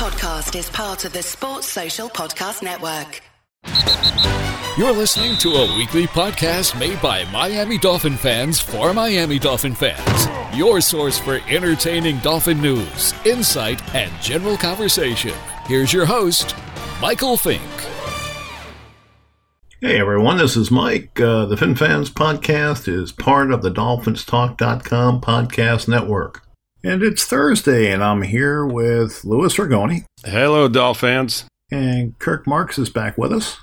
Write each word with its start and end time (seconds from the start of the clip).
podcast 0.00 0.58
is 0.58 0.70
part 0.70 1.04
of 1.04 1.12
the 1.12 1.22
Sports 1.22 1.66
Social 1.66 2.08
Podcast 2.08 2.62
Network. 2.62 3.20
You're 4.78 4.94
listening 4.94 5.36
to 5.40 5.50
a 5.50 5.76
weekly 5.76 6.06
podcast 6.06 6.78
made 6.80 7.02
by 7.02 7.30
Miami 7.30 7.76
Dolphin 7.76 8.16
fans 8.16 8.58
for 8.58 8.94
Miami 8.94 9.38
Dolphin 9.38 9.74
fans. 9.74 10.56
Your 10.56 10.80
source 10.80 11.18
for 11.18 11.40
entertaining 11.50 12.16
Dolphin 12.20 12.62
news, 12.62 13.12
insight, 13.26 13.94
and 13.94 14.10
general 14.22 14.56
conversation. 14.56 15.34
Here's 15.66 15.92
your 15.92 16.06
host, 16.06 16.56
Michael 17.02 17.36
Fink. 17.36 17.60
Hey 19.82 20.00
everyone, 20.00 20.38
this 20.38 20.56
is 20.56 20.70
Mike. 20.70 21.20
Uh, 21.20 21.44
the 21.44 21.58
Fin 21.58 21.74
Fans 21.74 22.08
podcast 22.08 22.88
is 22.88 23.12
part 23.12 23.52
of 23.52 23.60
the 23.60 23.70
DolphinsTalk.com 23.70 25.20
podcast 25.20 25.88
network. 25.88 26.49
And 26.82 27.02
it's 27.02 27.24
Thursday, 27.26 27.92
and 27.92 28.02
I'm 28.02 28.22
here 28.22 28.64
with 28.64 29.22
Louis 29.22 29.54
Ragone. 29.54 30.06
Hello, 30.24 30.66
Dolphins. 30.66 31.44
And 31.70 32.18
Kirk 32.18 32.46
Marks 32.46 32.78
is 32.78 32.88
back 32.88 33.18
with 33.18 33.34
us. 33.34 33.58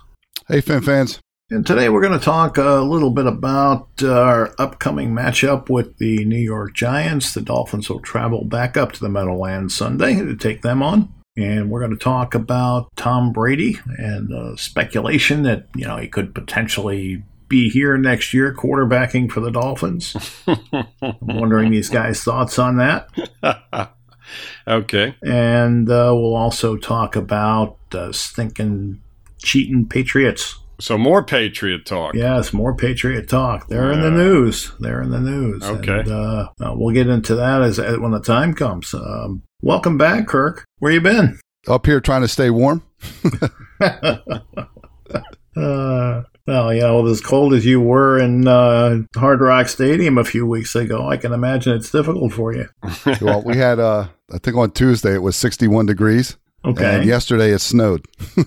Hey, 0.47 0.61
Fin 0.61 0.81
fans. 0.81 1.19
And 1.49 1.65
today 1.65 1.89
we're 1.89 2.01
going 2.01 2.17
to 2.17 2.23
talk 2.23 2.59
a 2.59 2.81
little 2.81 3.09
bit 3.09 3.25
about 3.25 4.03
our 4.03 4.53
upcoming 4.59 5.13
matchup 5.13 5.67
with 5.67 5.97
the 5.97 6.25
New 6.25 6.37
York 6.37 6.75
Giants. 6.75 7.33
The 7.33 7.41
Dolphins 7.41 7.89
will 7.89 8.01
travel 8.01 8.45
back 8.45 8.77
up 8.77 8.91
to 8.91 8.99
the 8.99 9.09
Meadowlands 9.09 9.75
Sunday 9.75 10.13
to 10.15 10.35
take 10.35 10.61
them 10.61 10.83
on. 10.83 11.11
And 11.35 11.71
we're 11.71 11.79
going 11.79 11.97
to 11.97 12.03
talk 12.03 12.35
about 12.35 12.89
Tom 12.97 13.33
Brady 13.33 13.79
and 13.97 14.31
uh, 14.31 14.55
speculation 14.57 15.41
that, 15.41 15.69
you 15.75 15.87
know, 15.87 15.97
he 15.97 16.07
could 16.07 16.35
potentially 16.35 17.23
be 17.47 17.69
here 17.69 17.97
next 17.97 18.33
year 18.33 18.53
quarterbacking 18.53 19.31
for 19.31 19.39
the 19.39 19.51
Dolphins. 19.51 20.15
I'm 20.47 21.17
wondering 21.21 21.71
these 21.71 21.89
guys' 21.89 22.23
thoughts 22.23 22.59
on 22.59 22.77
that. 22.77 23.09
okay. 24.67 25.15
And 25.23 25.89
uh, 25.89 26.11
we'll 26.13 26.35
also 26.35 26.77
talk 26.77 27.15
about 27.15 27.77
uh, 27.93 28.11
stinking 28.11 29.01
cheating 29.37 29.87
Patriots. 29.87 30.59
So 30.79 30.97
more 30.97 31.23
Patriot 31.23 31.85
talk. 31.85 32.13
Yes, 32.13 32.53
more 32.53 32.75
Patriot 32.75 33.27
talk. 33.27 33.67
They're 33.67 33.91
in 33.91 34.01
the 34.01 34.11
news. 34.11 34.73
They're 34.79 35.01
in 35.01 35.09
the 35.09 35.19
news. 35.19 35.63
Okay. 35.63 35.99
And, 36.01 36.11
uh, 36.11 36.49
uh, 36.61 36.73
we'll 36.75 36.93
get 36.93 37.07
into 37.07 37.33
that 37.35 37.63
as, 37.63 37.79
as 37.79 37.97
when 37.97 38.11
the 38.11 38.19
time 38.19 38.53
comes. 38.53 38.93
Um, 38.93 39.41
welcome 39.61 39.97
back, 39.97 40.27
Kirk. 40.27 40.65
Where 40.77 40.91
you 40.91 41.01
been? 41.01 41.39
Up 41.67 41.85
here 41.87 41.99
trying 41.99 42.21
to 42.21 42.27
stay 42.27 42.51
warm. 42.51 42.83
Well, 46.47 46.73
you 46.73 46.79
know, 46.79 47.05
as 47.05 47.19
cold 47.19 47.53
as 47.53 47.65
you 47.65 47.81
were 47.81 48.17
in 48.17 48.47
uh, 48.47 48.99
Hard 49.17 49.41
Rock 49.41 49.67
Stadium 49.67 50.17
a 50.17 50.23
few 50.23 50.45
weeks 50.45 50.75
ago, 50.75 51.05
I 51.05 51.17
can 51.17 51.33
imagine 51.33 51.73
it's 51.73 51.91
difficult 51.91 52.31
for 52.31 52.53
you. 52.53 52.69
well, 53.21 53.43
we 53.43 53.57
had, 53.57 53.79
uh, 53.79 54.07
I 54.31 54.37
think 54.37 54.55
on 54.55 54.71
Tuesday 54.71 55.13
it 55.13 55.21
was 55.21 55.35
61 55.35 55.87
degrees. 55.87 56.37
Okay. 56.63 56.95
And 56.95 57.05
yesterday 57.05 57.51
it 57.51 57.59
snowed. 57.59 58.05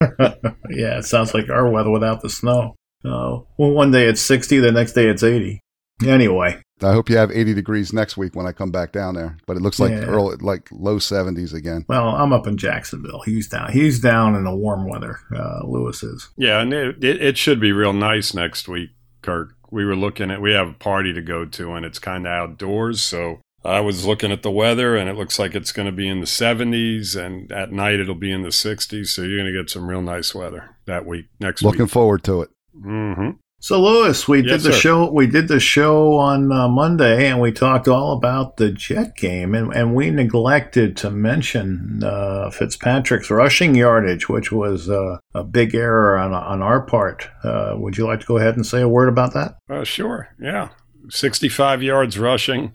yeah, 0.00 0.98
it 0.98 1.04
sounds 1.04 1.32
like 1.32 1.48
our 1.48 1.70
weather 1.70 1.90
without 1.90 2.22
the 2.22 2.28
snow. 2.28 2.74
Uh, 3.04 3.38
well, 3.56 3.70
one 3.70 3.92
day 3.92 4.06
it's 4.06 4.20
60, 4.20 4.58
the 4.58 4.72
next 4.72 4.94
day 4.94 5.06
it's 5.06 5.22
80. 5.22 5.60
Anyway, 6.04 6.60
I 6.82 6.92
hope 6.92 7.08
you 7.10 7.16
have 7.16 7.30
80 7.30 7.54
degrees 7.54 7.92
next 7.92 8.16
week 8.16 8.34
when 8.36 8.46
I 8.46 8.52
come 8.52 8.70
back 8.70 8.92
down 8.92 9.14
there. 9.14 9.36
But 9.46 9.56
it 9.56 9.62
looks 9.62 9.80
like 9.80 9.90
Yeah. 9.90 10.04
early, 10.04 10.36
like 10.40 10.68
low 10.70 10.98
70s 10.98 11.52
again. 11.52 11.84
well, 11.88 12.08
I'm 12.10 12.32
up 12.32 12.46
in 12.46 12.56
Jacksonville. 12.56 13.22
He's 13.24 13.48
down. 13.48 13.72
He's 13.72 13.98
down 14.00 14.34
in 14.34 14.44
the 14.44 14.54
warm 14.54 14.86
weather. 14.88 15.18
Uh, 15.34 15.64
Louis 15.66 16.02
is. 16.02 16.28
Yeah, 16.36 16.60
and 16.60 16.72
it, 16.72 17.02
it, 17.02 17.20
it 17.22 17.38
should 17.38 17.60
be 17.60 17.72
real 17.72 17.92
nice 17.92 18.32
next 18.34 18.68
week, 18.68 18.90
Kirk. 19.22 19.54
We 19.70 19.84
were 19.84 19.96
looking 19.96 20.30
at, 20.30 20.40
we 20.40 20.52
have 20.52 20.68
a 20.68 20.72
party 20.72 21.12
to 21.12 21.20
go 21.20 21.44
to, 21.44 21.72
and 21.74 21.84
it's 21.84 21.98
kind 21.98 22.26
of 22.26 22.30
outdoors. 22.32 23.02
So 23.02 23.40
I 23.64 23.80
was 23.80 24.06
looking 24.06 24.30
at 24.32 24.42
the 24.42 24.50
weather, 24.50 24.96
and 24.96 25.10
it 25.10 25.16
looks 25.16 25.38
like 25.38 25.54
it's 25.54 25.72
going 25.72 25.86
to 25.86 25.92
be 25.92 26.08
in 26.08 26.20
the 26.20 26.26
70s, 26.26 27.16
and 27.16 27.50
at 27.52 27.72
night 27.72 27.98
it'll 28.00 28.14
be 28.14 28.30
in 28.32 28.42
the 28.42 28.48
60s. 28.48 29.08
So 29.08 29.22
you're 29.22 29.36
going 29.38 29.52
to 29.52 29.58
get 29.60 29.68
some 29.68 29.88
real 29.88 30.00
nice 30.00 30.34
weather 30.34 30.76
that 30.86 31.04
week, 31.04 31.26
next 31.40 31.60
Looking 31.62 31.72
week. 31.72 31.78
Looking 31.80 31.92
forward 31.92 32.22
to 32.24 32.42
it. 32.42 32.50
hmm 32.80 33.30
So, 33.60 33.80
Louis, 33.82 34.28
we 34.28 34.38
Yes, 34.42 34.62
did 34.62 34.70
the 34.70 34.72
sir. 34.72 34.78
show. 34.78 35.10
We 35.12 35.26
did 35.26 35.48
the 35.48 35.58
show 35.58 36.14
on 36.14 36.52
uh, 36.52 36.68
Monday, 36.68 37.26
and 37.28 37.40
we 37.40 37.50
talked 37.50 37.88
all 37.88 38.12
about 38.12 38.56
the 38.56 38.70
Jet 38.70 39.16
game, 39.16 39.52
and, 39.52 39.72
and 39.74 39.96
we 39.96 40.10
neglected 40.10 40.96
to 40.98 41.10
mention 41.10 42.02
uh, 42.04 42.50
Fitzpatrick's 42.50 43.30
rushing 43.30 43.74
yardage, 43.74 44.28
which 44.28 44.52
was 44.52 44.88
uh, 44.88 45.18
a 45.34 45.42
big 45.42 45.74
error 45.74 46.16
on 46.16 46.32
on 46.32 46.62
our 46.62 46.82
part. 46.82 47.28
Uh, 47.42 47.74
would 47.76 47.98
you 47.98 48.06
like 48.06 48.20
to 48.20 48.26
go 48.26 48.36
ahead 48.38 48.54
and 48.54 48.64
say 48.64 48.80
a 48.80 48.88
word 48.88 49.08
about 49.08 49.34
that? 49.34 49.56
Uh, 49.68 49.82
sure. 49.82 50.28
Yeah. 50.40 50.68
65 51.10 51.82
yards 51.82 52.16
rushing. 52.18 52.74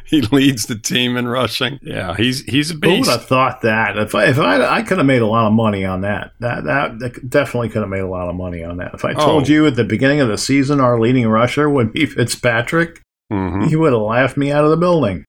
he 0.06 0.20
leads 0.22 0.66
the 0.66 0.76
team 0.76 1.16
in 1.16 1.28
rushing. 1.28 1.78
Yeah, 1.82 2.14
he's 2.16 2.42
he's 2.44 2.70
a 2.70 2.74
Who 2.74 2.98
would 3.00 3.06
have 3.06 3.24
thought 3.26 3.62
that? 3.62 3.96
If 3.98 4.14
I 4.14 4.26
if 4.26 4.38
I 4.38 4.64
I 4.78 4.82
could 4.82 4.98
have 4.98 5.06
made 5.06 5.22
a 5.22 5.26
lot 5.26 5.46
of 5.46 5.52
money 5.52 5.84
on 5.84 6.00
that. 6.02 6.32
That 6.40 6.64
that, 6.64 6.98
that 7.00 7.30
definitely 7.30 7.68
could 7.68 7.82
have 7.82 7.90
made 7.90 8.00
a 8.00 8.08
lot 8.08 8.28
of 8.28 8.34
money 8.36 8.62
on 8.64 8.76
that. 8.78 8.94
If 8.94 9.04
I 9.04 9.12
told 9.14 9.44
Oh. 9.44 9.52
you 9.52 9.66
at 9.66 9.76
the 9.76 9.84
beginning 9.84 10.20
of 10.20 10.28
the 10.28 10.38
season 10.38 10.80
our 10.80 10.98
leading 11.00 11.26
rusher 11.28 11.68
would 11.68 11.92
be 11.92 12.06
Fitzpatrick, 12.06 13.00
Mhm. 13.32 13.70
you 13.70 13.78
would 13.80 13.92
have 13.92 14.02
laughed 14.02 14.36
me 14.36 14.50
out 14.50 14.64
of 14.64 14.70
the 14.70 14.76
building. 14.76 15.24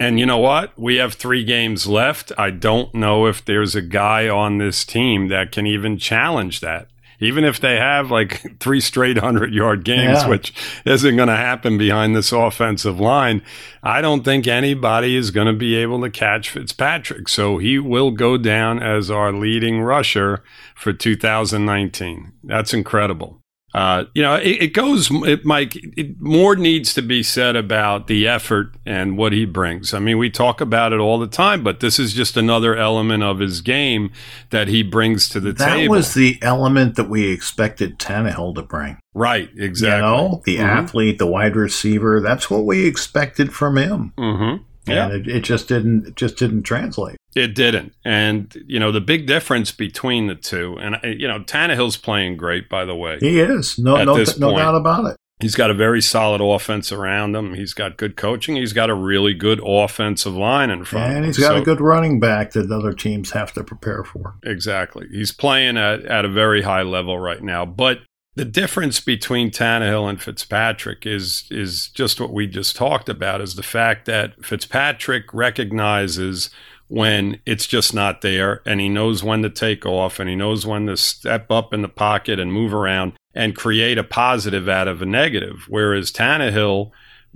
And 0.00 0.20
you 0.20 0.26
know 0.26 0.38
what? 0.38 0.78
We 0.78 0.96
have 0.96 1.14
three 1.14 1.42
games 1.42 1.86
left. 1.88 2.30
I 2.38 2.50
don't 2.50 2.94
know 2.94 3.26
if 3.26 3.44
there's 3.44 3.74
a 3.74 3.82
guy 3.82 4.28
on 4.28 4.58
this 4.58 4.84
team 4.84 5.26
that 5.28 5.50
can 5.50 5.66
even 5.66 5.98
challenge 5.98 6.60
that. 6.60 6.86
Even 7.20 7.44
if 7.44 7.58
they 7.60 7.76
have 7.76 8.10
like 8.10 8.58
three 8.60 8.80
straight 8.80 9.16
100 9.16 9.52
yard 9.52 9.84
games, 9.84 10.22
Yeah. 10.22 10.28
which 10.28 10.52
isn't 10.84 11.16
going 11.16 11.28
to 11.28 11.36
happen 11.36 11.76
behind 11.76 12.14
this 12.14 12.30
offensive 12.32 13.00
line, 13.00 13.42
I 13.82 14.00
don't 14.00 14.24
think 14.24 14.46
anybody 14.46 15.16
is 15.16 15.30
going 15.30 15.48
to 15.48 15.52
be 15.52 15.74
able 15.76 16.00
to 16.02 16.10
catch 16.10 16.50
Fitzpatrick. 16.50 17.28
So 17.28 17.58
he 17.58 17.78
will 17.78 18.10
go 18.12 18.36
down 18.36 18.80
as 18.82 19.10
our 19.10 19.32
leading 19.32 19.80
rusher 19.80 20.42
for 20.76 20.92
2019. 20.92 22.32
That's 22.44 22.72
incredible. 22.72 23.40
Uh, 23.78 24.04
you 24.12 24.22
know, 24.22 24.34
it, 24.34 24.62
it 24.62 24.74
goes, 24.74 25.08
it, 25.24 25.44
Mike, 25.44 25.76
it, 25.96 26.20
more 26.20 26.56
needs 26.56 26.92
to 26.94 27.00
be 27.02 27.22
said 27.22 27.54
about 27.54 28.08
the 28.08 28.26
effort 28.26 28.74
and 28.84 29.16
what 29.16 29.32
he 29.32 29.44
brings. 29.44 29.94
I 29.94 30.00
mean, 30.00 30.18
we 30.18 30.30
talk 30.30 30.60
about 30.60 30.92
it 30.92 30.98
all 30.98 31.16
the 31.20 31.28
time, 31.28 31.62
but 31.62 31.78
this 31.78 32.00
is 32.00 32.12
just 32.12 32.36
another 32.36 32.74
element 32.76 33.22
of 33.22 33.38
his 33.38 33.60
game 33.60 34.10
that 34.50 34.66
he 34.66 34.82
brings 34.82 35.28
to 35.28 35.38
the 35.38 35.52
That 35.52 35.64
table. 35.76 35.82
That 35.94 35.98
was 35.98 36.14
the 36.14 36.38
element 36.42 36.96
that 36.96 37.08
we 37.08 37.30
expected 37.30 38.00
Tannehill 38.00 38.56
to 38.56 38.62
bring. 38.62 38.98
right, 39.14 39.48
exactly. 39.56 39.96
You 39.96 40.02
know, 40.02 40.42
the 40.44 40.56
Mhm. 40.56 40.64
athlete, 40.64 41.18
the 41.18 41.26
wide 41.26 41.54
receiver. 41.54 42.20
That's 42.20 42.50
what 42.50 42.64
we 42.64 42.84
expected 42.84 43.52
from 43.52 43.76
him. 43.76 44.12
Mhm. 44.18 44.60
Yeah. 44.88 45.06
And 45.10 45.26
it, 45.26 45.36
it 45.36 45.40
just 45.44 45.68
didn't. 45.68 46.06
It 46.08 46.16
just 46.16 46.36
didn't 46.36 46.62
translate. 46.64 47.17
It 47.36 47.54
didn't. 47.54 47.94
And, 48.04 48.54
you 48.66 48.80
know, 48.80 48.90
the 48.90 49.00
big 49.00 49.26
difference 49.26 49.70
between 49.70 50.26
the 50.26 50.34
two, 50.34 50.76
and, 50.80 50.96
uh, 50.96 51.08
you 51.08 51.28
know, 51.28 51.40
Tannehill's 51.40 51.96
playing 51.96 52.36
great, 52.36 52.68
by 52.68 52.84
the 52.84 52.96
way. 52.96 53.18
He 53.20 53.38
is 53.38 53.78
no 53.78 54.02
no 54.02 54.16
this 54.16 54.38
no 54.38 54.56
doubt 54.56 54.74
about 54.74 55.04
it. 55.06 55.16
He's 55.40 55.54
got 55.54 55.70
a 55.70 55.74
very 55.74 56.02
solid 56.02 56.40
offense 56.40 56.90
around 56.90 57.36
him. 57.36 57.54
He's 57.54 57.72
got 57.72 57.96
good 57.96 58.16
coaching. 58.16 58.56
He's 58.56 58.72
got 58.72 58.90
a 58.90 58.94
really 58.94 59.34
good 59.34 59.60
offensive 59.64 60.34
line 60.34 60.68
in 60.68 60.84
front 60.84 61.14
And 61.14 61.24
he's 61.26 61.38
got 61.38 61.52
So- 61.52 61.56
a 61.58 61.64
good 61.64 61.80
running 61.80 62.18
back 62.18 62.52
that 62.52 62.72
other 62.72 62.92
teams 62.92 63.30
have 63.30 63.52
to 63.52 63.62
prepare 63.62 64.02
for. 64.02 64.34
Exactly. 64.42 65.06
He's 65.12 65.30
playing 65.30 65.76
at, 65.76 66.04
at 66.06 66.24
a 66.24 66.28
very 66.28 66.62
high 66.62 66.82
level 66.82 67.20
right 67.20 67.40
now. 67.42 67.64
But 67.64 68.00
the 68.34 68.44
difference 68.44 68.98
between 69.00 69.50
Tannehill 69.50 70.08
and 70.08 70.20
Fitzpatrick 70.20 71.06
is 71.06 71.44
is 71.50 71.88
just 71.88 72.20
what 72.20 72.32
we 72.32 72.46
just 72.48 72.74
talked 72.76 73.08
about 73.08 73.40
is 73.40 73.54
the 73.54 73.62
fact 73.64 74.06
that 74.06 74.44
Fitzpatrick 74.44 75.32
recognizes 75.32 76.50
when 76.88 77.40
it's 77.44 77.66
just 77.66 77.94
not 77.94 78.22
there 78.22 78.62
and 78.66 78.80
he 78.80 78.88
knows 78.88 79.22
when 79.22 79.42
to 79.42 79.50
take 79.50 79.84
off 79.86 80.18
and 80.18 80.28
he 80.28 80.34
knows 80.34 80.66
when 80.66 80.86
to 80.86 80.96
step 80.96 81.50
up 81.50 81.72
in 81.72 81.82
the 81.82 81.88
pocket 81.88 82.40
and 82.40 82.52
move 82.52 82.74
around 82.74 83.12
and 83.34 83.54
create 83.54 83.98
a 83.98 84.04
positive 84.04 84.68
out 84.68 84.88
of 84.88 85.02
a 85.02 85.06
negative. 85.06 85.66
Whereas 85.68 86.10
Tannehill 86.10 86.90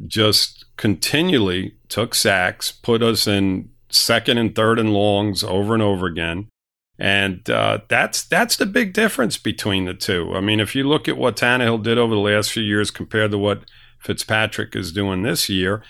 just 0.06 0.64
continually 0.76 1.76
took 1.88 2.14
sacks, 2.14 2.72
put 2.72 3.02
us 3.02 3.26
in 3.26 3.68
second 3.90 4.38
and 4.38 4.54
third 4.54 4.78
and 4.78 4.92
longs 4.92 5.44
over 5.44 5.75
and 5.75 5.82
over 5.82 6.06
again. 6.06 6.49
And 6.99 7.49
uh, 7.50 7.81
that's 7.88 8.22
that's 8.25 8.56
the 8.56 8.66
big 8.66 8.93
difference 8.93 9.37
between 9.37 9.84
the 9.84 9.94
two. 9.94 10.32
I 10.34 10.40
mean, 10.40 10.60
if 10.60 10.75
you 10.75 10.84
look 10.84 11.08
at 11.08 11.16
what 11.16 11.37
Tannehill 11.37 11.82
did 11.82 11.99
over 11.99 12.14
the 12.14 12.20
last 12.20 12.52
few 12.52 12.62
years 12.62 12.90
compared 12.90 13.32
to 13.32 13.38
what 13.38 13.64
Fitzpatrick 13.99 14.76
is 14.76 14.93
doing 14.93 15.22
this 15.22 15.49
year, 15.49 15.82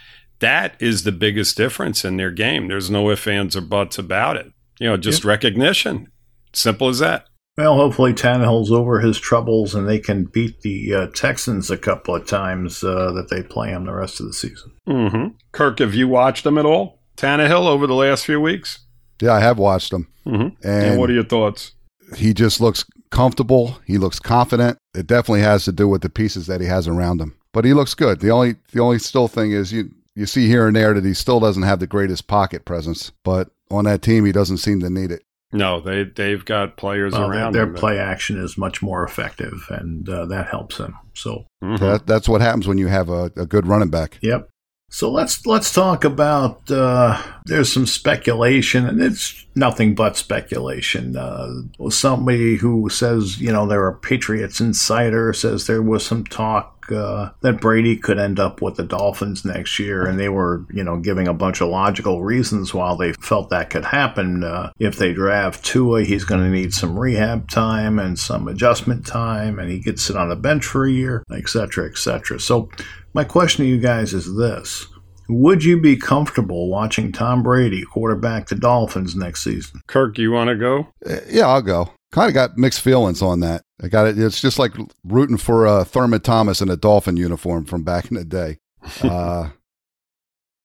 that 0.43 0.77
is 0.81 1.05
the 1.05 1.13
biggest 1.13 1.57
difference 1.57 2.05
in 2.05 2.19
their 2.19 2.31
game. 2.31 2.69
There's 2.69 2.91
no 2.91 3.11
ifs, 3.11 3.27
ands, 3.27 3.57
or 3.57 3.63
buts 3.63 3.97
about 3.99 4.37
it. 4.37 4.53
You 4.79 4.89
know, 4.89 4.97
just 4.99 5.25
recognition. 5.25 6.09
Simple 6.53 6.89
as 6.89 6.99
that. 6.99 7.27
Well, 7.57 7.75
hopefully 7.77 8.13
Tannehill's 8.15 8.71
over 8.73 9.01
his 9.01 9.19
troubles 9.19 9.75
and 9.75 9.87
they 9.89 9.99
can 9.99 10.25
beat 10.25 10.61
the 10.63 10.95
uh, 10.95 11.07
Texans 11.15 11.71
a 11.71 11.77
couple 11.77 12.15
of 12.17 12.27
times 12.27 12.83
uh, 12.83 13.13
that 13.13 13.29
they 13.31 13.43
play 13.43 13.69
him 13.71 13.85
the 13.85 13.93
rest 13.93 14.21
of 14.21 14.27
the 14.27 14.33
season. 14.33 14.73
hmm 14.87 15.27
Kirk, 15.53 15.79
have 15.81 15.95
you 15.95 16.09
watched 16.09 16.45
them 16.45 16.57
at 16.59 16.65
all? 16.67 17.01
Tannehill 17.17 17.67
over 17.67 17.87
the 17.87 17.95
last 17.95 18.25
few 18.25 18.41
weeks? 18.41 18.79
Yeah, 19.21 19.33
I 19.35 19.41
have 19.41 19.59
watched 19.59 19.93
him. 19.93 20.09
hmm 20.25 20.49
And, 20.65 20.85
And 20.87 20.99
what 21.01 21.11
are 21.11 21.15
your 21.15 21.25
thoughts? 21.25 21.73
he 22.17 22.33
just 22.35 22.61
looks 22.61 22.85
comfortable. 23.11 23.79
He 23.87 23.99
looks 23.99 24.19
confident. 24.19 24.79
It 24.95 25.07
definitely 25.07 25.43
has 25.43 25.65
to 25.67 25.73
do 25.73 25.87
with 25.89 26.01
the 26.03 26.11
pieces 26.11 26.47
that 26.47 26.61
he 26.61 26.67
has 26.67 26.89
around 26.89 27.21
him. 27.21 27.35
But 27.53 27.65
he 27.67 27.75
looks 27.75 27.95
good. 27.95 28.21
The 28.21 28.31
only 28.31 28.57
the 28.73 28.81
only 28.81 28.99
still 28.99 29.29
thing 29.29 29.53
is 29.53 29.73
you 29.73 29.91
you 30.15 30.27
see 30.27 30.47
here 30.49 30.67
and 30.67 30.77
there 30.77 30.95
that 30.95 31.05
he 31.05 31.15
still 31.15 31.41
doesn't 31.41 31.63
have 31.63 31.81
the 31.81 31.87
greatest 31.87 32.27
pocket 32.27 32.65
presence. 32.65 33.13
But 33.25 33.51
on 33.71 33.85
that 33.85 34.03
team, 34.03 34.25
he 34.25 34.33
doesn't 34.33 34.59
seem 34.59 34.81
to 34.81 34.91
need 34.91 35.11
it. 35.11 35.23
No, 35.55 35.81
they 35.81 36.05
they've 36.05 36.45
got 36.45 36.77
players 36.79 37.13
Well, 37.13 37.31
around 37.31 37.53
their 37.53 37.65
them 37.67 37.75
that- 37.75 37.81
play 37.81 37.99
action 37.99 38.39
is 38.43 38.57
much 38.57 38.81
more 38.83 39.05
effective, 39.05 39.67
and 39.69 40.09
uh, 40.09 40.25
that 40.27 40.49
helps 40.49 40.79
him. 40.79 40.95
So, 41.15 41.45
Mhm. 41.63 41.79
That, 41.79 42.07
that's 42.07 42.29
what 42.29 42.41
happens 42.41 42.67
when 42.67 42.79
you 42.79 42.87
have 42.89 43.11
a, 43.11 43.31
a 43.37 43.45
good 43.47 43.67
running 43.67 43.91
back. 43.91 44.19
yep. 44.23 44.49
So 44.95 45.11
let's 45.11 45.47
let's 45.47 45.73
talk 45.73 46.05
about. 46.05 46.71
Uh, 46.71 47.19
there's 47.47 47.73
some 47.73 47.87
speculation, 47.87 48.87
and 48.87 49.03
it's 49.03 49.47
nothing 49.55 49.95
but 49.95 50.19
speculation. 50.19 51.17
Uh, 51.17 51.49
somebody 51.89 52.57
who 52.57 52.91
says 52.91 53.41
you 53.41 53.51
know 53.53 53.67
they're 53.67 53.89
a 53.89 53.95
Patriots 53.95 54.61
insider 54.61 55.33
says 55.33 55.67
there 55.67 55.81
was 55.83 56.05
some 56.05 56.25
talk 56.25 56.72
uh, 56.91 57.31
that 57.41 57.61
Brady 57.61 57.97
could 57.97 58.19
end 58.19 58.41
up 58.41 58.63
with 58.63 58.77
the 58.77 58.83
Dolphins 58.83 59.45
next 59.45 59.79
year, 59.79 60.05
and 60.07 60.19
they 60.19 60.29
were 60.29 60.65
you 60.73 60.83
know 60.83 60.97
giving 60.99 61.29
a 61.29 61.35
bunch 61.35 61.61
of 61.61 61.69
logical 61.69 62.23
reasons 62.23 62.73
why 62.75 62.95
they 62.97 63.13
felt 63.15 63.51
that 63.51 63.71
could 63.71 63.85
happen. 63.85 64.43
Uh, 64.45 64.73
if 64.79 64.97
they 64.97 65.13
draft 65.13 65.65
Tua, 65.65 66.03
he's 66.03 66.25
going 66.25 66.43
to 66.43 66.51
need 66.51 66.73
some 66.73 66.99
rehab 66.99 67.49
time 67.49 67.99
and 67.99 68.19
some 68.19 68.49
adjustment 68.49 69.07
time, 69.07 69.59
and 69.59 69.71
he 69.71 69.83
could 69.83 70.01
sit 70.01 70.17
on 70.17 70.29
the 70.29 70.37
bench 70.37 70.65
for 70.65 70.87
a 70.87 70.91
year, 70.91 71.23
etc., 71.31 71.63
cetera, 71.69 71.91
et 71.91 71.99
cetera. 71.99 72.41
So 72.41 72.71
my 73.15 73.25
question 73.25 73.65
to 73.65 73.71
you 73.71 73.79
guys 73.79 74.15
is 74.15 74.37
this. 74.37 74.87
Would 75.29 75.65
you 75.65 75.81
be 75.81 75.97
comfortable 75.97 76.69
watching 76.69 77.13
Tom 77.13 77.43
Brady 77.43 77.85
quarterback 77.85 78.49
the 78.49 78.55
Dolphins 78.55 79.15
next 79.15 79.45
season? 79.45 79.81
Kirk, 79.87 80.19
you 80.19 80.33
want 80.33 80.49
to 80.49 80.57
go? 80.57 80.89
Uh, 81.09 81.21
Yeah, 81.29 81.47
I'll 81.47 81.63
go. 81.63 81.91
Kind 82.13 82.29
of 82.29 82.35
got 82.35 82.59
mixed 82.59 82.83
feelings 82.83 83.23
on 83.23 83.41
that. 83.41 83.65
I 83.83 83.89
got 83.89 84.07
it. 84.07 84.19
It's 84.19 84.41
just 84.41 84.59
like 84.59 84.73
rooting 85.03 85.39
for 85.39 85.67
uh, 85.67 85.85
Thurman 85.85 86.21
Thomas 86.21 86.61
in 86.61 86.69
a 86.69 86.77
Dolphin 86.77 87.17
uniform 87.17 87.65
from 87.65 87.83
back 87.83 88.11
in 88.11 88.17
the 88.17 88.25
day. 88.25 88.59
Uh, 89.03 89.51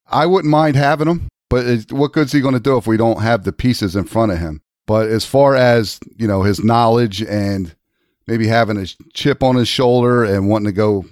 I 0.10 0.26
wouldn't 0.26 0.50
mind 0.50 0.76
having 0.76 1.08
him, 1.08 1.28
but 1.50 1.66
it, 1.66 1.92
what 1.92 2.14
good's 2.14 2.32
he 2.32 2.40
going 2.40 2.54
to 2.54 2.60
do 2.60 2.78
if 2.78 2.88
we 2.88 2.98
don't 2.98 3.22
have 3.22 3.44
the 3.44 3.52
pieces 3.52 3.96
in 3.96 4.06
front 4.06 4.32
of 4.32 4.40
him? 4.40 4.62
But 4.86 5.10
as 5.10 5.26
far 5.26 5.56
as 5.56 6.00
you 6.16 6.28
know, 6.28 6.44
his 6.44 6.64
knowledge 6.64 7.22
and 7.22 7.76
maybe 8.26 8.48
having 8.48 8.78
a 8.78 8.86
chip 9.14 9.44
on 9.44 9.56
his 9.56 9.68
shoulder 9.68 10.24
and 10.24 10.50
wanting 10.50 10.68
to 10.68 10.72
go 10.72 11.06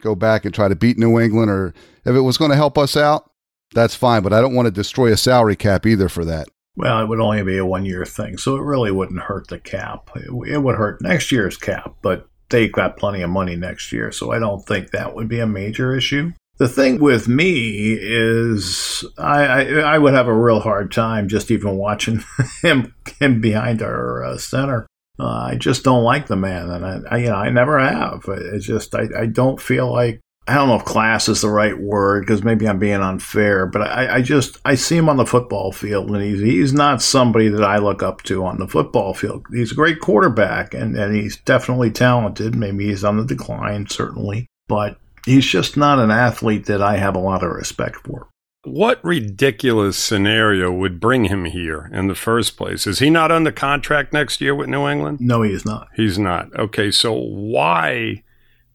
go 0.00 0.14
back 0.14 0.44
and 0.44 0.52
try 0.54 0.68
to 0.68 0.74
beat 0.74 0.98
New 0.98 1.20
England, 1.20 1.50
or 1.50 1.74
if 2.04 2.14
it 2.14 2.20
was 2.20 2.36
going 2.36 2.50
to 2.50 2.56
help 2.56 2.76
us 2.76 2.96
out, 2.96 3.30
that's 3.72 3.94
fine. 3.94 4.22
But 4.22 4.32
I 4.32 4.40
don't 4.40 4.54
want 4.54 4.66
to 4.66 4.72
destroy 4.72 5.12
a 5.12 5.16
salary 5.16 5.56
cap 5.56 5.86
either 5.86 6.08
for 6.08 6.24
that. 6.24 6.48
Well, 6.76 7.02
it 7.02 7.08
would 7.08 7.20
only 7.20 7.42
be 7.42 7.58
a 7.58 7.64
one 7.64 7.84
year 7.84 8.04
thing, 8.04 8.38
so 8.38 8.56
it 8.56 8.62
really 8.62 8.90
wouldn't 8.90 9.20
hurt 9.20 9.48
the 9.48 9.58
cap. 9.58 10.10
It, 10.16 10.62
would 10.62 10.76
hurt 10.76 11.02
next 11.02 11.32
year's 11.32 11.56
cap, 11.56 11.96
but 12.02 12.28
they've 12.48 12.72
got 12.72 12.96
plenty 12.96 13.22
of 13.22 13.30
money 13.30 13.56
next 13.56 13.92
year, 13.92 14.12
so 14.12 14.32
I 14.32 14.38
don't 14.38 14.64
think 14.64 14.90
that 14.90 15.14
would 15.14 15.28
be 15.28 15.40
a 15.40 15.46
major 15.46 15.94
issue. 15.96 16.32
The 16.58 16.68
thing 16.68 17.00
with 17.00 17.26
me 17.26 17.96
is 17.98 19.04
I, 19.16 19.44
I, 19.44 19.62
I 19.94 19.98
would 19.98 20.12
have 20.12 20.28
a 20.28 20.34
real 20.34 20.60
hard 20.60 20.92
time 20.92 21.26
just 21.26 21.50
even 21.50 21.76
watching 21.76 22.22
him 22.62 22.94
him 23.18 23.40
behind 23.40 23.82
our 23.82 24.22
uh, 24.22 24.38
center. 24.38 24.86
Uh, 25.18 25.48
I 25.52 25.56
just 25.56 25.84
don't 25.84 26.04
like 26.04 26.26
the 26.26 26.36
man, 26.36 26.70
and 26.70 26.86
I, 26.86 27.00
I 27.10 27.16
you 27.18 27.28
know 27.28 27.36
I 27.36 27.50
never 27.50 27.78
have. 27.78 28.24
It's 28.28 28.66
just 28.66 28.94
I, 28.94 29.08
I 29.18 29.26
don't 29.26 29.60
feel 29.60 29.90
like 29.90 30.20
I 30.50 30.54
don't 30.54 30.68
know 30.68 30.74
if 30.74 30.84
class 30.84 31.28
is 31.28 31.42
the 31.42 31.48
right 31.48 31.78
word 31.78 32.22
because 32.22 32.42
maybe 32.42 32.66
I'm 32.66 32.80
being 32.80 33.00
unfair, 33.00 33.66
but 33.66 33.82
I, 33.82 34.16
I 34.16 34.20
just 34.20 34.58
I 34.64 34.74
see 34.74 34.96
him 34.96 35.08
on 35.08 35.16
the 35.16 35.24
football 35.24 35.70
field 35.70 36.10
and 36.10 36.20
he's 36.20 36.40
he's 36.40 36.72
not 36.72 37.00
somebody 37.00 37.48
that 37.48 37.62
I 37.62 37.78
look 37.78 38.02
up 38.02 38.22
to 38.22 38.44
on 38.44 38.58
the 38.58 38.66
football 38.66 39.14
field. 39.14 39.46
He's 39.52 39.70
a 39.70 39.76
great 39.76 40.00
quarterback 40.00 40.74
and, 40.74 40.96
and 40.96 41.14
he's 41.14 41.36
definitely 41.36 41.92
talented. 41.92 42.56
Maybe 42.56 42.88
he's 42.88 43.04
on 43.04 43.16
the 43.16 43.24
decline, 43.24 43.86
certainly, 43.86 44.48
but 44.66 44.98
he's 45.24 45.46
just 45.46 45.76
not 45.76 46.00
an 46.00 46.10
athlete 46.10 46.66
that 46.66 46.82
I 46.82 46.96
have 46.96 47.14
a 47.14 47.20
lot 47.20 47.44
of 47.44 47.52
respect 47.52 47.98
for. 47.98 48.26
What 48.64 49.02
ridiculous 49.04 49.96
scenario 49.96 50.72
would 50.72 50.98
bring 50.98 51.26
him 51.26 51.44
here 51.44 51.88
in 51.92 52.08
the 52.08 52.16
first 52.16 52.56
place? 52.56 52.88
Is 52.88 52.98
he 52.98 53.08
not 53.08 53.30
under 53.30 53.52
contract 53.52 54.12
next 54.12 54.40
year 54.40 54.56
with 54.56 54.68
New 54.68 54.88
England? 54.88 55.20
No, 55.20 55.42
he 55.42 55.52
is 55.52 55.64
not. 55.64 55.86
He's 55.94 56.18
not. 56.18 56.52
Okay, 56.58 56.90
so 56.90 57.12
why 57.12 58.24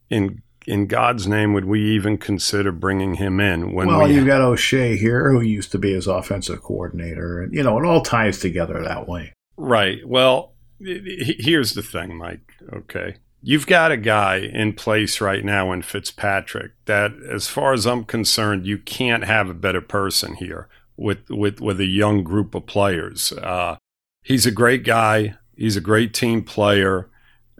in 0.09 0.41
in 0.67 0.87
God's 0.87 1.27
name 1.27 1.53
would 1.53 1.65
we 1.65 1.81
even 1.95 2.17
consider 2.17 2.71
bringing 2.71 3.15
him 3.15 3.39
in 3.39 3.71
when 3.73 3.87
well, 3.87 4.07
we 4.07 4.15
you 4.15 4.25
got 4.25 4.41
O'Shea 4.41 4.97
here, 4.97 5.31
who 5.31 5.41
used 5.41 5.71
to 5.71 5.77
be 5.77 5.93
his 5.93 6.07
offensive 6.07 6.61
coordinator, 6.61 7.41
and 7.41 7.53
you 7.53 7.63
know 7.63 7.77
it 7.77 7.85
all 7.85 8.01
ties 8.01 8.39
together 8.39 8.81
that 8.81 9.07
way. 9.07 9.33
Right. 9.57 10.05
Well, 10.05 10.53
here's 10.79 11.73
the 11.73 11.81
thing, 11.81 12.17
Mike. 12.17 12.51
Okay. 12.73 13.17
You've 13.41 13.67
got 13.67 13.91
a 13.91 13.97
guy 13.97 14.37
in 14.37 14.73
place 14.73 15.21
right 15.21 15.45
now 15.45 15.71
in 15.71 15.83
Fitzpatrick 15.83 16.71
that, 16.85 17.11
as 17.31 17.47
far 17.47 17.73
as 17.73 17.85
I'm 17.85 18.03
concerned, 18.03 18.65
you 18.65 18.79
can't 18.79 19.23
have 19.23 19.49
a 19.49 19.53
better 19.53 19.81
person 19.81 20.35
here 20.35 20.67
with, 20.97 21.29
with, 21.29 21.61
with 21.61 21.79
a 21.79 21.85
young 21.85 22.23
group 22.23 22.55
of 22.55 22.65
players. 22.65 23.31
Uh, 23.33 23.77
he's 24.23 24.47
a 24.47 24.51
great 24.51 24.83
guy. 24.83 25.35
He's 25.55 25.77
a 25.77 25.81
great 25.81 26.13
team 26.13 26.43
player. 26.43 27.09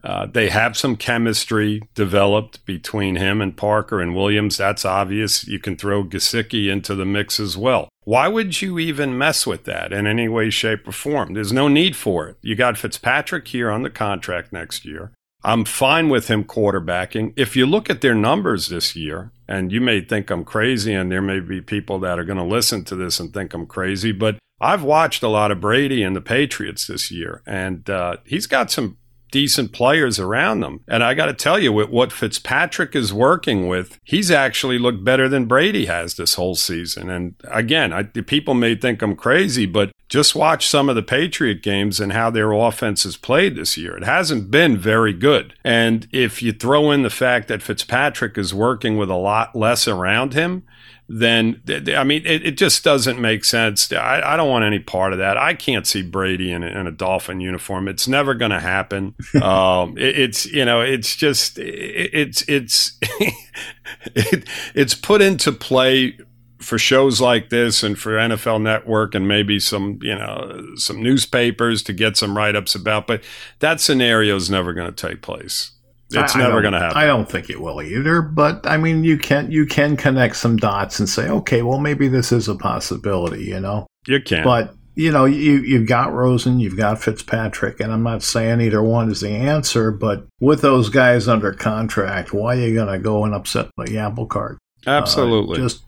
Uh, 0.05 0.27
they 0.27 0.49
have 0.49 0.77
some 0.77 0.95
chemistry 0.95 1.81
developed 1.95 2.63
between 2.65 3.15
him 3.15 3.41
and 3.41 3.57
Parker 3.57 3.99
and 3.99 4.15
Williams. 4.15 4.55
That's 4.55 4.85
obvious. 4.85 5.47
You 5.47 5.57
can 5.57 5.75
throw 5.75 6.03
Gesicki 6.03 6.71
into 6.71 6.93
the 6.93 7.05
mix 7.05 7.39
as 7.39 7.57
well. 7.57 7.89
Why 8.03 8.27
would 8.27 8.61
you 8.61 8.77
even 8.77 9.17
mess 9.17 9.47
with 9.47 9.63
that 9.63 9.91
in 9.91 10.05
any 10.05 10.27
way, 10.27 10.51
shape, 10.51 10.87
or 10.87 10.91
form? 10.91 11.33
There's 11.33 11.51
no 11.51 11.67
need 11.67 11.95
for 11.95 12.27
it. 12.27 12.37
You 12.41 12.55
got 12.55 12.77
Fitzpatrick 12.77 13.47
here 13.47 13.71
on 13.71 13.81
the 13.81 13.89
contract 13.89 14.53
next 14.53 14.85
year. 14.85 15.11
I'm 15.43 15.65
fine 15.65 16.09
with 16.09 16.27
him 16.27 16.43
quarterbacking. 16.43 17.33
If 17.35 17.55
you 17.55 17.65
look 17.65 17.89
at 17.89 18.01
their 18.01 18.15
numbers 18.15 18.67
this 18.67 18.95
year, 18.95 19.31
and 19.47 19.71
you 19.71 19.81
may 19.81 20.01
think 20.01 20.29
I'm 20.29 20.43
crazy, 20.43 20.93
and 20.93 21.11
there 21.11 21.21
may 21.21 21.39
be 21.39 21.61
people 21.61 21.99
that 21.99 22.19
are 22.19 22.23
going 22.23 22.37
to 22.37 22.43
listen 22.43 22.83
to 22.85 22.95
this 22.95 23.19
and 23.19 23.33
think 23.33 23.53
I'm 23.53 23.65
crazy, 23.65 24.11
but 24.11 24.37
I've 24.59 24.83
watched 24.83 25.21
a 25.23 25.27
lot 25.27 25.51
of 25.51 25.59
Brady 25.59 26.01
and 26.03 26.15
the 26.15 26.21
Patriots 26.21 26.87
this 26.87 27.11
year, 27.11 27.41
and 27.45 27.89
uh, 27.89 28.17
he's 28.25 28.47
got 28.47 28.71
some 28.71 28.97
decent 29.35 29.73
players 29.73 30.17
around 30.17 30.61
them. 30.61 30.79
And 30.87 31.03
I 31.03 31.13
got 31.13 31.25
to 31.25 31.33
tell 31.33 31.59
you, 31.59 31.73
with 31.73 31.89
what 31.89 32.13
Fitzpatrick 32.13 32.95
is 32.95 33.11
working 33.11 33.67
with, 33.67 33.99
he's 34.05 34.31
actually 34.31 34.79
looked 34.79 35.03
better 35.03 35.27
than 35.27 35.43
Brady 35.45 35.87
has 35.87 36.15
this 36.15 36.35
whole 36.35 36.55
season. 36.55 37.09
And 37.09 37.35
again, 37.51 37.91
I, 37.91 38.03
people 38.03 38.53
may 38.53 38.75
think 38.75 39.01
I'm 39.01 39.17
crazy, 39.17 39.65
but 39.65 39.91
just 40.07 40.35
watch 40.35 40.65
some 40.65 40.87
of 40.87 40.95
the 40.95 41.03
Patriot 41.03 41.61
games 41.61 41.99
and 41.99 42.13
how 42.13 42.29
their 42.29 42.53
offense 42.53 43.03
has 43.03 43.17
played 43.17 43.57
this 43.57 43.75
year. 43.75 43.97
It 43.97 44.05
hasn't 44.05 44.51
been 44.51 44.77
very 44.77 45.11
good. 45.11 45.53
And 45.65 46.07
if 46.13 46.41
you 46.41 46.53
throw 46.53 46.91
in 46.91 47.03
the 47.03 47.09
fact 47.09 47.49
that 47.49 47.61
Fitzpatrick 47.61 48.37
is 48.37 48.53
working 48.53 48.97
with 48.97 49.09
a 49.09 49.15
lot 49.15 49.53
less 49.53 49.85
around 49.85 50.33
him, 50.33 50.63
then 51.07 51.61
I 51.67 52.03
mean, 52.03 52.23
it, 52.25 52.45
it 52.45 52.57
just 52.57 52.83
doesn't 52.83 53.21
make 53.21 53.45
sense. 53.45 53.91
I, 53.91 54.21
I, 54.23 54.35
don't 54.35 54.49
want 54.49 54.65
any 54.65 54.79
part 54.79 55.13
of 55.13 55.19
that. 55.19 55.37
I 55.37 55.53
can't 55.53 55.85
see 55.85 56.01
Brady 56.01 56.51
in 56.51 56.63
a, 56.63 56.67
in 56.67 56.87
a 56.87 56.91
Dolphin 56.91 57.39
uniform. 57.39 57.87
It's 57.87 58.07
never 58.07 58.33
going 58.33 58.51
to 58.51 58.59
happen. 58.59 59.13
um, 59.41 59.97
it, 59.97 60.17
it's 60.17 60.45
you 60.47 60.65
know, 60.65 60.81
it's 60.81 61.15
just 61.15 61.59
it, 61.59 62.09
it's 62.11 62.43
it's 62.47 62.97
it, 64.15 64.47
it's 64.73 64.95
put 64.95 65.21
into 65.21 65.51
play 65.51 66.17
for 66.57 66.79
shows 66.79 67.21
like 67.21 67.49
this 67.49 67.83
and 67.83 67.99
for 67.99 68.13
NFL 68.13 68.61
Network 68.63 69.13
and 69.13 69.27
maybe 69.27 69.59
some 69.59 69.99
you 70.01 70.15
know 70.15 70.73
some 70.75 71.03
newspapers 71.03 71.83
to 71.83 71.93
get 71.93 72.17
some 72.17 72.35
write 72.35 72.55
ups 72.55 72.73
about. 72.73 73.05
But 73.05 73.23
that 73.59 73.79
scenario 73.79 74.35
is 74.35 74.49
never 74.49 74.73
going 74.73 74.91
to 74.91 75.07
take 75.07 75.21
place. 75.21 75.71
It's 76.15 76.35
I, 76.35 76.39
never 76.39 76.61
going 76.61 76.73
to 76.73 76.79
happen. 76.79 76.97
I 76.97 77.05
don't 77.05 77.29
think 77.29 77.49
it 77.49 77.61
will 77.61 77.81
either. 77.81 78.21
But 78.21 78.65
I 78.67 78.77
mean, 78.77 79.03
you 79.03 79.17
can 79.17 79.51
you 79.51 79.65
can 79.65 79.97
connect 79.97 80.35
some 80.37 80.57
dots 80.57 80.99
and 80.99 81.07
say, 81.09 81.29
okay, 81.29 81.61
well, 81.61 81.79
maybe 81.79 82.07
this 82.07 82.31
is 82.31 82.47
a 82.47 82.55
possibility. 82.55 83.45
You 83.45 83.59
know, 83.59 83.87
you 84.07 84.21
can. 84.21 84.43
But 84.43 84.73
you 84.95 85.11
know, 85.11 85.25
you 85.25 85.59
you've 85.59 85.87
got 85.87 86.13
Rosen, 86.13 86.59
you've 86.59 86.77
got 86.77 87.01
Fitzpatrick, 87.01 87.79
and 87.79 87.91
I'm 87.91 88.03
not 88.03 88.23
saying 88.23 88.61
either 88.61 88.81
one 88.81 89.11
is 89.11 89.21
the 89.21 89.29
answer. 89.29 89.91
But 89.91 90.25
with 90.39 90.61
those 90.61 90.89
guys 90.89 91.27
under 91.27 91.51
contract, 91.53 92.33
why 92.33 92.55
are 92.55 92.59
you 92.59 92.73
going 92.73 92.91
to 92.91 92.99
go 92.99 93.25
and 93.25 93.33
upset 93.33 93.69
the 93.77 93.97
apple 93.97 94.25
cart? 94.25 94.57
Absolutely. 94.87 95.59
Uh, 95.59 95.63
just 95.63 95.83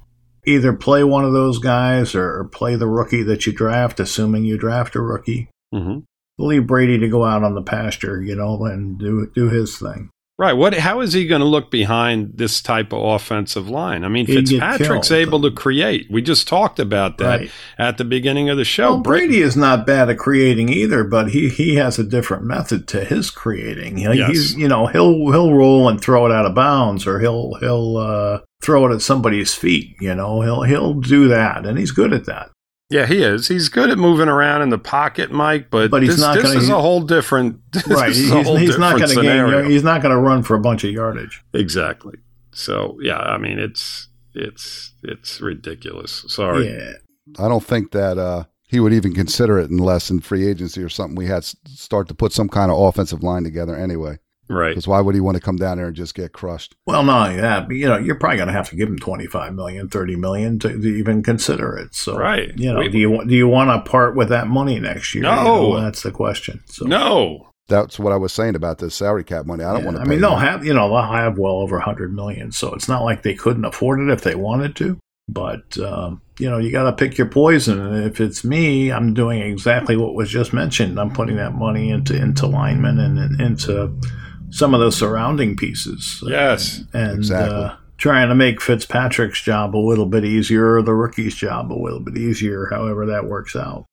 either 0.46 0.74
play 0.74 1.03
one 1.03 1.25
of 1.25 1.34
those 1.34 1.60
guys 1.60 2.15
or, 2.15 2.39
or, 2.39 2.46
play 2.46 2.75
the 2.75 2.88
rookie 2.88 3.24
that 3.24 3.46
you 3.46 3.51
draft, 3.51 4.00
assuming 4.00 4.46
you 4.46 4.57
draft 4.57 4.96
a 4.96 5.01
rookie. 5.01 5.50
Mm-hmm. 5.74 6.00
Leave 6.39 6.67
Brady 6.67 6.98
to 7.00 7.10
go 7.10 7.24
out 7.24 7.43
on 7.43 7.55
the 7.55 7.62
pasture, 7.62 8.22
you 8.22 8.36
know, 8.36 8.63
and 8.65 8.98
do 8.98 9.29
do 9.34 9.50
his 9.50 9.77
thing. 9.77 10.10
Right. 10.39 10.53
What? 10.53 10.75
How 10.75 11.00
is 11.00 11.13
he 11.13 11.25
going 11.25 11.41
to 11.41 11.48
look 11.48 11.72
behind 11.72 12.34
this 12.36 12.62
type 12.62 12.94
of 12.94 13.03
offensive 13.03 13.70
line? 13.70 14.03
I 14.03 14.08
mean, 14.08 14.27
He'd 14.27 14.48
Fitzpatrick's 14.48 15.12
able 15.12 15.41
to 15.41 15.50
create. 15.50 16.06
We 16.12 16.22
just 16.22 16.48
talked 16.48 16.77
about 16.77 17.17
that 17.17 17.39
right. 17.39 17.51
at 17.79 17.98
the 17.98 18.06
beginning 18.06 18.48
of 18.48 18.58
the 18.58 18.63
show. 18.63 18.91
Well, 18.94 19.01
Brady 19.01 19.41
is 19.41 19.58
not 19.58 19.88
bad 19.88 20.12
at 20.12 20.20
creating 20.20 20.70
either, 20.70 21.03
but 21.03 21.32
he, 21.32 21.50
he 21.50 21.75
has 21.75 21.98
a 21.98 22.03
different 22.03 22.44
method 22.44 22.88
to 22.89 23.03
his 23.03 23.32
creating. 23.32 23.98
He, 23.98 24.03
yes. 24.03 24.29
He's 24.29 24.56
you 24.56 24.67
know 24.67 24.86
he'll 24.86 25.32
he'll 25.32 25.56
roll 25.56 25.89
and 25.89 26.00
throw 26.00 26.27
it 26.27 26.32
out 26.32 26.46
of 26.46 26.53
bounds, 26.53 27.08
or 27.08 27.20
he'll 27.20 27.56
he'll 27.56 27.98
uh, 27.98 28.41
throw 28.62 28.86
it 28.86 28.94
at 28.94 29.01
somebody's 29.01 29.56
feet. 29.56 29.96
You 30.00 30.13
know 30.13 30.41
he'll 30.41 30.62
he'll 30.62 30.94
do 30.94 31.27
that, 31.29 31.65
and 31.65 31.79
he's 31.79 31.91
good 31.91 32.13
at 32.13 32.25
that. 32.25 32.51
Yeah, 32.89 33.06
he 33.06 33.22
is. 33.22 33.50
He's 33.50 33.67
good 33.67 33.89
at 33.89 33.98
moving 33.98 34.29
around 34.29 34.62
in 34.62 34.70
the 34.70 34.77
pocket, 34.77 35.29
Mike. 35.29 35.70
But, 35.70 35.91
but 35.91 36.03
he's 36.03 36.12
this, 36.12 36.22
not 36.22 36.36
this 36.36 36.44
gonna, 36.44 36.60
is 36.60 36.70
a 36.70 36.79
whole 36.79 37.01
different. 37.01 37.60
right. 37.88 38.10
He's, 38.10 38.29
he's 38.29 38.77
not 38.77 38.98
going 38.98 39.10
to 39.10 39.22
gain. 39.22 39.70
He's 39.70 39.84
not 39.84 40.01
going 40.01 40.15
to 40.15 40.22
run 40.22 40.44
for 40.44 40.56
a 40.56 40.60
bunch 40.60 40.84
of 40.86 40.91
yardage. 40.91 41.44
Exactly. 41.53 42.17
So 42.53 42.98
yeah, 43.01 43.20
I 43.20 43.38
mean 43.38 43.60
it's 43.60 44.08
it's 44.34 44.94
it's 45.03 45.41
ridiculous. 45.41 46.25
Sorry. 46.27 46.67
Yeah. 46.67 46.94
I 47.38 47.50
don't 47.50 47.63
think 47.63 47.91
that 47.91 48.17
uh, 48.17 48.46
he 48.67 48.79
would 48.79 48.94
even 48.94 49.13
consider 49.13 49.60
it 49.60 49.70
unless 49.70 50.10
in 50.10 50.22
free 50.22 50.48
agency 50.48 50.82
or 50.82 50.89
something 50.89 51.15
we 51.15 51.27
had 51.27 51.39
s- 51.39 51.56
start 51.65 52.08
to 52.08 52.15
put 52.15 52.32
some 52.32 52.48
kind 52.48 52.72
of 52.72 52.79
offensive 52.79 53.22
line 53.22 53.44
together 53.44 53.75
anyway. 53.75 54.17
Right. 54.49 54.69
Because 54.69 54.87
why 54.87 55.01
would 55.01 55.13
he 55.15 55.21
want 55.21 55.35
to 55.35 55.41
come 55.41 55.57
down 55.57 55.77
there 55.77 55.87
and 55.87 55.95
just 55.95 56.15
get 56.15 56.31
crushed? 56.31 56.75
Well, 56.85 57.03
not 57.03 57.29
only 57.29 57.41
that, 57.41 57.67
but 57.67 57.75
you 57.75 57.87
know, 57.87 57.97
you're 57.97 58.15
probably 58.15 58.37
going 58.37 58.47
to 58.47 58.53
have 58.53 58.69
to 58.69 58.75
give 58.75 58.87
him 58.87 58.97
25 58.99 59.53
million, 59.53 59.89
30 59.89 60.15
million 60.15 60.59
to, 60.59 60.69
to 60.69 60.87
even 60.87 61.21
consider 61.23 61.75
it. 61.75 61.93
So, 61.93 62.17
Right. 62.17 62.51
you 62.57 62.71
know, 62.71 62.79
We- 62.79 62.89
do 62.89 62.97
you 62.97 63.09
want 63.09 63.27
do 63.29 63.35
you 63.35 63.47
want 63.47 63.69
to 63.85 63.89
part 63.89 64.15
with 64.15 64.29
that 64.29 64.47
money 64.47 64.79
next 64.79 65.13
year? 65.13 65.23
You 65.25 65.29
No. 65.29 65.43
know, 65.43 65.81
that's 65.81 66.01
the 66.03 66.11
question. 66.11 66.61
So, 66.67 66.85
No. 66.85 67.43
That's 67.69 67.99
what 67.99 68.13
I 68.13 68.15
was 68.15 68.31
saying 68.31 68.55
about 68.55 68.77
the 68.77 68.89
salary 68.89 69.25
cap 69.25 69.45
money. 69.45 69.65
I 69.65 69.73
don't 69.73 69.79
yeah, 69.81 69.85
want 69.87 69.97
to. 69.97 70.01
I 70.03 70.05
mean, 70.05 70.21
they'll 70.21 70.37
have 70.37 70.63
you 70.65 70.73
know 70.73 70.87
they'll 70.87 71.01
have 71.01 71.37
well 71.37 71.55
over 71.55 71.75
100 71.75 72.13
million, 72.15 72.53
so 72.53 72.73
it's 72.73 72.87
not 72.87 73.03
like 73.03 73.23
they 73.23 73.33
couldn't 73.33 73.65
afford 73.65 73.99
it 73.99 74.09
if 74.09 74.21
they 74.21 74.35
wanted 74.35 74.77
to. 74.77 74.97
But 75.27 75.77
um, 75.77 76.21
you 76.39 76.49
know, 76.49 76.57
you 76.59 76.71
got 76.71 76.83
to 76.83 76.93
pick 76.93 77.17
your 77.17 77.27
poison. 77.27 77.77
And 77.81 78.05
if 78.05 78.21
it's 78.21 78.45
me, 78.45 78.89
I'm 78.93 79.13
doing 79.13 79.41
exactly 79.41 79.97
what 79.97 80.13
was 80.15 80.29
just 80.29 80.53
mentioned. 80.53 80.97
I'm 80.97 81.11
putting 81.11 81.35
that 81.35 81.55
money 81.55 81.89
into 81.89 82.15
into 82.15 82.47
linemen 82.47 82.99
and, 82.99 83.19
and 83.19 83.41
into 83.41 83.91
some 84.49 84.73
of 84.73 84.79
the 84.79 84.91
surrounding 84.91 85.55
pieces. 85.55 86.23
Yes. 86.25 86.83
and 86.93 87.17
Exactly. 87.19 87.55
uh, 87.57 87.75
trying 87.97 88.29
to 88.29 88.35
make 88.35 88.61
Fitzpatrick's 88.61 89.41
job 89.41 89.75
a 89.75 89.77
little 89.77 90.05
bit 90.05 90.23
easier, 90.25 90.75
or 90.75 90.81
the 90.81 90.93
rookie's 90.93 91.35
job 91.35 91.71
a 91.71 91.75
little 91.81 91.99
bit 91.99 92.17
easier, 92.17 92.67
however 92.71 93.05
that 93.07 93.25
works 93.25 93.55
out. 93.55 93.85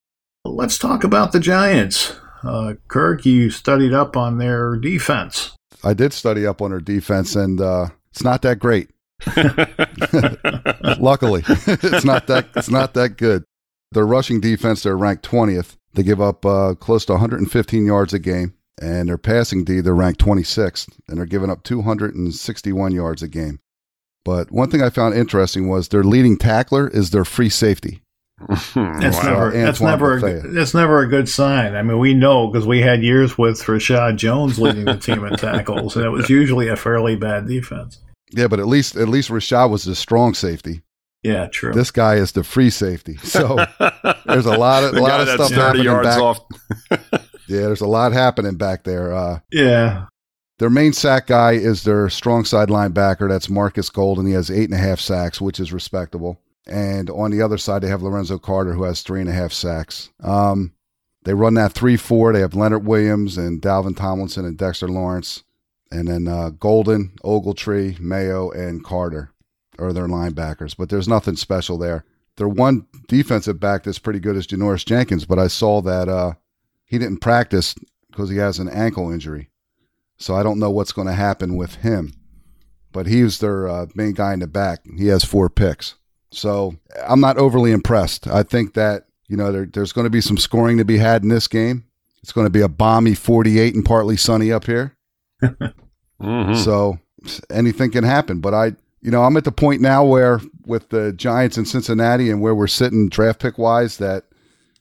Let's 0.44 0.76
talk 0.78 1.04
about 1.04 1.32
the 1.32 1.40
Giants. 1.40 2.14
Uh, 2.42 2.74
Kirk, 2.88 3.24
you 3.24 3.48
studied 3.50 3.94
up 3.94 4.16
on 4.16 4.36
their 4.38 4.76
defense. 4.76 5.56
I 5.82 5.94
did 5.94 6.12
study 6.12 6.46
up 6.46 6.60
on 6.60 6.70
their 6.70 6.80
defense, 6.80 7.34
and 7.34 7.60
uh, 7.60 7.88
it's 8.10 8.22
not 8.22 8.42
that 8.42 8.58
great. 8.58 8.90
Luckily, 10.98 11.42
it's 11.48 12.04
not 12.04 12.26
that 12.26 12.48
it's 12.56 12.70
not 12.70 12.94
that 12.94 13.16
good. 13.16 13.44
Their 13.92 14.06
rushing 14.06 14.40
defense, 14.40 14.82
they're 14.82 14.96
ranked 14.96 15.22
twentieth. 15.24 15.76
They 15.94 16.02
give 16.02 16.20
up 16.20 16.44
uh, 16.44 16.74
close 16.74 17.04
to 17.06 17.12
115 17.12 17.86
yards 17.86 18.12
a 18.12 18.18
game, 18.18 18.54
and 18.80 19.08
their 19.08 19.18
passing 19.18 19.64
D, 19.64 19.80
they're 19.80 19.94
ranked 19.94 20.20
26th, 20.20 20.88
and 21.08 21.18
they're 21.18 21.26
giving 21.26 21.50
up 21.50 21.62
261 21.62 22.92
yards 22.92 23.22
a 23.22 23.28
game. 23.28 23.60
But 24.24 24.50
one 24.50 24.70
thing 24.70 24.82
I 24.82 24.90
found 24.90 25.14
interesting 25.14 25.68
was 25.68 25.88
their 25.88 26.02
leading 26.04 26.36
tackler 26.38 26.88
is 26.88 27.10
their 27.10 27.24
free 27.24 27.50
safety. 27.50 28.00
That's 28.48 28.74
Wow. 28.74 29.22
never 29.22 29.50
that's 29.52 29.80
Antoine 29.80 29.90
never 29.90 30.16
a, 30.16 30.20
good- 30.20 30.54
that's 30.54 30.74
never 30.74 31.00
a 31.00 31.08
good 31.08 31.28
sign. 31.28 31.74
I 31.76 31.82
mean, 31.82 31.98
we 32.00 32.14
know 32.14 32.48
because 32.48 32.66
we 32.66 32.80
had 32.80 33.02
years 33.02 33.38
with 33.38 33.60
Reshad 33.62 34.16
Jones 34.16 34.58
leading 34.58 34.86
the 34.86 34.96
team 34.96 35.24
in 35.24 35.36
tackles, 35.36 35.94
and 35.94 36.04
it 36.04 36.08
was 36.10 36.28
usually 36.28 36.66
a 36.68 36.74
fairly 36.76 37.14
bad 37.14 37.46
defense. 37.46 37.98
Yeah, 38.32 38.48
but 38.48 38.58
at 38.58 38.66
least 38.66 38.96
at 38.96 39.08
least 39.08 39.30
Reshad 39.30 39.70
was 39.70 39.84
the 39.84 39.94
strong 39.94 40.34
safety. 40.34 40.82
Yeah, 41.22 41.46
true. 41.46 41.72
This 41.72 41.92
guy 41.92 42.16
is 42.16 42.32
the 42.32 42.42
free 42.42 42.70
safety. 42.70 43.16
So 43.18 43.56
there's 44.26 44.46
a 44.46 44.58
lot 44.58 44.82
of 44.82 44.92
The 44.94 45.00
a 45.00 45.02
lot 45.02 45.08
guy 45.10 45.20
of 45.20 45.26
that's 45.28 45.44
stuff 45.46 45.50
30 45.50 45.84
happening 45.84 45.84
yards 45.84 46.08
back. 46.90 47.23
Yeah, 47.48 47.62
there's 47.62 47.80
a 47.80 47.86
lot 47.86 48.12
happening 48.12 48.56
back 48.56 48.84
there. 48.84 49.12
Uh, 49.12 49.40
yeah, 49.52 50.06
their 50.58 50.70
main 50.70 50.92
sack 50.92 51.26
guy 51.26 51.52
is 51.52 51.82
their 51.82 52.08
strong 52.08 52.44
side 52.44 52.68
linebacker. 52.68 53.28
That's 53.28 53.48
Marcus 53.48 53.90
Golden. 53.90 54.26
He 54.26 54.32
has 54.32 54.50
eight 54.50 54.70
and 54.70 54.74
a 54.74 54.82
half 54.82 55.00
sacks, 55.00 55.40
which 55.40 55.58
is 55.58 55.72
respectable. 55.72 56.40
And 56.66 57.10
on 57.10 57.30
the 57.30 57.42
other 57.42 57.58
side, 57.58 57.82
they 57.82 57.88
have 57.88 58.02
Lorenzo 58.02 58.38
Carter, 58.38 58.72
who 58.72 58.84
has 58.84 59.02
three 59.02 59.20
and 59.20 59.28
a 59.28 59.34
half 59.34 59.52
sacks. 59.52 60.10
Um, 60.22 60.72
they 61.24 61.34
run 61.34 61.54
that 61.54 61.72
three 61.72 61.96
four. 61.96 62.32
They 62.32 62.40
have 62.40 62.54
Leonard 62.54 62.86
Williams 62.86 63.36
and 63.36 63.60
Dalvin 63.60 63.96
Tomlinson 63.96 64.44
and 64.44 64.56
Dexter 64.56 64.88
Lawrence, 64.88 65.42
and 65.90 66.08
then 66.08 66.28
uh, 66.28 66.50
Golden, 66.50 67.10
Ogletree, 67.24 67.98
Mayo, 67.98 68.50
and 68.50 68.84
Carter 68.84 69.32
are 69.78 69.92
their 69.92 70.06
linebackers. 70.06 70.76
But 70.76 70.88
there's 70.88 71.08
nothing 71.08 71.36
special 71.36 71.78
there. 71.78 72.04
Their 72.36 72.48
one 72.48 72.86
defensive 73.08 73.60
back 73.60 73.84
that's 73.84 73.98
pretty 73.98 74.20
good 74.20 74.36
is 74.36 74.46
Janoris 74.46 74.84
Jenkins, 74.84 75.24
but 75.24 75.38
I 75.38 75.46
saw 75.46 75.80
that 75.82 76.08
uh, 76.08 76.34
he 76.86 76.98
didn't 76.98 77.18
practice 77.18 77.74
because 78.10 78.30
he 78.30 78.36
has 78.36 78.58
an 78.58 78.68
ankle 78.68 79.10
injury. 79.10 79.50
So 80.16 80.34
I 80.34 80.42
don't 80.42 80.58
know 80.58 80.70
what's 80.70 80.92
going 80.92 81.08
to 81.08 81.14
happen 81.14 81.56
with 81.56 81.76
him. 81.76 82.12
But 82.92 83.06
he's 83.08 83.38
their 83.40 83.66
uh, 83.68 83.86
main 83.96 84.12
guy 84.12 84.32
in 84.34 84.38
the 84.38 84.46
back. 84.46 84.80
He 84.96 85.08
has 85.08 85.24
four 85.24 85.50
picks. 85.50 85.96
So 86.30 86.76
I'm 87.06 87.20
not 87.20 87.38
overly 87.38 87.72
impressed. 87.72 88.28
I 88.28 88.44
think 88.44 88.74
that, 88.74 89.06
you 89.28 89.36
know, 89.36 89.50
there, 89.50 89.66
there's 89.66 89.92
going 89.92 90.04
to 90.04 90.10
be 90.10 90.20
some 90.20 90.36
scoring 90.36 90.78
to 90.78 90.84
be 90.84 90.98
had 90.98 91.22
in 91.24 91.28
this 91.28 91.48
game. 91.48 91.84
It's 92.22 92.32
going 92.32 92.46
to 92.46 92.50
be 92.50 92.60
a 92.60 92.68
balmy 92.68 93.14
48 93.14 93.74
and 93.74 93.84
partly 93.84 94.16
sunny 94.16 94.52
up 94.52 94.64
here. 94.66 94.96
Mhm. 96.20 96.56
So 96.56 96.98
anything 97.50 97.90
can 97.90 98.04
happen. 98.04 98.40
But 98.40 98.54
I, 98.54 98.66
you 99.02 99.10
know, 99.10 99.24
I'm 99.24 99.36
at 99.36 99.44
the 99.44 99.52
point 99.52 99.80
now 99.82 100.04
where 100.04 100.40
with 100.64 100.88
the 100.90 101.12
Giants 101.12 101.58
in 101.58 101.64
Cincinnati 101.64 102.30
and 102.30 102.40
where 102.40 102.54
we're 102.54 102.66
sitting 102.66 103.08
draft 103.08 103.40
pick 103.40 103.58
wise, 103.58 103.98
that 103.98 104.24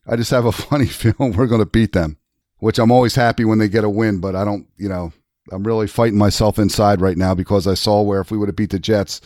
I 0.08 0.16
just 0.16 0.32
have 0.32 0.46
a 0.46 0.52
funny 0.52 0.88
feeling 0.88 1.34
we're 1.34 1.48
going 1.48 1.62
to 1.62 1.66
beat 1.66 1.94
them, 1.94 2.18
which 2.60 2.80
I'm 2.80 2.92
always 2.92 3.16
happy 3.16 3.46
when 3.46 3.60
they 3.60 3.68
get 3.68 3.84
a 3.84 3.90
win. 3.90 4.20
But 4.20 4.36
I 4.36 4.46
don't, 4.46 4.68
you 4.78 4.90
know, 4.90 5.14
I'm 5.52 5.64
really 5.64 5.88
fighting 5.88 6.18
myself 6.18 6.60
inside 6.60 7.02
right 7.02 7.18
now 7.18 7.36
because 7.36 7.68
I 7.68 7.74
saw 7.74 8.02
where 8.02 8.22
if 8.22 8.32
we 8.32 8.38
would 8.38 8.50
have 8.50 8.56
beat 8.56 8.72
the 8.72 8.80
Jets, 8.80 9.22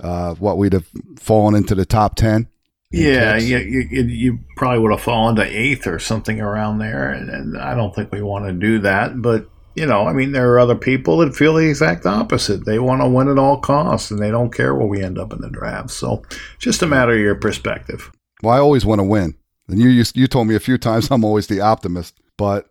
uh, 0.00 0.34
what 0.34 0.58
we'd 0.58 0.72
have 0.72 0.88
fallen 1.18 1.54
into 1.54 1.74
the 1.74 1.86
top 1.86 2.16
10. 2.16 2.36
in 2.36 2.48
Yeah, 2.90 3.36
you, 3.36 3.58
you, 3.58 3.88
you 3.90 4.02
you 4.04 4.38
probably 4.56 4.80
would 4.80 4.92
have 4.92 5.00
fallen 5.00 5.36
to 5.36 5.44
eighth 5.44 5.86
or 5.86 5.98
something 5.98 6.40
around 6.40 6.78
there, 6.78 7.10
and, 7.10 7.28
and 7.28 7.58
I 7.58 7.74
don't 7.74 7.94
think 7.94 8.12
we 8.12 8.22
want 8.22 8.46
to 8.46 8.52
do 8.52 8.78
that. 8.80 9.20
But 9.20 9.48
you 9.74 9.86
know, 9.86 10.06
I 10.06 10.12
mean, 10.12 10.32
there 10.32 10.52
are 10.52 10.60
other 10.60 10.76
people 10.76 11.18
that 11.18 11.34
feel 11.34 11.54
the 11.54 11.68
exact 11.68 12.06
opposite. 12.06 12.64
They 12.64 12.78
want 12.78 13.02
to 13.02 13.08
win 13.08 13.28
at 13.28 13.38
all 13.38 13.58
costs, 13.58 14.10
and 14.10 14.20
they 14.20 14.30
don't 14.30 14.54
care 14.54 14.74
where 14.74 14.86
we 14.86 15.02
end 15.02 15.18
up 15.18 15.32
in 15.32 15.40
the 15.40 15.50
draft. 15.50 15.90
So, 15.90 16.22
just 16.58 16.82
a 16.82 16.86
matter 16.86 17.12
of 17.12 17.18
your 17.18 17.34
perspective. 17.34 18.12
Well, 18.42 18.54
I 18.54 18.58
always 18.58 18.84
want 18.84 19.00
to 19.00 19.04
win. 19.04 19.34
And 19.68 19.80
you, 19.80 19.88
you 19.88 20.04
you 20.14 20.26
told 20.26 20.46
me 20.46 20.54
a 20.54 20.60
few 20.60 20.78
times 20.78 21.08
I'm 21.10 21.24
always 21.24 21.46
the 21.46 21.60
optimist, 21.60 22.18
but 22.36 22.66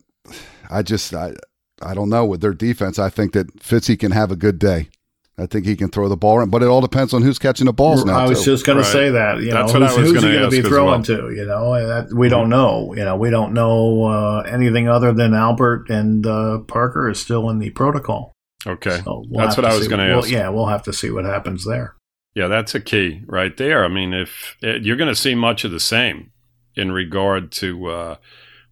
I 0.69 0.81
just 0.83 1.13
I 1.13 1.33
I 1.81 1.93
don't 1.93 2.09
know 2.09 2.25
with 2.25 2.41
their 2.41 2.53
defense. 2.53 2.99
I 2.99 3.09
think 3.09 3.33
that 3.33 3.59
Fitzy 3.59 3.99
can 3.99 4.11
have 4.11 4.31
a 4.31 4.35
good 4.35 4.59
day. 4.59 4.89
I 5.35 5.47
think 5.47 5.65
he 5.65 5.75
can 5.75 5.89
throw 5.89 6.07
the 6.07 6.15
ball, 6.15 6.37
around, 6.37 6.51
but 6.51 6.61
it 6.61 6.67
all 6.67 6.79
depends 6.79 7.11
on 7.11 7.23
who's 7.23 7.39
catching 7.39 7.65
the 7.65 7.73
balls 7.73 8.05
now. 8.05 8.19
I 8.19 8.27
was 8.29 8.43
too. 8.43 8.51
just 8.51 8.67
going 8.67 8.77
Right. 8.77 8.85
to 8.85 8.91
say 8.91 9.09
that. 9.09 9.39
You 9.41 9.49
That's 9.49 9.73
know, 9.73 9.79
what 9.79 9.89
I 9.89 9.91
who's, 9.91 9.97
was 9.97 10.11
who's 10.11 10.21
he 10.23 10.27
gonna 10.29 10.39
going 10.39 10.51
to 10.51 10.61
be 10.61 10.69
throwing 10.69 10.91
well. 10.91 11.03
to? 11.03 11.31
You 11.31 11.45
know, 11.47 11.87
that, 11.87 12.13
we 12.15 12.29
don't 12.29 12.49
know. 12.49 12.93
You 12.95 13.03
know, 13.03 13.15
we 13.15 13.31
don't 13.31 13.51
know 13.51 14.03
uh, 14.03 14.41
anything 14.41 14.87
other 14.87 15.11
than 15.11 15.33
Albert 15.33 15.89
and 15.89 16.27
uh, 16.27 16.59
Parker 16.67 17.09
is 17.09 17.19
still 17.19 17.49
in 17.49 17.57
the 17.57 17.71
protocol. 17.71 18.31
Okay. 18.67 19.01
So 19.03 19.23
we'll 19.27 19.43
That's 19.43 19.57
what 19.57 19.65
I 19.65 19.75
was 19.75 19.87
gonna 19.87 20.05
well, 20.09 20.19
ask. 20.19 20.29
Yeah, 20.29 20.49
we'll 20.49 20.67
have 20.67 20.83
to 20.83 20.93
see 20.93 21.09
what 21.09 21.25
happens 21.25 21.65
there. 21.65 21.95
Yeah, 22.35 22.47
that's 22.47 22.75
a 22.75 22.79
key 22.79 23.23
right 23.25 23.57
there. 23.57 23.83
I 23.83 23.87
mean, 23.87 24.13
if 24.13 24.55
eh, 24.61 24.77
you're 24.83 24.97
going 24.97 25.09
to 25.09 25.15
see 25.15 25.33
much 25.35 25.63
of 25.63 25.71
the 25.71 25.79
same 25.79 26.31
in 26.75 26.91
regard 26.91 27.51
to 27.53 27.87
uh, 27.87 28.15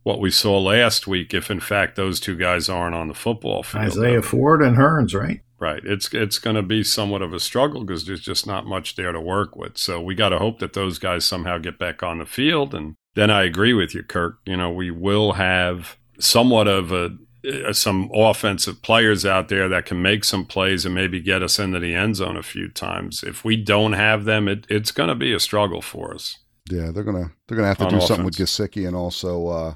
what 0.03 0.19
we 0.19 0.31
saw 0.31 0.59
last 0.59 1.07
week, 1.07 1.33
if 1.33 1.51
in 1.51 1.59
fact 1.59 1.95
those 1.95 2.19
two 2.19 2.35
guys 2.35 2.69
aren't 2.69 2.95
on 2.95 3.07
the 3.07 3.13
football 3.13 3.63
field, 3.63 3.83
Isaiah 3.83 4.21
Ford 4.21 4.61
and 4.61 4.77
Hurns, 4.77 5.13
right? 5.13 5.41
right? 5.59 5.81
It's 5.85 6.13
it's 6.13 6.39
going 6.39 6.55
to 6.55 6.63
be 6.63 6.83
somewhat 6.83 7.21
of 7.21 7.33
a 7.33 7.39
struggle 7.39 7.85
because 7.85 8.05
there's 8.05 8.21
just 8.21 8.45
not 8.47 8.65
much 8.65 8.95
there 8.95 9.11
to 9.11 9.21
work 9.21 9.55
with. 9.55 9.77
So 9.77 10.01
we 10.01 10.15
got 10.15 10.29
to 10.29 10.39
hope 10.39 10.59
that 10.59 10.73
those 10.73 10.99
guys 10.99 11.23
somehow 11.23 11.59
get 11.59 11.79
back 11.79 12.03
on 12.03 12.17
the 12.17 12.25
field. 12.25 12.73
And 12.73 12.95
then 13.13 13.29
I 13.29 13.43
agree 13.43 13.73
with 13.73 13.93
you, 13.93 14.03
Kirk. 14.03 14.39
You 14.45 14.57
know, 14.57 14.71
we 14.71 14.91
will 14.91 15.33
have 15.33 15.97
somewhat 16.19 16.67
of 16.67 16.91
a 16.91 17.15
uh, 17.43 17.73
some 17.73 18.11
offensive 18.13 18.81
players 18.81 19.25
out 19.25 19.49
there 19.49 19.67
that 19.67 19.85
can 19.85 20.01
make 20.01 20.23
some 20.23 20.45
plays 20.45 20.85
and 20.85 20.93
maybe 20.93 21.19
get 21.19 21.41
us 21.41 21.57
into 21.57 21.79
the 21.79 21.95
end 21.95 22.15
zone 22.15 22.37
a 22.37 22.43
few 22.43 22.67
times. 22.67 23.23
If 23.23 23.43
we 23.43 23.55
don't 23.55 23.93
have 23.93 24.25
them, 24.25 24.47
it, 24.47 24.67
it's 24.69 24.91
going 24.91 25.09
to 25.09 25.15
be 25.15 25.33
a 25.33 25.39
struggle 25.39 25.81
for 25.81 26.13
us. 26.13 26.37
Yeah, 26.71 26.91
they're 26.91 27.03
gonna 27.03 27.31
they're 27.47 27.55
gonna 27.57 27.67
have 27.67 27.77
to 27.79 27.85
On 27.85 27.91
do 27.93 28.01
something 28.01 28.25
with 28.25 28.35
offense. 28.35 28.57
Gesicki 28.57 28.87
and 28.87 28.95
also 28.95 29.47
uh, 29.47 29.73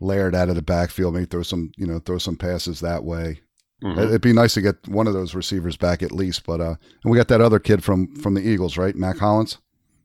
Laird 0.00 0.34
out 0.34 0.48
of 0.48 0.56
the 0.56 0.62
backfield. 0.62 1.14
Maybe 1.14 1.26
throw 1.26 1.42
some 1.42 1.72
you 1.76 1.86
know 1.86 1.98
throw 2.00 2.18
some 2.18 2.36
passes 2.36 2.80
that 2.80 3.04
way. 3.04 3.40
Mhm. 3.82 3.98
It'd 3.98 4.20
be 4.22 4.32
nice 4.32 4.54
to 4.54 4.60
get 4.62 4.86
one 4.88 5.06
of 5.06 5.12
those 5.14 5.34
receivers 5.34 5.76
back 5.76 6.02
at 6.02 6.12
least. 6.12 6.44
But 6.46 6.60
uh, 6.60 6.74
and 7.02 7.10
we 7.10 7.16
got 7.16 7.28
that 7.28 7.40
other 7.40 7.58
kid 7.58 7.84
from 7.84 8.14
from 8.16 8.34
the 8.34 8.40
Eagles, 8.46 8.76
right? 8.76 8.94
Mack 8.96 9.18
Hollins. 9.18 9.58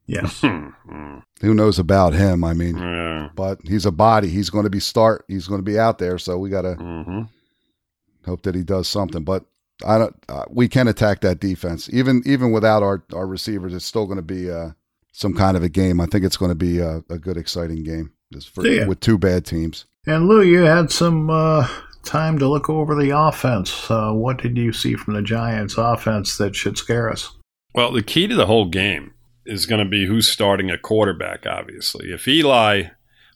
Yes. 0.05 0.41
Hmm, 0.41 0.69
hmm. 0.87 1.17
Who 1.41 1.53
knows 1.53 1.79
about 1.79 2.13
him? 2.13 2.43
I 2.43 2.53
mean, 2.53 2.77
Yeah. 2.77 3.29
but 3.35 3.59
he's 3.63 3.85
a 3.85 3.91
body. 3.91 4.27
He's 4.29 4.49
going 4.49 4.65
to 4.65 4.69
be 4.69 4.79
start. 4.79 5.23
He's 5.27 5.47
going 5.47 5.59
to 5.59 5.63
be 5.71 5.79
out 5.79 5.97
there. 5.99 6.17
So 6.17 6.37
we 6.37 6.49
got 6.49 6.63
to 6.63 6.73
hmm 6.75 7.21
hope 8.25 8.41
that 8.43 8.55
he 8.55 8.63
does 8.63 8.87
something. 8.87 9.23
But 9.23 9.45
I 9.85 9.97
don't. 9.97 10.15
Uh, 10.27 10.43
we 10.49 10.67
can 10.67 10.87
attack 10.87 11.21
that 11.21 11.39
defense 11.39 11.89
even 11.93 12.21
even 12.25 12.51
without 12.51 12.83
our 12.83 13.03
our 13.13 13.25
receivers. 13.27 13.73
It's 13.73 13.85
still 13.85 14.05
going 14.05 14.17
to 14.17 14.21
be 14.23 14.49
uh, 14.51 14.71
some 15.19 15.33
kind 15.33 15.57
of 15.57 15.63
a 15.63 15.69
game. 15.69 15.99
I 15.99 16.05
think 16.05 16.23
it's 16.23 16.37
going 16.37 16.49
to 16.49 16.55
be 16.55 16.79
a, 16.79 17.03
a 17.09 17.19
good, 17.19 17.35
exciting 17.35 17.83
game 17.83 18.13
for, 18.53 18.65
Yeah. 18.65 18.87
with 18.87 19.01
two 19.01 19.17
bad 19.17 19.45
teams. 19.45 19.85
And 20.07 20.29
Lou, 20.29 20.41
you 20.41 20.59
had 20.61 20.91
some 20.91 21.29
uh, 21.29 21.67
time 22.05 22.39
to 22.39 22.47
look 22.47 22.69
over 22.69 22.95
the 22.95 23.09
offense. 23.17 23.91
Uh, 23.91 24.11
what 24.13 24.37
did 24.41 24.57
you 24.57 24.71
see 24.71 24.95
from 24.95 25.15
the 25.15 25.21
Giants' 25.21 25.75
offense 25.77 26.37
that 26.37 26.55
should 26.55 26.77
scare 26.77 27.09
us? 27.09 27.35
Well, 27.75 27.91
the 27.91 28.01
key 28.01 28.27
to 28.27 28.35
the 28.35 28.45
whole 28.45 28.69
game 28.69 29.13
is 29.45 29.65
going 29.65 29.83
to 29.83 29.89
be 29.89 30.05
who's 30.05 30.27
starting 30.29 30.71
a 30.71 30.77
quarterback, 30.77 31.45
obviously. 31.45 32.11
If 32.13 32.25
Eli 32.27 32.83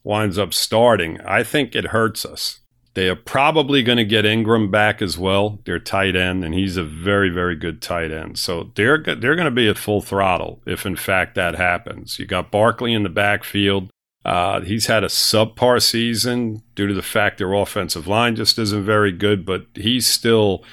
winds 0.06 0.38
up 0.38 0.54
starting, 0.54 1.20
I 1.22 1.44
think 1.44 1.76
it 1.76 1.88
hurts 1.88 2.26
us. 2.26 2.60
They 2.96 3.10
are 3.10 3.16
probably 3.16 3.82
going 3.82 3.98
to 3.98 4.06
get 4.06 4.26
Ingram 4.26 4.70
back 4.70 5.02
as 5.02 5.18
well, 5.18 5.60
their 5.66 5.80
tight 5.80 6.16
end, 6.16 6.44
and 6.44 6.54
he's 6.54 6.78
a 6.78 6.84
very, 6.84 7.30
very 7.30 7.56
good 7.56 7.82
tight 7.82 8.12
end. 8.12 8.38
So 8.38 8.72
they're 8.76 9.00
they're 9.00 9.36
going 9.36 9.46
to 9.46 9.52
be 9.52 9.68
at 9.68 9.80
full 9.80 10.02
throttle 10.02 10.62
if, 10.68 10.86
in 10.86 10.96
fact, 10.96 11.34
that 11.36 11.56
happens. 11.56 12.20
You 12.20 12.26
got 12.26 12.52
Barkley 12.52 12.94
in 12.94 13.04
the 13.04 13.10
backfield. 13.10 13.90
Uh, 14.24 14.62
he's 14.62 14.86
had 14.86 15.04
a 15.04 15.08
subpar 15.08 15.82
season 15.82 16.62
due 16.76 16.88
to 16.88 16.94
the 16.94 17.02
fact 17.02 17.40
their 17.40 17.54
offensive 17.54 18.08
line 18.08 18.36
just 18.36 18.58
isn't 18.58 18.86
very 18.86 19.12
good, 19.12 19.46
but 19.46 19.66
he's 19.74 20.08
still 20.08 20.64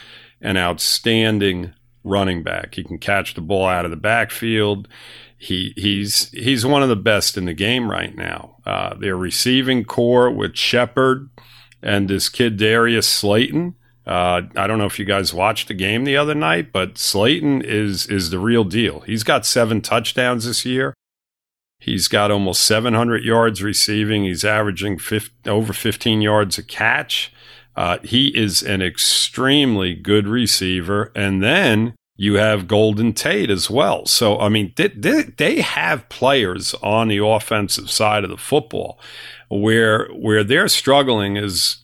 an 0.41 0.57
outstanding 0.57 1.73
running 2.05 2.43
back. 2.43 2.75
He 2.75 2.85
can 2.85 2.99
catch 2.99 3.35
the 3.35 3.41
ball 3.41 3.67
out 3.67 3.85
of 3.85 3.91
the 3.91 3.97
backfield. 3.97 4.89
He 5.39 5.73
he's 5.77 6.29
he's 6.31 6.67
one 6.67 6.83
of 6.83 6.91
the 6.91 6.97
best 6.97 7.39
in 7.39 7.47
the 7.47 7.55
game 7.55 7.91
right 7.91 8.15
now. 8.15 8.57
Uh, 8.67 8.95
their 8.95 9.17
receiving 9.17 9.85
corps 9.85 10.31
with 10.31 10.55
Shepard 10.55 11.31
and 11.83 12.09
this 12.09 12.29
kid 12.29 12.57
Darius 12.57 13.07
Slayton. 13.07 13.75
Uh, 14.07 14.43
I 14.57 14.67
don't 14.67 14.79
know 14.79 14.87
if 14.87 14.99
you 14.99 15.05
guys 15.05 15.33
watched 15.33 15.69
the 15.69 15.75
game 15.75 16.05
the 16.05 16.17
other 16.17 16.35
night, 16.35 16.73
but 16.73 16.99
Slayton 16.99 17.63
is 17.63 18.07
is 18.07 18.31
the 18.31 18.39
real 18.39 18.65
deal. 18.65 19.01
He's 19.01 19.23
got 19.23 19.47
seven 19.47 19.81
touchdowns 19.81 20.47
this 20.47 20.65
year. 20.65 20.95
He's 21.79 22.09
got 22.09 22.31
almost 22.31 22.63
700 22.65 23.25
yards 23.25 23.63
receiving. 23.63 24.25
He's 24.25 24.45
averaging 24.45 24.99
50, 24.99 25.49
over 25.49 25.73
15 25.73 26.21
yards 26.21 26.59
a 26.59 26.63
catch. 26.63 27.33
Uh, 27.75 27.99
he 28.05 28.29
is 28.37 28.63
an 28.63 28.83
extremely 28.83 29.95
good 29.95 30.27
receiver. 30.27 31.11
And 31.15 31.43
then 31.43 31.95
you 32.21 32.35
have 32.35 32.69
Golden 32.69 33.15
Tate 33.15 33.49
as 33.49 33.71
well. 33.71 34.05
So, 34.05 34.39
I 34.39 34.51
mean, 34.51 34.75
they, 34.77 34.89
they, 34.89 35.23
they 35.23 35.61
have 35.63 36.07
players 36.11 36.75
on 36.83 37.09
the 37.09 37.25
offensive 37.25 37.91
side 37.91 38.25
of 38.25 38.31
the 38.31 38.37
football 38.37 39.01
where 39.49 40.07
where 40.09 40.45
they're 40.45 40.69
struggling 40.69 41.39
is 41.39 41.79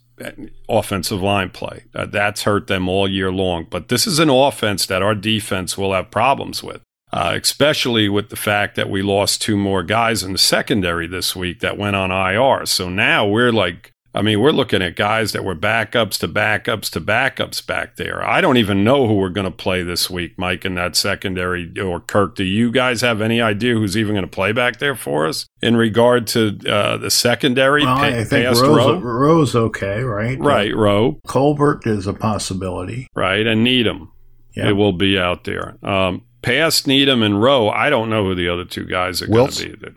offensive 0.69 1.23
line 1.23 1.49
play. 1.49 1.85
Uh, 1.95 2.05
that's 2.05 2.43
hurt 2.43 2.66
them 2.66 2.87
all 2.87 3.09
year 3.09 3.33
long. 3.33 3.66
But 3.71 3.88
this 3.88 4.07
is 4.07 4.19
an 4.19 4.28
offense 4.28 4.85
that 4.85 5.00
our 5.00 5.14
defense 5.14 5.78
will 5.78 5.95
have 5.95 6.11
problems 6.11 6.62
with 6.62 6.83
uh, 7.12 7.38
especially 7.40 8.09
with 8.09 8.28
the 8.28 8.37
fact 8.37 8.76
that 8.76 8.90
we 8.90 9.00
lost 9.00 9.40
two 9.40 9.57
more 9.57 9.83
guys 9.83 10.23
in 10.23 10.33
the 10.33 10.38
secondary 10.38 11.07
this 11.07 11.35
week 11.35 11.61
that 11.61 11.78
went 11.78 11.97
on 11.97 12.11
IR. 12.11 12.66
So 12.66 12.90
now 12.90 13.26
we're 13.26 13.52
like, 13.52 13.93
I 14.16 14.23
mean, 14.23 14.40
we're 14.40 14.50
looking 14.50 14.80
at 14.80 14.96
guys 14.96 15.32
that 15.32 15.44
were 15.44 15.54
backups 15.54 16.18
to 16.20 16.28
backups 16.28 16.90
to 16.92 17.02
backups 17.02 17.64
back 17.64 17.96
there. 17.96 18.26
I 18.26 18.40
don't 18.40 18.56
even 18.56 18.82
know 18.82 19.06
who 19.06 19.14
we're 19.16 19.28
going 19.28 19.44
to 19.44 19.50
play 19.50 19.82
this 19.82 20.08
week, 20.08 20.38
Mike, 20.38 20.64
in 20.64 20.75
that 20.76 20.96
secondary 20.96 21.70
or 21.78 22.00
Kirk. 22.00 22.35
Do 22.35 22.44
you 22.44 22.70
guys 22.70 23.02
have 23.02 23.20
any 23.20 23.42
idea 23.42 23.75
who's 23.75 23.94
even 23.94 24.14
going 24.14 24.25
to 24.25 24.30
play 24.30 24.52
back 24.52 24.78
there 24.78 24.94
for 24.96 25.26
us 25.26 25.44
in 25.61 25.76
regard 25.76 26.26
to 26.28 26.58
uh, 26.66 26.96
the 26.96 27.11
secondary? 27.11 27.85
Well, 27.85 27.99
pa- 27.99 28.04
I 28.04 28.25
think 28.25 28.46
Rose, 28.46 28.62
Rowe? 28.62 28.99
Rowe's 29.00 29.54
okay, 29.54 30.02
right? 30.02 30.38
Right, 30.38 30.73
uh, 30.73 30.78
Rowe. 30.78 31.20
Colbert 31.26 31.87
is 31.87 32.06
a 32.06 32.14
possibility. 32.14 33.08
Right, 33.14 33.46
and 33.46 33.62
Needham. 33.62 34.12
Yep. 34.54 34.66
It 34.66 34.73
will 34.73 34.94
be 34.94 35.18
out 35.18 35.44
there. 35.44 35.76
Um, 35.87 36.23
past 36.40 36.87
Needham 36.87 37.23
and 37.23 37.42
Rowe, 37.42 37.68
I 37.68 37.90
don't 37.90 38.08
know 38.08 38.25
who 38.25 38.35
the 38.35 38.49
other 38.49 38.64
two 38.64 38.87
guys 38.87 39.20
are 39.20 39.26
going 39.26 39.50
to 39.50 39.76
be. 39.76 39.90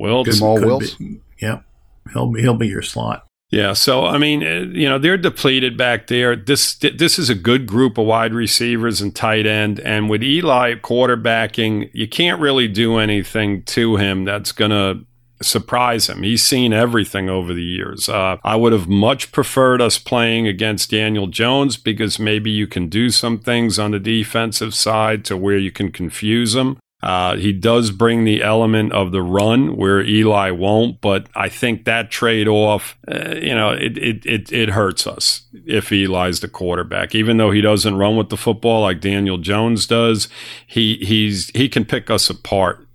Wiltz, 0.00 0.38
Jomal 0.38 0.56
Wiltz. 0.60 0.98
Be, 0.98 1.20
yep, 1.42 1.66
he'll 2.14 2.32
be 2.32 2.40
he'll 2.40 2.56
be 2.56 2.68
your 2.68 2.80
slot. 2.80 3.26
Yeah, 3.50 3.74
so 3.74 4.04
I 4.04 4.18
mean, 4.18 4.42
uh, 4.42 4.66
you 4.72 4.88
know, 4.88 4.98
they're 4.98 5.16
depleted 5.16 5.76
back 5.76 6.08
there. 6.08 6.34
This 6.34 6.74
this 6.74 7.16
is 7.18 7.30
a 7.30 7.34
good 7.34 7.66
group 7.66 7.96
of 7.96 8.06
wide 8.06 8.34
receivers 8.34 9.00
and 9.00 9.14
tight 9.14 9.46
end, 9.46 9.78
and 9.80 10.10
with 10.10 10.22
Eli 10.22 10.74
quarterbacking, 10.74 11.88
you 11.92 12.08
can't 12.08 12.40
really 12.40 12.66
do 12.66 12.96
anything 12.98 13.62
to 13.64 13.96
him 13.96 14.24
that's 14.24 14.50
going 14.50 14.72
to 14.72 15.06
surprise 15.42 16.08
him. 16.08 16.22
He's 16.22 16.44
seen 16.44 16.72
everything 16.72 17.28
over 17.28 17.52
the 17.52 17.62
years. 17.62 18.08
Uh, 18.08 18.38
I 18.42 18.56
would 18.56 18.72
have 18.72 18.88
much 18.88 19.32
preferred 19.32 19.80
us 19.80 19.98
playing 19.98 20.48
against 20.48 20.90
Daniel 20.90 21.26
Jones 21.26 21.76
because 21.76 22.18
maybe 22.18 22.50
you 22.50 22.66
can 22.66 22.88
do 22.88 23.10
some 23.10 23.38
things 23.38 23.78
on 23.78 23.90
the 23.92 24.00
defensive 24.00 24.74
side 24.74 25.24
to 25.26 25.36
where 25.36 25.58
you 25.58 25.70
can 25.70 25.92
confuse 25.92 26.54
him. 26.54 26.78
Uh, 27.02 27.36
he 27.36 27.52
does 27.52 27.90
bring 27.90 28.24
the 28.24 28.42
element 28.42 28.92
of 28.92 29.12
the 29.12 29.22
run 29.22 29.76
where 29.76 30.00
Eli 30.00 30.50
won't, 30.50 31.00
but 31.00 31.28
I 31.36 31.48
think 31.48 31.84
that 31.84 32.10
trade 32.10 32.48
off, 32.48 32.96
uh, 33.06 33.34
you 33.36 33.54
know, 33.54 33.70
it, 33.70 33.98
it, 33.98 34.26
it, 34.26 34.52
it 34.52 34.68
hurts 34.70 35.06
us 35.06 35.42
if 35.66 35.92
Eli's 35.92 36.40
the 36.40 36.48
quarterback. 36.48 37.14
Even 37.14 37.36
though 37.36 37.50
he 37.50 37.60
doesn't 37.60 37.96
run 37.96 38.16
with 38.16 38.30
the 38.30 38.36
football 38.36 38.82
like 38.82 39.00
Daniel 39.00 39.38
Jones 39.38 39.86
does, 39.86 40.28
he, 40.66 40.96
he's, 40.96 41.50
he 41.54 41.68
can 41.68 41.84
pick 41.84 42.10
us 42.10 42.30
apart 42.30 42.88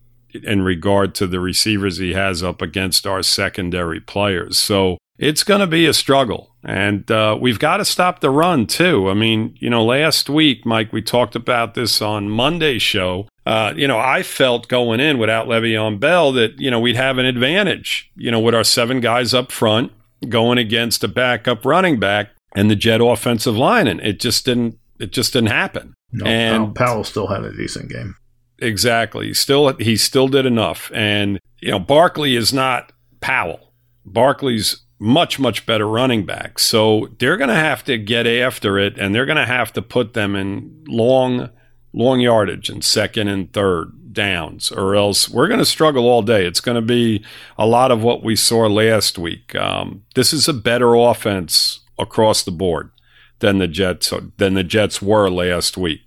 in 0.43 0.63
regard 0.63 1.13
to 1.15 1.27
the 1.27 1.39
receivers 1.39 1.97
he 1.97 2.13
has 2.13 2.41
up 2.41 2.61
against 2.61 3.05
our 3.05 3.21
secondary 3.21 3.99
players. 3.99 4.57
So 4.57 4.97
it's 5.19 5.43
going 5.43 5.61
to 5.61 5.67
be 5.67 5.85
a 5.85 5.93
struggle. 5.93 6.55
And 6.63 7.09
uh, 7.11 7.37
we've 7.39 7.59
got 7.59 7.77
to 7.77 7.85
stop 7.85 8.19
the 8.19 8.29
run, 8.29 8.65
too. 8.65 9.09
I 9.09 9.13
mean, 9.13 9.55
you 9.59 9.69
know, 9.69 9.85
last 9.85 10.29
week, 10.29 10.65
Mike, 10.65 10.91
we 10.91 11.01
talked 11.01 11.35
about 11.35 11.75
this 11.75 12.01
on 12.01 12.29
Monday's 12.29 12.81
show. 12.81 13.27
Uh, 13.51 13.73
you 13.75 13.85
know, 13.85 13.99
I 13.99 14.23
felt 14.23 14.69
going 14.69 15.01
in 15.01 15.17
without 15.17 15.45
Le'Veon 15.45 15.99
Bell 15.99 16.31
that, 16.31 16.57
you 16.57 16.71
know, 16.71 16.79
we'd 16.79 16.95
have 16.95 17.17
an 17.17 17.25
advantage, 17.25 18.09
you 18.15 18.31
know, 18.31 18.39
with 18.39 18.55
our 18.55 18.63
seven 18.63 19.01
guys 19.01 19.33
up 19.33 19.51
front 19.51 19.91
going 20.29 20.57
against 20.57 21.03
a 21.03 21.09
backup 21.09 21.65
running 21.65 21.99
back 21.99 22.29
and 22.55 22.71
the 22.71 22.77
Jet 22.77 23.01
offensive 23.01 23.57
line. 23.57 23.87
And 23.87 23.99
it 23.99 24.21
just 24.21 24.45
didn't, 24.45 24.79
it 24.99 25.11
just 25.11 25.33
didn't 25.33 25.49
happen. 25.49 25.93
No, 26.13 26.25
and 26.25 26.73
Powell 26.73 27.03
still 27.03 27.27
had 27.27 27.43
a 27.43 27.51
decent 27.51 27.89
game. 27.89 28.15
Exactly. 28.59 29.27
He 29.27 29.33
still 29.33 29.75
he 29.77 29.97
still 29.97 30.29
did 30.29 30.45
enough. 30.45 30.89
And 30.93 31.37
you 31.59 31.71
know, 31.71 31.79
Barkley 31.79 32.37
is 32.37 32.53
not 32.53 32.93
Powell. 33.19 33.73
Barkley's 34.05 34.85
much 34.97 35.39
much 35.39 35.65
better 35.65 35.89
running 35.89 36.25
back. 36.25 36.57
So 36.57 37.09
they're 37.19 37.37
going 37.37 37.49
to 37.49 37.55
have 37.55 37.83
to 37.83 37.97
get 37.97 38.25
after 38.25 38.79
it 38.79 38.97
and 38.97 39.13
they're 39.13 39.25
going 39.25 39.35
to 39.35 39.45
have 39.45 39.73
to 39.73 39.81
put 39.81 40.13
them 40.13 40.37
in 40.37 40.85
long 40.87 41.49
long 41.93 42.19
yardage 42.19 42.69
and 42.69 42.83
second 42.83 43.27
and 43.27 43.51
third 43.53 44.13
downs 44.13 44.71
or 44.71 44.93
else 44.95 45.29
we're 45.29 45.47
going 45.47 45.59
to 45.59 45.65
struggle 45.65 46.07
all 46.07 46.21
day. 46.21 46.45
It's 46.45 46.59
going 46.59 46.75
to 46.75 46.81
be 46.81 47.23
a 47.57 47.65
lot 47.65 47.91
of 47.91 48.03
what 48.03 48.23
we 48.23 48.35
saw 48.35 48.67
last 48.67 49.17
week. 49.17 49.55
Um, 49.55 50.03
this 50.15 50.33
is 50.33 50.47
a 50.47 50.53
better 50.53 50.95
offense 50.95 51.81
across 51.97 52.43
the 52.43 52.51
board 52.51 52.91
than 53.39 53.57
the 53.57 53.67
Jets 53.67 54.13
than 54.37 54.53
the 54.53 54.63
Jets 54.63 55.01
were 55.01 55.29
last 55.29 55.77
week 55.77 56.01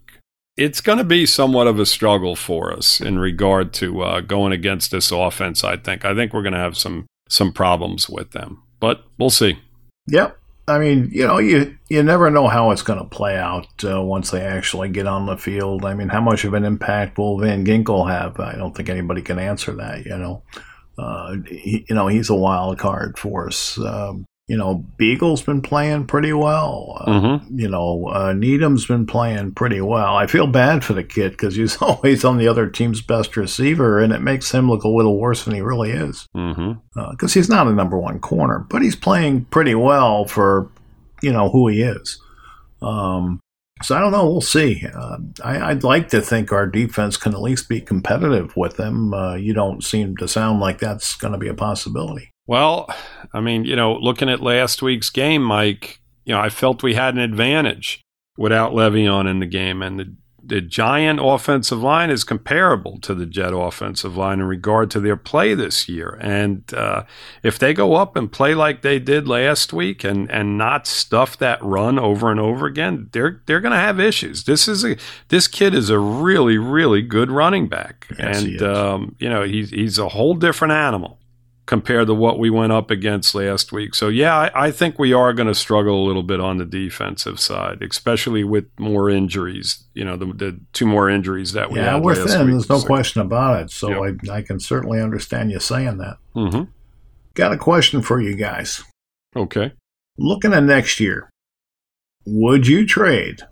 it's 0.57 0.81
going 0.81 0.99
to 0.99 1.05
be 1.05 1.27
somewhat 1.27 1.67
of 1.67 1.81
a 1.81 1.87
struggle 1.87 2.37
for 2.37 2.73
us 2.73 3.01
in 3.01 3.19
regard 3.19 3.73
to 3.75 4.03
uh, 4.03 4.21
going 4.21 4.53
against 4.53 4.91
this 4.91 5.11
offense. 5.11 5.65
I 5.65 5.77
think. 5.77 6.05
I 6.05 6.15
think 6.15 6.33
we're 6.33 6.43
going 6.43 6.55
to 6.55 6.59
have 6.59 6.77
some 6.77 7.07
some 7.29 7.53
problems 7.53 8.09
with 8.09 8.33
them, 8.33 8.63
but 8.81 9.05
we'll 9.19 9.31
see. 9.31 9.59
Yep. 10.09 10.39
I 10.67 10.79
mean, 10.79 11.11
you 11.13 11.27
know, 11.27 11.39
you 11.39 11.77
you 11.89 12.03
never 12.03 12.31
know 12.31 12.49
how 12.49 12.71
it's 12.71 12.83
going 12.83 12.99
to 12.99 13.05
play 13.05 13.37
out 13.37 13.67
uh, 13.85 14.01
once 14.03 14.31
they 14.31 14.41
actually 14.41 14.89
get 14.89 15.07
on 15.07 15.27
the 15.27 15.37
field. 15.37 15.85
I 15.85 15.95
mean, 15.95 16.09
how 16.09 16.23
much 16.23 16.45
of 16.45 16.55
an 16.55 16.65
impact 16.65 17.19
will 17.19 17.39
Van 17.39 17.67
Ginkel 17.67 18.09
have? 18.09 18.41
I 18.41 18.57
don't 18.57 18.75
think 18.75 18.89
anybody 18.89 19.21
can 19.21 19.39
answer 19.39 19.73
that. 19.73 20.07
You 20.07 20.17
know, 20.17 20.43
uh, 20.97 21.37
he, 21.47 21.85
you 21.89 21.95
know, 21.95 22.07
he's 22.09 22.31
a 22.31 22.35
wild 22.35 22.79
card 22.79 23.19
for 23.19 23.49
us. 23.49 23.79
Um, 23.79 24.25
you 24.47 24.59
know, 24.59 24.85
Biegel's 24.99 25.41
been 25.41 25.63
playing 25.63 26.07
pretty 26.07 26.33
well. 26.35 26.99
Uh, 27.01 27.11
mm-hmm. 27.11 27.59
You 27.59 27.69
know, 27.69 28.09
uh, 28.09 28.35
Needham's 28.35 28.87
been 28.87 29.07
playing 29.07 29.55
pretty 29.55 29.81
well. 29.81 30.17
I 30.17 30.27
feel 30.27 30.47
bad 30.47 30.85
for 30.85 30.93
the 30.93 31.03
kid 31.03 31.33
because 31.33 31.57
he's 31.57 31.77
always 31.83 32.25
on 32.25 32.37
the 32.37 32.49
other 32.49 32.69
team's 32.69 33.01
best 33.01 33.37
receiver, 33.37 33.99
and 33.99 34.13
it 34.13 34.21
makes 34.21 34.51
him 34.51 34.69
look 34.69 34.85
a 34.85 34.89
little 34.89 35.19
worse 35.19 35.45
than 35.45 35.55
he 35.55 35.63
really 35.63 35.93
is. 35.93 36.27
Because 36.35 36.57
mm-hmm. 36.57 37.01
uh, 37.01 37.29
he's 37.29 37.49
not 37.49 37.69
a 37.69 37.73
number 37.73 37.99
one 37.99 38.21
corner, 38.21 38.67
but 38.69 38.83
he's 38.83 38.97
playing 38.97 39.47
pretty 39.47 39.75
well 39.75 40.27
for, 40.27 40.71
you 41.23 41.33
know, 41.33 41.49
who 41.49 41.69
he 41.69 41.83
is. 41.83 42.21
Um, 42.83 43.41
so 43.83 43.97
I 43.97 44.01
don't 44.01 44.13
know. 44.13 44.27
We'll 44.27 44.41
see. 44.43 44.87
Uh, 44.95 45.19
I, 45.43 45.73
would 45.73 45.85
like 45.85 46.09
to 46.11 46.21
think 46.21 46.53
our 46.53 46.67
defense 46.67 47.17
can 47.17 47.33
at 47.33 47.41
least 47.41 47.69
be 47.69 47.81
competitive 47.81 48.55
with 48.57 48.77
them. 48.77 49.15
Uh, 49.15 49.35
you 49.37 49.55
don't 49.55 49.83
seem 49.83 50.17
to 50.19 50.29
sound 50.29 50.61
like 50.61 50.79
that's 50.79 51.17
going 51.17 51.33
to 51.33 51.39
be 51.39 51.49
a 51.49 51.55
possibility. 51.55 52.34
Well, 52.47 52.89
I 53.33 53.41
mean, 53.41 53.65
you 53.65 53.77
know, 53.77 53.95
looking 53.95 54.29
at 54.29 54.41
last 54.41 54.83
week's 54.83 55.11
game, 55.11 55.43
Mike, 55.43 56.01
you 56.25 56.35
know, 56.35 56.41
I 56.41 56.51
felt 56.51 56.83
we 56.83 56.95
had 56.95 57.15
an 57.15 57.21
advantage 57.21 58.03
without 58.37 58.73
Le'Veon 58.73 59.29
in 59.31 59.41
the 59.41 59.47
game, 59.47 59.83
and 59.83 59.99
the 59.99 60.15
the 60.47 60.61
Giant 60.61 61.21
offensive 61.23 61.83
line 61.83 62.11
is 62.11 62.23
comparable 62.23 62.99
to 63.01 63.15
the 63.15 63.27
Jet 63.27 63.53
offensive 63.55 64.17
line 64.17 64.41
in 64.41 64.47
regard 64.47 64.91
to 64.91 65.01
their 65.01 65.17
play 65.17 65.55
this 65.55 65.89
year. 65.89 66.19
And 66.21 66.63
uh, 66.75 67.05
if 67.43 67.59
they 67.59 67.73
go 67.73 67.95
up 67.95 68.15
and 68.17 68.31
play 68.31 68.55
like 68.55 68.83
they 68.83 68.99
did 68.99 69.27
last 69.27 69.73
week 69.73 70.05
and 70.05 70.31
and 70.31 70.59
not 70.59 70.87
stuff 70.87 71.39
that 71.39 71.63
run 71.63 71.99
over 71.99 72.31
and 72.31 72.39
over 72.39 72.67
again, 72.67 73.09
they're 73.13 73.43
they're 73.47 73.61
going 73.61 73.73
to 73.73 73.79
have 73.79 73.99
issues. 73.99 74.45
This 74.45 74.69
is 74.69 74.85
a 74.85 74.97
this 75.29 75.49
kid 75.49 75.75
is 75.75 75.91
a 75.91 75.99
really 75.99 76.59
really 76.59 77.03
good 77.03 77.31
running 77.31 77.69
back, 77.69 78.07
yes, 78.19 78.43
and 78.43 78.63
um, 78.63 79.17
you 79.19 79.29
know 79.29 79.45
he's 79.45 79.71
he's 79.71 79.99
a 79.99 80.11
whole 80.11 80.35
different 80.35 80.73
animal 80.73 81.19
compared 81.67 82.07
to 82.09 82.15
what 82.15 82.39
we 82.39 82.51
went 82.51 82.73
up 82.73 82.91
against 82.91 83.35
last 83.35 83.73
week. 83.73 83.95
So, 83.95 84.09
yeah, 84.09 84.37
I, 84.37 84.67
I 84.67 84.71
think 84.71 84.99
we 84.99 85.13
are 85.13 85.33
going 85.33 85.49
to 85.49 85.55
struggle 85.55 86.05
a 86.05 86.07
little 86.07 86.23
bit 86.23 86.41
on 86.41 86.59
the 86.59 86.65
defensive 86.65 87.41
side, 87.41 87.83
especially 87.83 88.45
with 88.45 88.67
more 88.79 89.09
injuries. 89.09 89.85
You 89.95 90.05
know, 90.05 90.17
the, 90.17 90.27
the 90.27 90.61
two 90.73 90.87
more 90.87 91.09
injuries 91.09 91.53
that 91.53 91.71
we 91.71 91.79
have. 91.79 91.87
yeah, 91.87 91.93
had. 91.95 92.05
we're 92.05 92.15
thin. 92.15 92.51
There's 92.51 92.69
no 92.69 92.79
so, 92.79 92.87
question 92.87 93.23
about 93.23 93.63
it. 93.63 93.71
So 93.71 94.05
yep. 94.05 94.17
I, 94.29 94.37
I 94.39 94.43
can 94.43 94.61
certainly 94.61 95.01
understand 95.01 95.51
you 95.51 95.61
saying 95.61 95.99
that. 95.99 96.19
Mm-hmm. 96.37 96.65
Got 97.35 97.53
a 97.53 97.59
question 97.59 98.03
for 98.03 98.21
you 98.21 98.37
guys. 98.37 98.85
Okay. 99.35 99.73
Looking 100.19 100.53
at 100.53 100.63
next 100.63 101.01
year, 101.01 101.31
would 102.27 102.67
you 102.67 102.87
trade 102.87 103.43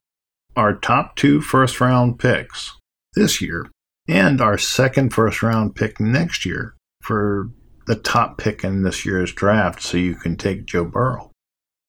our 0.55 0.75
top 0.75 1.17
two 1.17 1.41
first 1.41 1.81
round 1.81 2.19
picks 2.19 2.77
this 3.15 3.41
year 3.41 3.71
and 4.09 4.41
our 4.41 4.59
second 4.59 5.13
first 5.13 5.43
round 5.43 5.75
pick 5.75 5.99
next 5.99 6.45
year 6.45 6.75
for 7.01 7.51
the 7.87 7.97
top 7.97 8.39
pick 8.39 8.65
in 8.65 8.83
this 8.83 9.05
year's 9.05 9.33
draft 9.33 9.83
so 9.83 9.97
you 9.97 10.15
can 10.15 10.37
take 10.37 10.67
Joe 10.67 10.85
Burrow. 10.85 11.31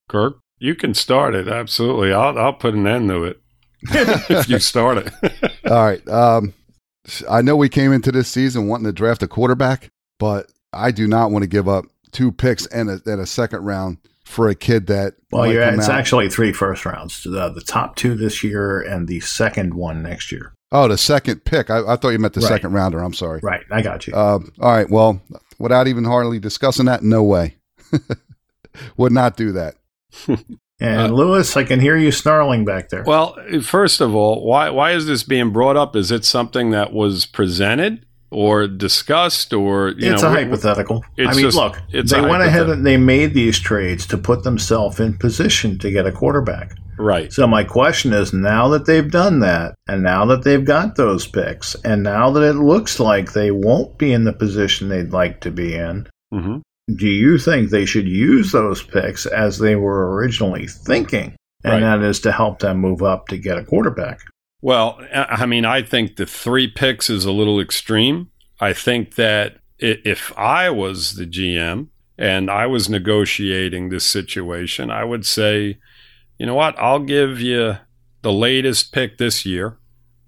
Kirk, 0.08 0.38
you 0.58 0.74
can 0.74 0.94
start 0.94 1.34
it. 1.34 1.48
Absolutely. 1.48 2.12
I'll, 2.12 2.38
I'll 2.38 2.52
put 2.52 2.74
an 2.74 2.86
end 2.86 3.08
to 3.08 3.24
it 3.24 3.40
if 3.82 4.48
you 4.48 4.58
start 4.58 4.98
it. 4.98 5.12
All 5.70 5.84
right. 5.84 6.08
Um, 6.08 6.54
I 7.28 7.42
know 7.42 7.56
we 7.56 7.68
came 7.68 7.92
into 7.92 8.12
this 8.12 8.28
season 8.28 8.68
wanting 8.68 8.86
to 8.86 8.92
draft 8.92 9.22
a 9.22 9.28
quarterback, 9.28 9.90
but 10.18 10.50
I 10.72 10.90
do 10.90 11.06
not 11.06 11.30
want 11.30 11.42
to 11.42 11.48
give 11.48 11.68
up 11.68 11.84
two 12.12 12.32
picks 12.32 12.66
and 12.66 12.88
a, 12.88 13.00
and 13.06 13.20
a 13.20 13.26
second 13.26 13.64
round 13.64 13.98
for 14.24 14.48
a 14.48 14.54
kid 14.54 14.86
that. 14.86 15.14
Well, 15.30 15.52
yeah, 15.52 15.74
it's 15.74 15.88
out. 15.88 15.98
actually 15.98 16.30
three 16.30 16.52
first 16.52 16.86
rounds. 16.86 17.22
The, 17.22 17.50
the 17.50 17.60
top 17.60 17.96
two 17.96 18.14
this 18.14 18.42
year 18.42 18.80
and 18.80 19.06
the 19.06 19.20
second 19.20 19.74
one 19.74 20.02
next 20.02 20.32
year. 20.32 20.54
Oh, 20.72 20.88
the 20.88 20.98
second 20.98 21.44
pick. 21.44 21.70
I, 21.70 21.80
I 21.86 21.96
thought 21.96 22.08
you 22.08 22.18
meant 22.18 22.34
the 22.34 22.40
right. 22.40 22.48
second 22.48 22.72
rounder. 22.72 23.00
I'm 23.00 23.14
sorry. 23.14 23.40
Right. 23.42 23.62
I 23.70 23.80
got 23.80 24.06
you. 24.06 24.14
Uh, 24.14 24.40
all 24.60 24.72
right. 24.72 24.90
Well, 24.90 25.20
without 25.58 25.88
even 25.88 26.04
hardly 26.04 26.38
discussing 26.38 26.86
that, 26.86 27.02
no 27.02 27.22
way. 27.22 27.56
Would 28.96 29.12
not 29.12 29.36
do 29.36 29.52
that. 29.52 29.76
And 30.80 31.12
uh, 31.12 31.14
Louis, 31.14 31.56
I 31.56 31.62
can 31.62 31.78
hear 31.78 31.96
you 31.96 32.10
snarling 32.10 32.64
back 32.64 32.88
there. 32.88 33.04
Well, 33.04 33.36
first 33.62 34.00
of 34.00 34.14
all, 34.14 34.44
why 34.44 34.70
why 34.70 34.90
is 34.90 35.06
this 35.06 35.22
being 35.22 35.50
brought 35.50 35.76
up? 35.76 35.94
Is 35.94 36.10
it 36.10 36.24
something 36.24 36.70
that 36.70 36.92
was 36.92 37.26
presented 37.26 38.04
or 38.34 38.66
discussed, 38.66 39.52
or 39.52 39.88
it's 39.88 40.22
know, 40.22 40.28
a 40.28 40.30
hypothetical? 40.30 41.04
I 41.18 41.32
mean, 41.34 41.40
just, 41.40 41.56
look, 41.56 41.80
they 41.90 42.20
went 42.20 42.42
ahead 42.42 42.68
and 42.68 42.84
they 42.84 42.96
made 42.96 43.34
these 43.34 43.58
trades 43.58 44.06
to 44.08 44.18
put 44.18 44.42
themselves 44.42 45.00
in 45.00 45.16
position 45.16 45.78
to 45.78 45.90
get 45.90 46.06
a 46.06 46.12
quarterback. 46.12 46.76
Right. 46.98 47.32
So 47.32 47.46
my 47.46 47.64
question 47.64 48.12
is, 48.12 48.32
now 48.32 48.68
that 48.68 48.86
they've 48.86 49.10
done 49.10 49.40
that, 49.40 49.74
and 49.88 50.02
now 50.02 50.24
that 50.26 50.44
they've 50.44 50.64
got 50.64 50.96
those 50.96 51.26
picks, 51.26 51.74
and 51.76 52.02
now 52.02 52.30
that 52.30 52.42
it 52.42 52.54
looks 52.54 53.00
like 53.00 53.32
they 53.32 53.50
won't 53.50 53.98
be 53.98 54.12
in 54.12 54.24
the 54.24 54.32
position 54.32 54.88
they'd 54.88 55.12
like 55.12 55.40
to 55.40 55.50
be 55.50 55.74
in, 55.74 56.06
mm-hmm 56.32 56.58
do 56.92 57.08
you 57.08 57.38
think 57.38 57.70
they 57.70 57.86
should 57.86 58.06
use 58.06 58.52
those 58.52 58.82
picks 58.82 59.26
as 59.26 59.58
they 59.58 59.76
were 59.76 60.14
originally 60.14 60.66
thinking? 60.66 61.34
And 61.64 61.82
right. 61.82 61.98
that 61.98 62.02
is 62.02 62.20
to 62.20 62.32
help 62.32 62.58
them 62.58 62.78
move 62.78 63.02
up 63.02 63.28
to 63.28 63.38
get 63.38 63.58
a 63.58 63.64
quarterback. 63.64 64.20
Well, 64.64 64.98
I 65.12 65.44
mean, 65.44 65.66
I 65.66 65.82
think 65.82 66.16
the 66.16 66.24
three 66.24 66.68
picks 66.68 67.10
is 67.10 67.26
a 67.26 67.32
little 67.32 67.60
extreme. 67.60 68.30
I 68.60 68.72
think 68.72 69.16
that 69.16 69.58
if 69.78 70.32
I 70.38 70.70
was 70.70 71.16
the 71.16 71.26
GM 71.26 71.88
and 72.16 72.50
I 72.50 72.64
was 72.64 72.88
negotiating 72.88 73.90
this 73.90 74.06
situation, 74.06 74.90
I 74.90 75.04
would 75.04 75.26
say, 75.26 75.76
you 76.38 76.46
know 76.46 76.54
what, 76.54 76.78
I'll 76.78 77.00
give 77.00 77.42
you 77.42 77.76
the 78.22 78.32
latest 78.32 78.90
pick 78.90 79.18
this 79.18 79.44
year. 79.44 79.76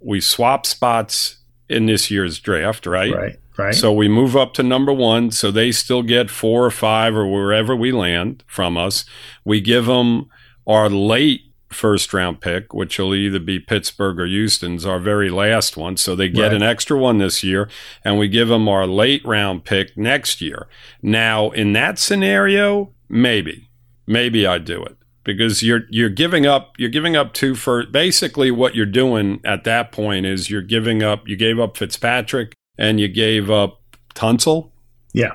We 0.00 0.20
swap 0.20 0.66
spots 0.66 1.38
in 1.70 1.86
this 1.86 2.10
year's 2.10 2.38
draft, 2.38 2.84
right? 2.84 3.14
Right. 3.14 3.36
Right. 3.56 3.74
So 3.74 3.90
we 3.90 4.06
move 4.06 4.36
up 4.36 4.52
to 4.54 4.62
number 4.62 4.92
one. 4.92 5.30
So 5.30 5.50
they 5.50 5.72
still 5.72 6.02
get 6.02 6.28
four 6.28 6.66
or 6.66 6.70
five 6.70 7.16
or 7.16 7.26
wherever 7.26 7.74
we 7.74 7.90
land 7.90 8.44
from 8.46 8.76
us. 8.76 9.06
We 9.46 9.62
give 9.62 9.86
them 9.86 10.28
our 10.66 10.90
late 10.90 11.45
first 11.68 12.12
round 12.12 12.40
pick, 12.40 12.72
which 12.72 12.98
will 12.98 13.14
either 13.14 13.38
be 13.38 13.58
Pittsburgh 13.58 14.20
or 14.20 14.26
Houston's, 14.26 14.86
our 14.86 14.98
very 14.98 15.30
last 15.30 15.76
one. 15.76 15.96
So 15.96 16.14
they 16.14 16.28
get 16.28 16.44
right. 16.44 16.54
an 16.54 16.62
extra 16.62 16.98
one 16.98 17.18
this 17.18 17.42
year, 17.42 17.68
and 18.04 18.18
we 18.18 18.28
give 18.28 18.48
them 18.48 18.68
our 18.68 18.86
late 18.86 19.24
round 19.24 19.64
pick 19.64 19.96
next 19.96 20.40
year. 20.40 20.68
Now, 21.02 21.50
in 21.50 21.72
that 21.74 21.98
scenario, 21.98 22.92
maybe, 23.08 23.68
maybe 24.06 24.46
I 24.46 24.58
do 24.58 24.82
it 24.84 24.96
because 25.24 25.62
you're 25.62 25.82
you're 25.90 26.08
giving 26.08 26.46
up 26.46 26.74
you're 26.78 26.88
giving 26.88 27.16
up 27.16 27.34
two 27.34 27.54
for 27.54 27.84
basically 27.86 28.50
what 28.50 28.74
you're 28.74 28.86
doing 28.86 29.40
at 29.44 29.64
that 29.64 29.90
point 29.90 30.24
is 30.24 30.48
you're 30.48 30.62
giving 30.62 31.02
up 31.02 31.26
you 31.26 31.36
gave 31.36 31.58
up 31.58 31.76
Fitzpatrick 31.76 32.54
and 32.78 33.00
you 33.00 33.08
gave 33.08 33.50
up 33.50 33.80
Tunsil. 34.14 34.70
Yeah. 35.12 35.32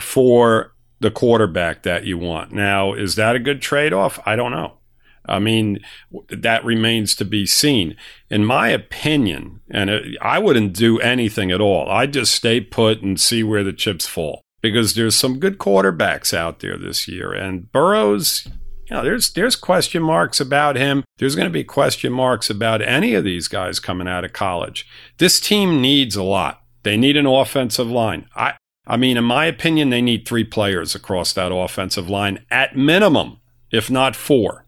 For 0.00 0.74
the 1.00 1.10
quarterback 1.10 1.82
that 1.82 2.04
you 2.04 2.18
want. 2.18 2.52
Now, 2.52 2.94
is 2.94 3.16
that 3.16 3.36
a 3.36 3.38
good 3.38 3.60
trade 3.60 3.92
off? 3.92 4.18
I 4.24 4.36
don't 4.36 4.52
know. 4.52 4.78
I 5.26 5.38
mean, 5.38 5.80
that 6.28 6.64
remains 6.64 7.14
to 7.16 7.24
be 7.24 7.46
seen. 7.46 7.96
In 8.30 8.44
my 8.44 8.68
opinion, 8.68 9.60
and 9.70 9.90
it, 9.90 10.16
I 10.20 10.38
wouldn't 10.38 10.74
do 10.74 10.98
anything 11.00 11.50
at 11.50 11.60
all. 11.60 11.88
I'd 11.90 12.12
just 12.12 12.32
stay 12.32 12.60
put 12.60 13.02
and 13.02 13.20
see 13.20 13.42
where 13.42 13.64
the 13.64 13.72
chips 13.72 14.06
fall 14.06 14.42
because 14.60 14.94
there's 14.94 15.14
some 15.14 15.38
good 15.38 15.58
quarterbacks 15.58 16.32
out 16.32 16.60
there 16.60 16.78
this 16.78 17.06
year. 17.06 17.32
And 17.32 17.70
Burrows, 17.70 18.48
you 18.88 18.96
know, 18.96 19.02
there's 19.02 19.30
there's 19.32 19.56
question 19.56 20.02
marks 20.02 20.40
about 20.40 20.76
him. 20.76 21.04
There's 21.18 21.36
going 21.36 21.48
to 21.48 21.52
be 21.52 21.64
question 21.64 22.12
marks 22.12 22.50
about 22.50 22.82
any 22.82 23.14
of 23.14 23.24
these 23.24 23.48
guys 23.48 23.80
coming 23.80 24.08
out 24.08 24.24
of 24.24 24.32
college. 24.32 24.86
This 25.18 25.40
team 25.40 25.80
needs 25.80 26.16
a 26.16 26.22
lot. 26.22 26.62
They 26.82 26.96
need 26.96 27.16
an 27.16 27.26
offensive 27.26 27.88
line. 27.88 28.26
I 28.36 28.54
I 28.86 28.96
mean, 28.96 29.16
in 29.16 29.24
my 29.24 29.46
opinion, 29.46 29.90
they 29.90 30.02
need 30.02 30.26
three 30.26 30.44
players 30.44 30.94
across 30.94 31.32
that 31.32 31.52
offensive 31.52 32.10
line 32.10 32.44
at 32.50 32.76
minimum, 32.76 33.40
if 33.70 33.90
not 33.90 34.14
four. 34.14 34.63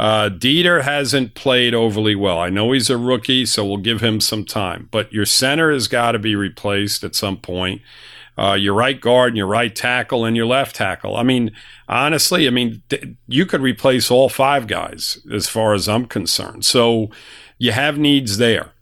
Uh, 0.00 0.30
Deiter 0.30 0.82
hasn't 0.82 1.34
played 1.34 1.74
overly 1.74 2.14
well. 2.14 2.38
I 2.38 2.48
know 2.48 2.72
he's 2.72 2.88
a 2.88 2.96
rookie, 2.96 3.44
so 3.44 3.66
we'll 3.66 3.76
give 3.76 4.00
him 4.00 4.18
some 4.18 4.46
time. 4.46 4.88
But 4.90 5.12
your 5.12 5.26
center 5.26 5.70
has 5.70 5.88
got 5.88 6.12
to 6.12 6.18
be 6.18 6.34
replaced 6.34 7.04
at 7.04 7.14
some 7.14 7.36
point 7.36 7.82
uh, 8.38 8.54
your 8.54 8.72
right 8.72 8.98
guard 8.98 9.28
and 9.28 9.36
your 9.36 9.46
right 9.46 9.76
tackle 9.76 10.24
and 10.24 10.34
your 10.34 10.46
left 10.46 10.74
tackle. 10.74 11.16
I 11.16 11.22
mean, 11.22 11.50
honestly, 11.86 12.46
I 12.46 12.50
mean, 12.50 12.82
th- 12.88 13.08
you 13.28 13.44
could 13.44 13.60
replace 13.60 14.10
all 14.10 14.30
five 14.30 14.66
guys 14.66 15.18
as 15.30 15.46
far 15.46 15.74
as 15.74 15.86
I'm 15.86 16.06
concerned. 16.06 16.64
So 16.64 17.10
you 17.58 17.72
have 17.72 17.98
needs 17.98 18.38
there. 18.38 18.72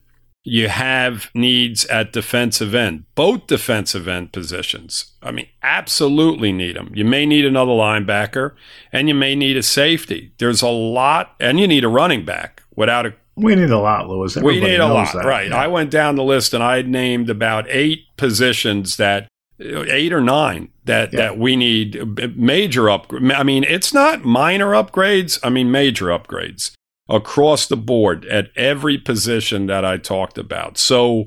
You 0.45 0.69
have 0.69 1.31
needs 1.35 1.85
at 1.87 2.13
defensive 2.13 2.75
end, 2.75 3.05
both 3.15 3.49
defensive 3.49 4.09
end 4.09 4.33
positions. 4.33 5.13
I 5.23 5.31
mean, 5.31 5.49
absolutely 5.63 6.53
need 6.53 6.77
them. 6.77 6.91
You 6.95 7.05
may 7.05 7.27
need 7.27 7.45
another 7.45 7.73
linebacker 7.73 8.55
and 8.93 9.09
you 9.09 9.15
may 9.15 9.35
need 9.35 9.57
a 9.57 9.63
safety. 9.63 10.33
There's 10.39 10.63
a 10.63 10.69
lot, 10.69 11.35
and 11.39 11.61
you 11.61 11.67
need 11.67 11.85
a 11.85 11.89
running 11.89 12.25
back 12.25 12.63
without 12.75 13.05
a 13.07 13.15
we 13.37 13.55
need 13.55 13.71
a 13.71 13.79
lot, 13.79 14.09
Louis. 14.09 14.37
Everybody 14.37 14.61
we 14.61 14.67
need 14.67 14.81
a 14.81 14.87
lot, 14.93 15.13
that. 15.13 15.25
right? 15.25 15.49
Yeah. 15.49 15.57
I 15.57 15.69
went 15.69 15.91
down 15.91 16.17
the 16.17 16.25
list 16.25 16.55
and 16.55 16.63
I 16.63 16.83
named 16.83 17.31
about 17.31 17.67
eight 17.69 18.07
positions 18.17 18.97
that 18.97 19.29
eight 19.61 20.13
or 20.13 20.21
nine 20.21 20.71
that 20.85 21.13
yeah. 21.13 21.19
that 21.19 21.39
we 21.39 21.57
need 21.57 21.97
uh, 21.97 22.29
major 22.35 22.91
up. 22.91 23.13
I 23.13 23.43
mean, 23.43 23.65
it's 23.65 23.93
not 23.95 24.25
minor 24.25 24.69
upgrades. 24.69 25.39
I 25.43 25.51
mean, 25.51 25.71
major 25.71 26.07
upgrades 26.07 26.73
across 27.09 27.67
the 27.67 27.77
board 27.77 28.25
at 28.27 28.51
every 28.57 28.99
position 28.99 29.67
that 29.67 29.85
I 29.85 29.97
talked 29.97 30.39
about. 30.39 30.79
So, 30.79 31.25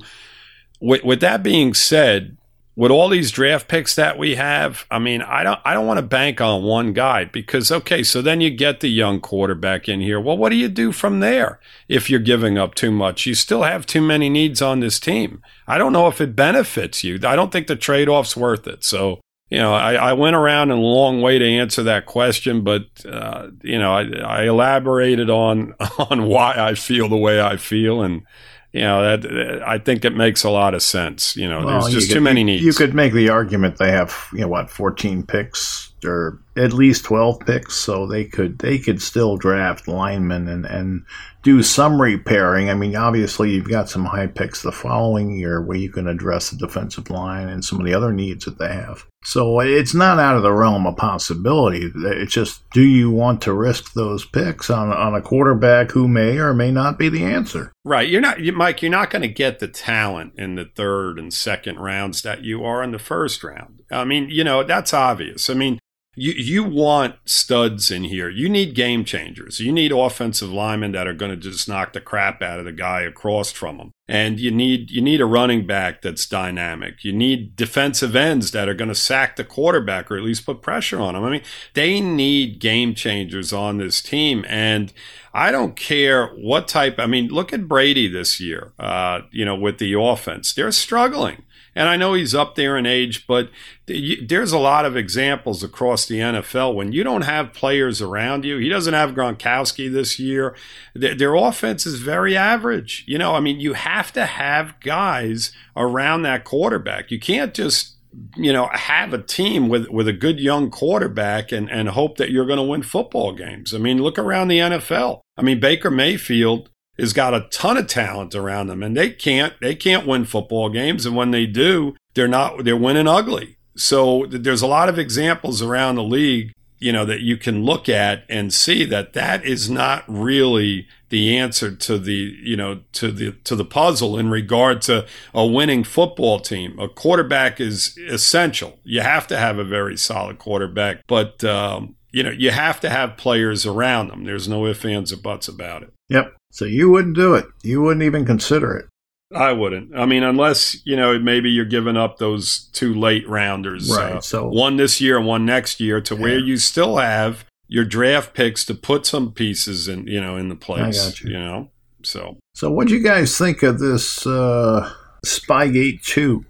with, 0.79 1.03
with 1.03 1.21
that 1.21 1.43
being 1.43 1.73
said, 1.73 2.37
with 2.75 2.91
all 2.91 3.09
these 3.09 3.31
draft 3.31 3.67
picks 3.67 3.95
that 3.95 4.17
we 4.17 4.35
have, 4.35 4.85
I 4.89 4.97
mean, 4.97 5.21
I 5.21 5.43
don't 5.43 5.59
I 5.65 5.73
don't 5.73 5.87
want 5.87 5.97
to 5.97 6.05
bank 6.05 6.39
on 6.39 6.63
one 6.63 6.93
guy 6.93 7.25
because 7.25 7.71
okay, 7.71 8.01
so 8.01 8.21
then 8.21 8.39
you 8.41 8.49
get 8.49 8.79
the 8.79 8.89
young 8.89 9.19
quarterback 9.19 9.89
in 9.89 9.99
here. 9.99 10.19
Well, 10.19 10.37
what 10.37 10.49
do 10.49 10.55
you 10.55 10.69
do 10.69 10.91
from 10.91 11.19
there 11.19 11.59
if 11.89 12.09
you're 12.09 12.19
giving 12.19 12.57
up 12.57 12.73
too 12.73 12.91
much? 12.91 13.25
You 13.25 13.35
still 13.35 13.63
have 13.63 13.85
too 13.85 14.01
many 14.01 14.29
needs 14.29 14.61
on 14.61 14.79
this 14.79 14.99
team. 14.99 15.41
I 15.67 15.77
don't 15.77 15.93
know 15.93 16.07
if 16.07 16.21
it 16.21 16.35
benefits 16.35 17.03
you. 17.03 17.19
I 17.23 17.35
don't 17.35 17.51
think 17.51 17.67
the 17.67 17.75
trade-off's 17.75 18.37
worth 18.37 18.65
it. 18.67 18.83
So, 18.83 19.19
you 19.51 19.57
know, 19.57 19.73
I, 19.73 19.95
I 19.95 20.13
went 20.13 20.37
around 20.37 20.71
in 20.71 20.77
a 20.77 20.81
long 20.81 21.21
way 21.21 21.37
to 21.37 21.45
answer 21.45 21.83
that 21.83 22.05
question, 22.05 22.63
but 22.63 22.85
uh, 23.05 23.49
you 23.61 23.77
know, 23.77 23.91
I, 23.93 24.03
I 24.03 24.43
elaborated 24.45 25.29
on 25.29 25.75
on 26.09 26.23
why 26.23 26.55
I 26.57 26.73
feel 26.73 27.09
the 27.09 27.17
way 27.17 27.41
I 27.41 27.57
feel 27.57 28.01
and 28.01 28.25
you 28.71 28.79
know 28.79 29.17
that 29.17 29.61
I 29.67 29.77
think 29.77 30.05
it 30.05 30.15
makes 30.15 30.45
a 30.45 30.49
lot 30.49 30.73
of 30.73 30.81
sense. 30.81 31.35
You 31.35 31.49
know, 31.49 31.65
well, 31.65 31.81
there's 31.81 31.93
just 31.93 32.07
could, 32.07 32.15
too 32.15 32.21
many 32.21 32.45
needs. 32.45 32.63
You 32.63 32.71
could 32.71 32.95
make 32.95 33.11
the 33.11 33.27
argument 33.27 33.77
they 33.77 33.91
have 33.91 34.29
you 34.31 34.39
know 34.39 34.47
what 34.47 34.69
14 34.69 35.23
picks 35.23 35.91
or 36.05 36.39
at 36.55 36.73
least 36.73 37.05
12 37.05 37.39
picks, 37.41 37.75
so 37.75 38.05
they 38.05 38.25
could 38.25 38.59
they 38.59 38.77
could 38.77 39.01
still 39.01 39.37
draft 39.37 39.87
linemen 39.87 40.47
and 40.47 40.65
and 40.65 41.05
do 41.43 41.63
some 41.63 42.01
repairing. 42.01 42.69
I 42.69 42.73
mean, 42.75 42.95
obviously, 42.95 43.51
you've 43.51 43.69
got 43.69 43.89
some 43.89 44.05
high 44.05 44.27
picks 44.27 44.61
the 44.61 44.71
following 44.71 45.31
year 45.31 45.61
where 45.61 45.77
you 45.77 45.89
can 45.89 46.07
address 46.07 46.49
the 46.49 46.57
defensive 46.57 47.09
line 47.09 47.49
and 47.49 47.65
some 47.65 47.79
of 47.79 47.85
the 47.85 47.93
other 47.93 48.13
needs 48.13 48.45
that 48.45 48.59
they 48.59 48.73
have. 48.73 49.05
So 49.23 49.59
it's 49.59 49.93
not 49.93 50.19
out 50.19 50.35
of 50.35 50.41
the 50.41 50.51
realm 50.51 50.87
of 50.87 50.97
possibility. 50.97 51.91
It's 51.95 52.33
just, 52.33 52.67
do 52.71 52.81
you 52.81 53.11
want 53.11 53.41
to 53.43 53.53
risk 53.53 53.93
those 53.93 54.25
picks 54.25 54.69
on, 54.69 54.91
on 54.91 55.13
a 55.13 55.21
quarterback 55.21 55.91
who 55.91 56.07
may 56.07 56.37
or 56.37 56.55
may 56.55 56.71
not 56.71 56.97
be 56.97 57.07
the 57.07 57.23
answer? 57.23 57.71
Right. 57.85 58.09
You're 58.09 58.21
not, 58.21 58.39
you, 58.39 58.51
Mike, 58.51 58.81
you're 58.81 58.89
not 58.89 59.11
going 59.11 59.21
to 59.21 59.27
get 59.27 59.59
the 59.59 59.67
talent 59.67 60.33
in 60.37 60.55
the 60.55 60.65
third 60.65 61.19
and 61.19 61.31
second 61.31 61.79
rounds 61.79 62.23
that 62.23 62.43
you 62.43 62.63
are 62.63 62.81
in 62.81 62.91
the 62.91 62.99
first 62.99 63.43
round. 63.43 63.81
I 63.91 64.05
mean, 64.05 64.29
you 64.29 64.43
know, 64.43 64.63
that's 64.63 64.93
obvious. 64.93 65.51
I 65.51 65.53
mean, 65.53 65.77
you 66.15 66.33
you 66.33 66.63
want 66.65 67.15
studs 67.23 67.89
in 67.89 68.03
here. 68.03 68.29
You 68.29 68.49
need 68.49 68.75
game 68.75 69.05
changers. 69.05 69.61
You 69.61 69.71
need 69.71 69.93
offensive 69.93 70.51
linemen 70.51 70.91
that 70.91 71.07
are 71.07 71.13
going 71.13 71.31
to 71.31 71.37
just 71.37 71.69
knock 71.69 71.93
the 71.93 72.01
crap 72.01 72.41
out 72.41 72.59
of 72.59 72.65
the 72.65 72.73
guy 72.73 73.01
across 73.01 73.51
from 73.51 73.77
them. 73.77 73.91
And 74.09 74.37
you 74.37 74.51
need 74.51 74.91
you 74.91 75.01
need 75.01 75.21
a 75.21 75.25
running 75.25 75.65
back 75.65 76.01
that's 76.01 76.25
dynamic. 76.25 77.05
You 77.05 77.13
need 77.13 77.55
defensive 77.55 78.13
ends 78.13 78.51
that 78.51 78.67
are 78.67 78.73
going 78.73 78.89
to 78.89 78.95
sack 78.95 79.37
the 79.37 79.45
quarterback 79.45 80.11
or 80.11 80.17
at 80.17 80.23
least 80.23 80.45
put 80.45 80.61
pressure 80.61 80.99
on 80.99 81.15
him. 81.15 81.23
I 81.23 81.29
mean, 81.29 81.43
they 81.75 82.01
need 82.01 82.59
game 82.59 82.93
changers 82.93 83.53
on 83.53 83.77
this 83.77 84.01
team 84.01 84.43
and 84.49 84.91
I 85.33 85.51
don't 85.51 85.77
care 85.77 86.27
what 86.27 86.67
type. 86.67 86.95
I 86.99 87.05
mean, 87.05 87.29
look 87.29 87.53
at 87.53 87.69
Brady 87.69 88.09
this 88.09 88.41
year. 88.41 88.73
Uh, 88.77 89.21
you 89.31 89.45
know, 89.45 89.55
with 89.55 89.77
the 89.77 89.93
offense, 89.93 90.53
they're 90.53 90.73
struggling. 90.73 91.43
And 91.75 91.87
I 91.87 91.95
know 91.95 92.13
he's 92.13 92.35
up 92.35 92.55
there 92.55 92.77
in 92.77 92.85
age, 92.85 93.25
but 93.27 93.49
there's 93.87 94.51
a 94.51 94.59
lot 94.59 94.85
of 94.85 94.97
examples 94.97 95.63
across 95.63 96.05
the 96.05 96.19
NFL 96.19 96.75
when 96.75 96.91
you 96.91 97.03
don't 97.03 97.23
have 97.23 97.53
players 97.53 98.01
around 98.01 98.43
you. 98.43 98.57
He 98.57 98.67
doesn't 98.67 98.93
have 98.93 99.11
Gronkowski 99.11 99.91
this 99.91 100.19
year. 100.19 100.55
Their 100.93 101.35
offense 101.35 101.85
is 101.85 102.01
very 102.01 102.35
average. 102.35 103.05
You 103.07 103.17
know, 103.17 103.35
I 103.35 103.39
mean, 103.39 103.59
you 103.59 103.73
have 103.73 104.11
to 104.13 104.25
have 104.25 104.79
guys 104.81 105.51
around 105.75 106.23
that 106.23 106.43
quarterback. 106.43 107.09
You 107.09 107.19
can't 107.19 107.53
just 107.53 107.95
you 108.35 108.51
know, 108.51 108.69
have 108.73 109.13
a 109.13 109.21
team 109.21 109.69
with, 109.69 109.87
with 109.87 110.07
a 110.07 110.13
good 110.13 110.39
young 110.39 110.69
quarterback 110.69 111.51
and, 111.51 111.69
and 111.71 111.89
hope 111.89 112.17
that 112.17 112.29
you're 112.29 112.45
going 112.45 112.57
to 112.57 112.63
win 112.63 112.83
football 112.83 113.33
games. 113.33 113.73
I 113.73 113.77
mean, 113.77 114.01
look 114.01 114.19
around 114.19 114.49
the 114.49 114.59
NFL. 114.59 115.21
I 115.37 115.41
mean, 115.41 115.59
Baker 115.59 115.89
Mayfield 115.89 116.69
has 117.01 117.13
got 117.13 117.33
a 117.33 117.47
ton 117.51 117.75
of 117.77 117.87
talent 117.87 118.33
around 118.35 118.67
them 118.67 118.81
and 118.81 118.95
they 118.95 119.09
can't 119.09 119.53
they 119.59 119.75
can't 119.75 120.07
win 120.07 120.23
football 120.23 120.69
games. 120.69 121.05
And 121.05 121.15
when 121.15 121.31
they 121.31 121.45
do 121.45 121.95
they're 122.13 122.27
not 122.27 122.63
they're 122.63 122.77
winning 122.77 123.07
ugly. 123.07 123.57
So 123.75 124.25
there's 124.29 124.61
a 124.61 124.67
lot 124.67 124.87
of 124.87 124.99
examples 124.99 125.61
around 125.61 125.95
the 125.95 126.03
league 126.03 126.53
you 126.81 126.91
know 126.91 127.05
that 127.05 127.21
you 127.21 127.37
can 127.37 127.63
look 127.63 127.87
at 127.87 128.23
and 128.27 128.51
see 128.51 128.83
that 128.85 129.13
that 129.13 129.45
is 129.45 129.69
not 129.69 130.03
really 130.07 130.87
the 131.09 131.37
answer 131.37 131.73
to 131.73 131.97
the 131.97 132.35
you 132.41 132.57
know 132.57 132.81
to 132.93 133.11
the 133.11 133.31
to 133.43 133.55
the 133.55 133.63
puzzle 133.63 134.17
in 134.17 134.29
regard 134.29 134.81
to 134.81 135.05
a 135.33 135.45
winning 135.45 135.83
football 135.83 136.39
team. 136.39 136.77
A 136.79 136.89
quarterback 136.89 137.61
is 137.61 137.97
essential. 138.09 138.79
You 138.83 139.01
have 139.01 139.27
to 139.27 139.37
have 139.37 139.59
a 139.59 139.63
very 139.63 139.95
solid 139.95 140.39
quarterback 140.39 141.05
but 141.07 141.43
um, 141.43 141.95
you 142.11 142.23
know 142.23 142.31
you 142.31 142.51
have 142.51 142.79
to 142.81 142.89
have 142.89 143.15
players 143.15 143.65
around 143.65 144.09
them. 144.09 144.25
There's 144.25 144.47
no 144.47 144.65
ifs 144.65 144.83
ands 144.83 145.13
or 145.13 145.17
buts 145.17 145.47
about 145.47 145.83
it 145.83 145.93
yep 146.11 146.35
so 146.51 146.65
you 146.65 146.89
wouldn't 146.89 147.15
do 147.15 147.33
it. 147.33 147.45
You 147.63 147.81
wouldn't 147.81 148.03
even 148.03 148.25
consider 148.25 148.75
it. 148.75 148.87
I 149.33 149.53
wouldn't. 149.53 149.97
I 149.97 150.05
mean, 150.05 150.23
unless 150.23 150.85
you 150.85 150.97
know, 150.97 151.17
maybe 151.17 151.49
you're 151.49 151.63
giving 151.63 151.95
up 151.95 152.17
those 152.17 152.69
two 152.73 152.93
late 152.93 153.27
rounders, 153.27 153.89
right? 153.89 154.15
Uh, 154.15 154.21
so 154.21 154.49
one 154.49 154.75
this 154.75 154.99
year 154.99 155.17
and 155.17 155.25
one 155.25 155.45
next 155.45 155.79
year, 155.79 156.01
to 156.01 156.15
yeah. 156.15 156.21
where 156.21 156.37
you 156.37 156.57
still 156.57 156.97
have 156.97 157.45
your 157.69 157.85
draft 157.85 158.33
picks 158.33 158.65
to 158.65 158.73
put 158.73 159.05
some 159.05 159.31
pieces 159.31 159.87
in, 159.87 160.05
you 160.05 160.19
know, 160.19 160.35
in 160.35 160.49
the 160.49 160.55
place. 160.55 161.21
You. 161.21 161.31
you. 161.31 161.39
know, 161.39 161.71
so 162.03 162.37
so 162.53 162.69
what 162.69 162.89
do 162.89 162.93
you 162.93 163.01
guys 163.01 163.37
think 163.37 163.63
of 163.63 163.79
this 163.79 164.27
uh, 164.27 164.93
Spygate 165.25 166.03
two 166.03 166.45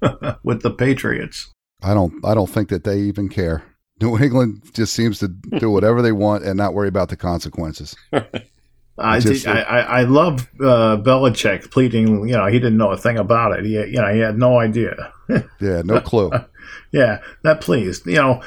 with 0.42 0.62
the 0.62 0.70
Patriots? 0.70 1.50
I 1.82 1.92
don't. 1.92 2.14
I 2.24 2.32
don't 2.32 2.48
think 2.48 2.70
that 2.70 2.84
they 2.84 3.00
even 3.00 3.28
care. 3.28 3.62
New 4.00 4.18
England 4.18 4.62
just 4.72 4.94
seems 4.94 5.18
to 5.18 5.28
do 5.28 5.70
whatever 5.70 6.00
they 6.00 6.12
want 6.12 6.44
and 6.44 6.56
not 6.56 6.72
worry 6.72 6.88
about 6.88 7.10
the 7.10 7.16
consequences. 7.16 7.94
I, 8.98 9.20
just, 9.20 9.46
I, 9.46 9.60
I, 9.62 9.78
I 9.80 10.02
love 10.02 10.48
uh, 10.60 10.96
Belichick 10.98 11.70
pleading. 11.70 12.28
You 12.28 12.36
know, 12.36 12.46
he 12.46 12.58
didn't 12.58 12.76
know 12.76 12.92
a 12.92 12.96
thing 12.96 13.18
about 13.18 13.58
it. 13.58 13.64
He, 13.64 13.72
you 13.72 13.92
know, 13.92 14.12
he 14.12 14.20
had 14.20 14.38
no 14.38 14.60
idea. 14.60 15.12
yeah, 15.60 15.82
no 15.84 16.00
clue. 16.00 16.30
yeah, 16.92 17.18
that 17.42 17.60
please. 17.60 18.02
You 18.04 18.16
know, 18.16 18.42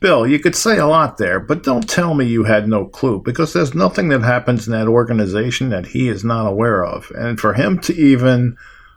Bill, 0.00 0.26
you 0.26 0.38
could 0.38 0.56
say 0.56 0.78
a 0.78 0.86
lot 0.86 1.18
there, 1.18 1.38
but 1.38 1.62
don't 1.62 1.88
tell 1.88 2.14
me 2.14 2.24
you 2.24 2.44
had 2.44 2.68
no 2.68 2.86
clue 2.86 3.20
because 3.22 3.52
there's 3.52 3.74
nothing 3.74 4.08
that 4.08 4.22
happens 4.22 4.66
in 4.66 4.72
that 4.72 4.88
organization 4.88 5.68
that 5.68 5.86
he 5.86 6.08
is 6.08 6.24
not 6.24 6.46
aware 6.46 6.84
of. 6.84 7.10
And 7.14 7.38
for 7.38 7.52
him 7.52 7.78
to 7.80 7.94
even 7.94 8.56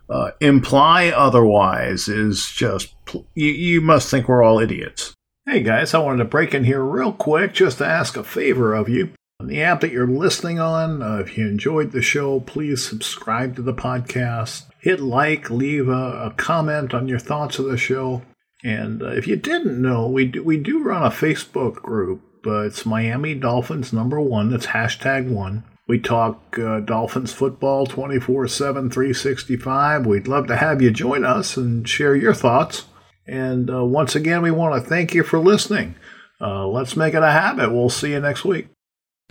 uh, 0.09 0.31
imply 0.39 1.09
otherwise 1.09 2.07
is 2.07 2.49
just, 2.49 2.95
you, 3.35 3.47
you 3.47 3.81
must 3.81 4.09
think 4.09 4.29
we're 4.29 4.43
all 4.43 4.59
idiots. 4.59 5.13
Hey 5.45 5.61
guys, 5.61 5.93
I 5.93 5.99
wanted 5.99 6.19
to 6.19 6.29
break 6.29 6.53
in 6.53 6.63
here 6.63 6.81
real 6.81 7.11
quick 7.11 7.53
just 7.53 7.79
to 7.79 7.85
ask 7.85 8.15
a 8.15 8.23
favor 8.23 8.73
of 8.73 8.87
you. 8.87 9.11
On 9.43 9.49
the 9.49 9.61
app 9.61 9.81
that 9.81 9.91
you're 9.91 10.07
listening 10.07 10.57
on, 10.57 11.01
uh, 11.03 11.17
if 11.17 11.37
you 11.37 11.45
enjoyed 11.45 11.91
the 11.91 12.01
show, 12.01 12.39
please 12.39 12.81
subscribe 12.81 13.57
to 13.57 13.61
the 13.61 13.73
podcast. 13.73 14.67
Hit 14.79 15.01
like, 15.01 15.49
leave 15.49 15.89
a, 15.89 16.27
a 16.27 16.33
comment 16.37 16.93
on 16.93 17.09
your 17.09 17.19
thoughts 17.19 17.59
of 17.59 17.65
the 17.65 17.75
show. 17.75 18.21
And 18.63 19.03
uh, 19.03 19.07
if 19.07 19.27
you 19.27 19.35
didn't 19.35 19.81
know, 19.81 20.07
we 20.07 20.27
do, 20.27 20.41
we 20.41 20.55
do 20.55 20.81
run 20.81 21.03
a 21.03 21.09
Facebook 21.09 21.75
group. 21.75 22.21
Uh, 22.47 22.61
it's 22.61 22.85
Miami 22.85 23.35
Dolphins 23.35 23.91
number 23.91 24.21
one. 24.21 24.49
That's 24.49 24.67
hashtag 24.67 25.29
one. 25.29 25.65
We 25.89 25.99
talk 25.99 26.57
uh, 26.57 26.79
Dolphins 26.79 27.33
football 27.33 27.85
24 27.85 28.47
7, 28.47 28.89
365. 28.89 30.05
We'd 30.05 30.29
love 30.29 30.47
to 30.47 30.55
have 30.55 30.81
you 30.81 30.89
join 30.89 31.25
us 31.25 31.57
and 31.57 31.85
share 31.85 32.15
your 32.15 32.33
thoughts. 32.33 32.85
And 33.27 33.69
uh, 33.69 33.83
once 33.83 34.15
again, 34.15 34.41
we 34.41 34.51
want 34.51 34.81
to 34.81 34.89
thank 34.89 35.13
you 35.13 35.21
for 35.21 35.37
listening. 35.37 35.95
Uh, 36.39 36.65
let's 36.65 36.95
make 36.95 37.13
it 37.13 37.23
a 37.23 37.31
habit. 37.31 37.73
We'll 37.73 37.89
see 37.89 38.11
you 38.11 38.21
next 38.21 38.45
week. 38.45 38.72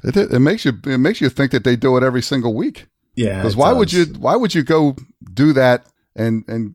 It, 0.05 0.17
it 0.17 0.41
makes 0.41 0.65
you 0.65 0.73
it 0.85 0.99
makes 0.99 1.21
you 1.21 1.29
think 1.29 1.53
that 1.53 1.65
they 1.65 1.77
do 1.77 1.97
it 1.97 2.03
every 2.03 2.23
single 2.23 2.55
week. 2.55 2.87
Yeah. 3.15 3.39
Because 3.39 3.57
why 3.57 3.71
does. 3.71 3.79
would 3.79 3.93
you 3.93 4.05
why 4.19 4.37
would 4.37 4.55
you 4.55 4.63
go 4.63 4.97
do 5.33 5.53
that 5.53 5.87
and 6.17 6.45
and 6.49 6.75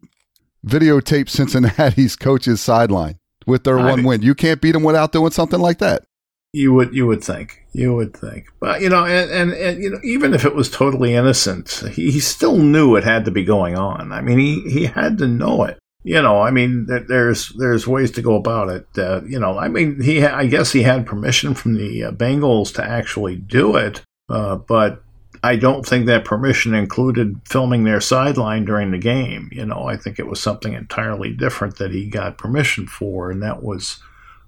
videotape 0.65 1.29
Cincinnati's 1.29 2.15
coach's 2.19 2.61
sideline 2.61 3.19
with 3.45 3.63
their 3.63 3.79
I 3.79 3.85
one 3.85 3.97
mean, 3.97 4.05
win? 4.05 4.21
You 4.21 4.35
can't 4.35 4.61
beat 4.61 4.73
them 4.73 4.83
without 4.83 5.11
doing 5.11 5.31
something 5.31 5.59
like 5.59 5.79
that. 5.79 6.05
You 6.53 6.73
would 6.73 6.95
you 6.95 7.05
would 7.07 7.23
think 7.23 7.63
you 7.73 7.93
would 7.93 8.15
think, 8.15 8.47
but 8.59 8.81
you 8.81 8.89
know, 8.89 9.05
and, 9.05 9.29
and, 9.29 9.53
and 9.53 9.83
you 9.83 9.89
know, 9.91 9.99
even 10.03 10.33
if 10.33 10.45
it 10.45 10.55
was 10.55 10.71
totally 10.71 11.13
innocent, 11.13 11.83
he, 11.91 12.09
he 12.09 12.19
still 12.19 12.57
knew 12.57 12.95
it 12.95 13.03
had 13.03 13.25
to 13.25 13.31
be 13.31 13.43
going 13.43 13.75
on. 13.77 14.11
I 14.11 14.21
mean, 14.21 14.39
he 14.39 14.61
he 14.61 14.85
had 14.85 15.17
to 15.19 15.27
know 15.27 15.65
it 15.65 15.77
you 16.07 16.21
know, 16.21 16.39
I 16.39 16.51
mean, 16.51 16.85
there's 16.85 17.49
there's 17.49 17.85
ways 17.85 18.11
to 18.11 18.21
go 18.21 18.35
about 18.35 18.69
it. 18.69 18.87
Uh, 18.97 19.23
you 19.27 19.37
know, 19.37 19.59
I 19.59 19.67
mean, 19.67 20.01
he 20.01 20.23
I 20.23 20.45
guess 20.45 20.71
he 20.71 20.83
had 20.83 21.05
permission 21.05 21.53
from 21.53 21.73
the 21.73 22.05
uh, 22.05 22.11
Bengals 22.11 22.73
to 22.75 22.83
actually 22.83 23.35
do 23.35 23.75
it, 23.75 24.01
uh, 24.29 24.55
but 24.55 25.03
I 25.43 25.57
don't 25.57 25.85
think 25.85 26.05
that 26.05 26.23
permission 26.23 26.73
included 26.73 27.41
filming 27.43 27.83
their 27.83 27.99
sideline 27.99 28.63
during 28.63 28.91
the 28.91 28.97
game. 28.97 29.49
You 29.51 29.65
know, 29.65 29.89
I 29.89 29.97
think 29.97 30.17
it 30.17 30.27
was 30.27 30.41
something 30.41 30.71
entirely 30.71 31.33
different 31.33 31.75
that 31.79 31.91
he 31.91 32.05
got 32.07 32.37
permission 32.37 32.87
for, 32.87 33.29
and 33.29 33.43
that 33.43 33.61
was 33.61 33.99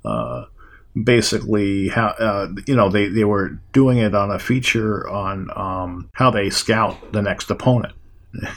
uh, 0.06 0.45
basically 1.04 1.89
how 1.89 2.08
uh, 2.19 2.48
you 2.67 2.76
know 2.78 2.88
they, 2.88 3.10
they 3.10 3.26
were 3.26 3.60
doing 3.74 3.98
it 3.98 4.15
on 4.15 4.32
a 4.32 4.39
feature 4.39 5.10
on 5.10 5.50
um, 5.58 6.10
how 6.13 6.32
they 6.32 6.50
scout 6.50 7.12
the 7.12 7.22
next 7.22 7.52
opponent. 7.52 7.93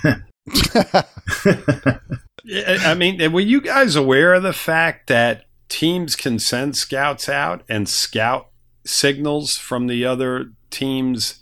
I 2.50 2.94
mean, 2.94 3.32
were 3.32 3.40
you 3.40 3.60
guys 3.60 3.96
aware 3.96 4.34
of 4.34 4.42
the 4.42 4.52
fact 4.52 5.06
that 5.08 5.44
teams 5.68 6.16
can 6.16 6.38
send 6.38 6.76
scouts 6.76 7.28
out 7.28 7.62
and 7.68 7.88
scout 7.88 8.48
signals 8.84 9.56
from 9.56 9.86
the 9.86 10.04
other 10.04 10.52
team's 10.70 11.40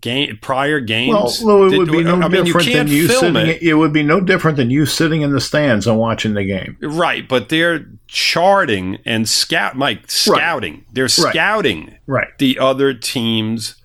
game 0.00 0.38
prior 0.42 0.80
games? 0.80 1.42
Well, 1.42 1.72
it 1.72 1.78
would 1.78 1.92
be 1.92 2.02
no 2.02 2.20
I 2.20 2.28
mean, 2.28 2.44
different 2.44 2.72
than 2.72 2.88
you 2.88 3.08
sitting. 3.08 3.36
It. 3.36 3.62
it. 3.62 3.74
would 3.74 3.92
be 3.92 4.02
no 4.02 4.20
different 4.20 4.56
than 4.56 4.70
you 4.70 4.84
sitting 4.86 5.22
in 5.22 5.32
the 5.32 5.40
stands 5.40 5.86
and 5.86 5.98
watching 5.98 6.34
the 6.34 6.44
game. 6.44 6.76
Right, 6.80 7.28
but 7.28 7.48
they're 7.48 7.86
charting 8.08 8.98
and 9.04 9.28
scout, 9.28 9.76
Mike, 9.76 10.10
scouting. 10.10 10.74
Right. 10.74 10.86
They're 10.92 11.08
scouting 11.08 11.96
right. 12.06 12.36
the 12.38 12.58
other 12.58 12.94
team's 12.94 13.76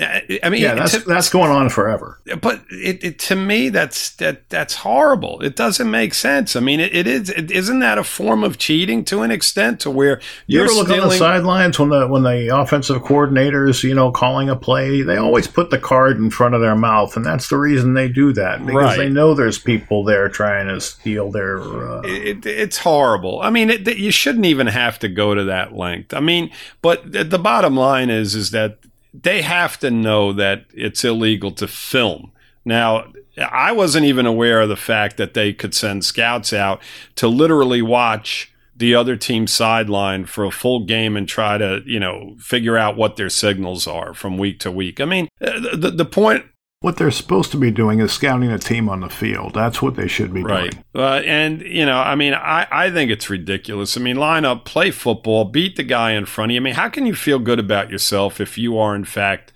I 0.00 0.48
mean, 0.48 0.62
yeah, 0.62 0.74
that's 0.74 0.92
to, 0.92 1.00
that's 1.00 1.28
going 1.28 1.50
on 1.50 1.68
forever. 1.68 2.18
But 2.40 2.62
it, 2.70 3.04
it, 3.04 3.18
to 3.20 3.36
me, 3.36 3.68
that's 3.68 4.10
that 4.16 4.48
that's 4.48 4.74
horrible. 4.74 5.40
It 5.42 5.56
doesn't 5.56 5.90
make 5.90 6.14
sense. 6.14 6.56
I 6.56 6.60
mean, 6.60 6.80
it, 6.80 6.94
it 6.94 7.06
is. 7.06 7.28
It, 7.28 7.50
isn't 7.50 7.80
that 7.80 7.98
a 7.98 8.04
form 8.04 8.42
of 8.42 8.56
cheating 8.56 9.04
to 9.06 9.22
an 9.22 9.30
extent 9.30 9.80
to 9.80 9.90
where 9.90 10.20
you 10.46 10.62
ever 10.62 10.72
look 10.72 10.86
stealing- 10.86 11.02
on 11.02 11.08
the 11.10 11.16
sidelines 11.16 11.78
when 11.78 11.90
the 11.90 12.06
when 12.06 12.22
the 12.22 12.56
offensive 12.56 13.02
coordinators, 13.02 13.82
you 13.82 13.94
know, 13.94 14.10
calling 14.10 14.48
a 14.48 14.56
play, 14.56 15.02
they 15.02 15.16
always 15.16 15.46
put 15.46 15.70
the 15.70 15.78
card 15.78 16.16
in 16.16 16.30
front 16.30 16.54
of 16.54 16.60
their 16.60 16.76
mouth, 16.76 17.16
and 17.16 17.26
that's 17.26 17.48
the 17.48 17.58
reason 17.58 17.94
they 17.94 18.08
do 18.08 18.32
that 18.32 18.64
because 18.64 18.82
right. 18.82 18.96
they 18.96 19.08
know 19.08 19.34
there's 19.34 19.58
people 19.58 20.04
there 20.04 20.28
trying 20.28 20.68
to 20.68 20.80
steal 20.80 21.30
their. 21.30 21.60
Uh, 21.60 22.00
it, 22.04 22.46
it's 22.46 22.78
horrible. 22.78 23.40
I 23.42 23.50
mean, 23.50 23.70
you 23.86 24.10
shouldn't 24.10 24.46
even 24.46 24.66
have 24.68 24.98
to 25.00 25.08
go 25.08 25.34
to 25.34 25.44
that 25.44 25.74
length. 25.74 26.14
I 26.14 26.20
mean, 26.20 26.50
but 26.80 27.12
the 27.12 27.38
bottom 27.38 27.76
line 27.76 28.08
is 28.08 28.34
is 28.34 28.50
that 28.52 28.78
they 29.12 29.42
have 29.42 29.78
to 29.80 29.90
know 29.90 30.32
that 30.32 30.66
it's 30.72 31.04
illegal 31.04 31.50
to 31.52 31.66
film. 31.66 32.32
Now, 32.64 33.12
I 33.38 33.72
wasn't 33.72 34.06
even 34.06 34.26
aware 34.26 34.60
of 34.60 34.68
the 34.68 34.76
fact 34.76 35.16
that 35.16 35.34
they 35.34 35.52
could 35.52 35.74
send 35.74 36.04
scouts 36.04 36.52
out 36.52 36.80
to 37.16 37.28
literally 37.28 37.82
watch 37.82 38.52
the 38.76 38.94
other 38.94 39.16
team's 39.16 39.52
sideline 39.52 40.24
for 40.24 40.44
a 40.44 40.50
full 40.50 40.84
game 40.84 41.16
and 41.16 41.28
try 41.28 41.58
to, 41.58 41.82
you 41.84 42.00
know, 42.00 42.34
figure 42.38 42.78
out 42.78 42.96
what 42.96 43.16
their 43.16 43.28
signals 43.28 43.86
are 43.86 44.14
from 44.14 44.38
week 44.38 44.58
to 44.60 44.70
week. 44.70 45.00
I 45.00 45.04
mean, 45.04 45.28
uh, 45.40 45.76
the, 45.76 45.90
the 45.90 46.04
point 46.04 46.46
what 46.80 46.96
they're 46.96 47.10
supposed 47.10 47.50
to 47.50 47.58
be 47.58 47.70
doing 47.70 48.00
is 48.00 48.10
scouting 48.10 48.50
a 48.50 48.58
team 48.58 48.88
on 48.88 49.00
the 49.00 49.10
field. 49.10 49.52
That's 49.52 49.82
what 49.82 49.96
they 49.96 50.08
should 50.08 50.32
be 50.32 50.42
right. 50.42 50.70
doing. 50.70 50.84
Uh, 50.94 51.20
and, 51.26 51.60
you 51.60 51.84
know, 51.84 51.98
I 51.98 52.14
mean, 52.14 52.32
I, 52.32 52.66
I 52.70 52.90
think 52.90 53.10
it's 53.10 53.28
ridiculous. 53.28 53.98
I 53.98 54.00
mean, 54.00 54.16
line 54.16 54.46
up, 54.46 54.64
play 54.64 54.90
football, 54.90 55.44
beat 55.44 55.76
the 55.76 55.82
guy 55.82 56.12
in 56.12 56.24
front 56.24 56.50
of 56.50 56.54
you. 56.54 56.60
I 56.60 56.64
mean, 56.64 56.74
how 56.74 56.88
can 56.88 57.04
you 57.04 57.14
feel 57.14 57.38
good 57.38 57.58
about 57.58 57.90
yourself 57.90 58.40
if 58.40 58.56
you 58.56 58.78
are, 58.78 58.96
in 58.96 59.04
fact, 59.04 59.52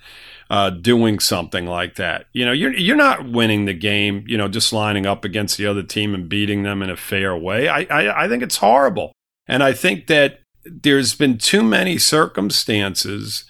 uh, 0.51 0.69
doing 0.69 1.17
something 1.17 1.65
like 1.65 1.95
that? 1.95 2.27
You 2.31 2.45
know, 2.45 2.51
you're, 2.51 2.73
you're 2.73 2.95
not 2.95 3.27
winning 3.27 3.65
the 3.65 3.73
game, 3.73 4.23
you 4.27 4.37
know, 4.37 4.47
just 4.47 4.71
lining 4.71 5.07
up 5.07 5.25
against 5.25 5.57
the 5.57 5.65
other 5.65 5.81
team 5.81 6.13
and 6.13 6.29
beating 6.29 6.61
them 6.61 6.83
in 6.83 6.91
a 6.91 6.97
fair 6.97 7.35
way. 7.35 7.67
I, 7.67 7.87
I, 7.89 8.25
I 8.25 8.27
think 8.27 8.43
it's 8.43 8.57
horrible. 8.57 9.13
And 9.47 9.63
I 9.63 9.73
think 9.73 10.05
that 10.07 10.41
there's 10.63 11.15
been 11.15 11.39
too 11.39 11.63
many 11.63 11.97
circumstances 11.97 13.45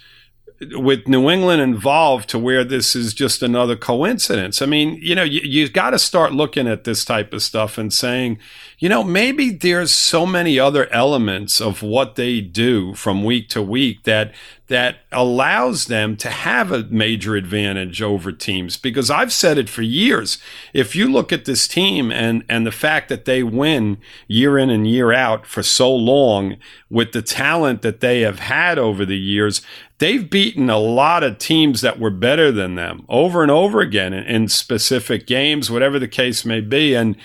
with 0.62 1.08
New 1.08 1.30
England 1.30 1.62
involved 1.62 2.30
to 2.30 2.40
where 2.40 2.64
this 2.64 2.96
is 2.96 3.14
just 3.14 3.44
another 3.44 3.76
coincidence. 3.76 4.62
I 4.62 4.66
mean, 4.66 4.98
you 5.02 5.14
know, 5.14 5.24
you, 5.24 5.42
you 5.44 5.70
got 5.70 5.90
to 5.92 6.00
start 6.00 6.32
looking 6.32 6.68
at 6.68 6.86
this 6.86 7.04
type 7.04 7.34
of 7.34 7.44
stuff 7.44 7.78
and 7.78 7.94
saying, 7.94 8.40
you 8.80 8.88
know, 8.88 9.04
maybe 9.04 9.50
there's 9.52 9.92
so 9.92 10.26
many 10.26 10.58
other 10.58 10.92
elements 10.94 11.60
of 11.60 11.82
what 11.82 12.16
they 12.16 12.40
do 12.40 12.94
from 12.96 13.24
week 13.24 13.50
to 13.50 13.62
week 13.62 14.04
that 14.04 14.34
that 14.68 14.98
allows 15.12 15.86
them 15.86 16.18
to 16.18 16.30
have 16.30 16.72
a 16.72 16.84
major 16.86 17.36
advantage 17.36 18.02
over 18.02 18.32
teams 18.32 18.78
because 18.78 19.12
I've 19.12 19.32
said 19.32 19.58
it 19.58 19.70
for 19.70 19.84
years. 19.84 20.40
If 20.74 20.96
you 20.96 21.12
look 21.12 21.32
at 21.32 21.46
this 21.46 21.68
team 21.68 22.12
and 22.12 22.44
and 22.50 22.66
the 22.66 22.72
fact 22.72 23.10
that 23.10 23.26
they 23.26 23.44
win 23.44 23.98
year 24.28 24.58
in 24.58 24.70
and 24.70 24.88
year 24.88 25.14
out 25.14 25.46
for 25.46 25.62
so 25.62 25.94
long 25.94 26.58
with 26.90 27.12
the 27.12 27.22
talent 27.22 27.84
that 27.84 28.00
they 28.00 28.22
have 28.22 28.40
had 28.40 28.80
over 28.80 29.06
the 29.06 29.18
years, 29.18 29.62
they've 30.00 30.30
beaten 30.30 30.70
a 30.70 30.80
lot 30.80 31.24
of 31.24 31.38
teams 31.38 31.82
that 31.82 32.00
were 32.00 32.10
better 32.10 32.52
than 32.52 32.76
them 32.76 33.06
over 33.08 33.44
and 33.44 33.52
over 33.52 33.82
again 33.82 34.14
in, 34.14 34.24
in 34.24 34.48
specific 34.48 35.28
games, 35.28 35.70
whatever 35.70 36.00
the 36.00 36.08
case 36.08 36.44
may 36.44 36.62
be 36.62 36.96
and 36.96 37.16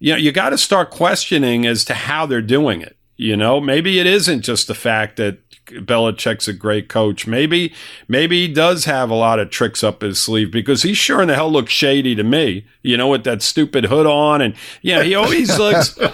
you 0.00 0.12
know, 0.12 0.18
you 0.18 0.32
got 0.32 0.50
to 0.50 0.58
start 0.58 0.90
questioning 0.90 1.66
as 1.66 1.84
to 1.86 1.94
how 1.94 2.26
they're 2.26 2.40
doing 2.40 2.80
it. 2.80 2.96
You 3.16 3.36
know, 3.36 3.60
maybe 3.60 3.98
it 3.98 4.06
isn't 4.06 4.42
just 4.42 4.68
the 4.68 4.76
fact 4.76 5.16
that 5.16 5.38
Belichick's 5.70 6.48
a 6.48 6.52
great 6.52 6.88
coach. 6.88 7.26
Maybe, 7.26 7.72
maybe 8.06 8.46
he 8.46 8.52
does 8.52 8.84
have 8.84 9.10
a 9.10 9.14
lot 9.14 9.38
of 9.38 9.50
tricks 9.50 9.84
up 9.84 10.02
his 10.02 10.20
sleeve 10.20 10.50
because 10.50 10.82
he 10.82 10.94
sure 10.94 11.22
in 11.22 11.28
the 11.28 11.34
hell 11.34 11.50
looks 11.50 11.72
shady 11.72 12.14
to 12.14 12.22
me. 12.24 12.66
You 12.82 12.96
know, 12.96 13.08
with 13.08 13.24
that 13.24 13.42
stupid 13.42 13.84
hood 13.86 14.06
on, 14.06 14.40
and 14.40 14.54
you 14.82 14.94
know, 14.94 15.02
he 15.02 15.14
always 15.14 15.56
looks. 15.58 15.98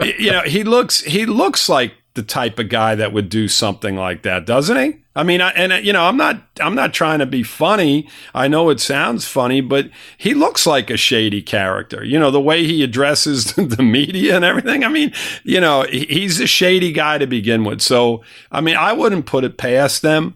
You 0.00 0.32
know, 0.32 0.40
he 0.42 0.64
looks 0.64 1.02
he 1.02 1.26
looks 1.26 1.68
like 1.68 1.92
the 2.20 2.26
type 2.26 2.58
of 2.58 2.68
guy 2.68 2.94
that 2.94 3.14
would 3.14 3.30
do 3.30 3.48
something 3.48 3.96
like 3.96 4.22
that, 4.24 4.44
doesn't 4.44 4.76
he? 4.76 4.98
I 5.16 5.22
mean, 5.22 5.40
I, 5.40 5.50
and 5.52 5.72
uh, 5.72 5.76
you 5.76 5.90
know, 5.90 6.04
I'm 6.04 6.18
not, 6.18 6.42
I'm 6.60 6.74
not 6.74 6.92
trying 6.92 7.18
to 7.20 7.26
be 7.26 7.42
funny. 7.42 8.06
I 8.34 8.46
know 8.46 8.68
it 8.68 8.78
sounds 8.78 9.26
funny, 9.26 9.62
but 9.62 9.88
he 10.18 10.34
looks 10.34 10.66
like 10.66 10.90
a 10.90 10.98
shady 10.98 11.40
character. 11.40 12.04
You 12.04 12.18
know, 12.18 12.30
the 12.30 12.40
way 12.40 12.66
he 12.66 12.82
addresses 12.82 13.54
the 13.54 13.82
media 13.82 14.36
and 14.36 14.44
everything. 14.44 14.84
I 14.84 14.88
mean, 14.88 15.14
you 15.44 15.62
know, 15.62 15.86
he's 15.90 16.40
a 16.40 16.46
shady 16.46 16.92
guy 16.92 17.16
to 17.16 17.26
begin 17.26 17.64
with. 17.64 17.80
So, 17.80 18.22
I 18.52 18.60
mean, 18.60 18.76
I 18.76 18.92
wouldn't 18.92 19.24
put 19.24 19.44
it 19.44 19.56
past 19.56 20.02
them 20.02 20.34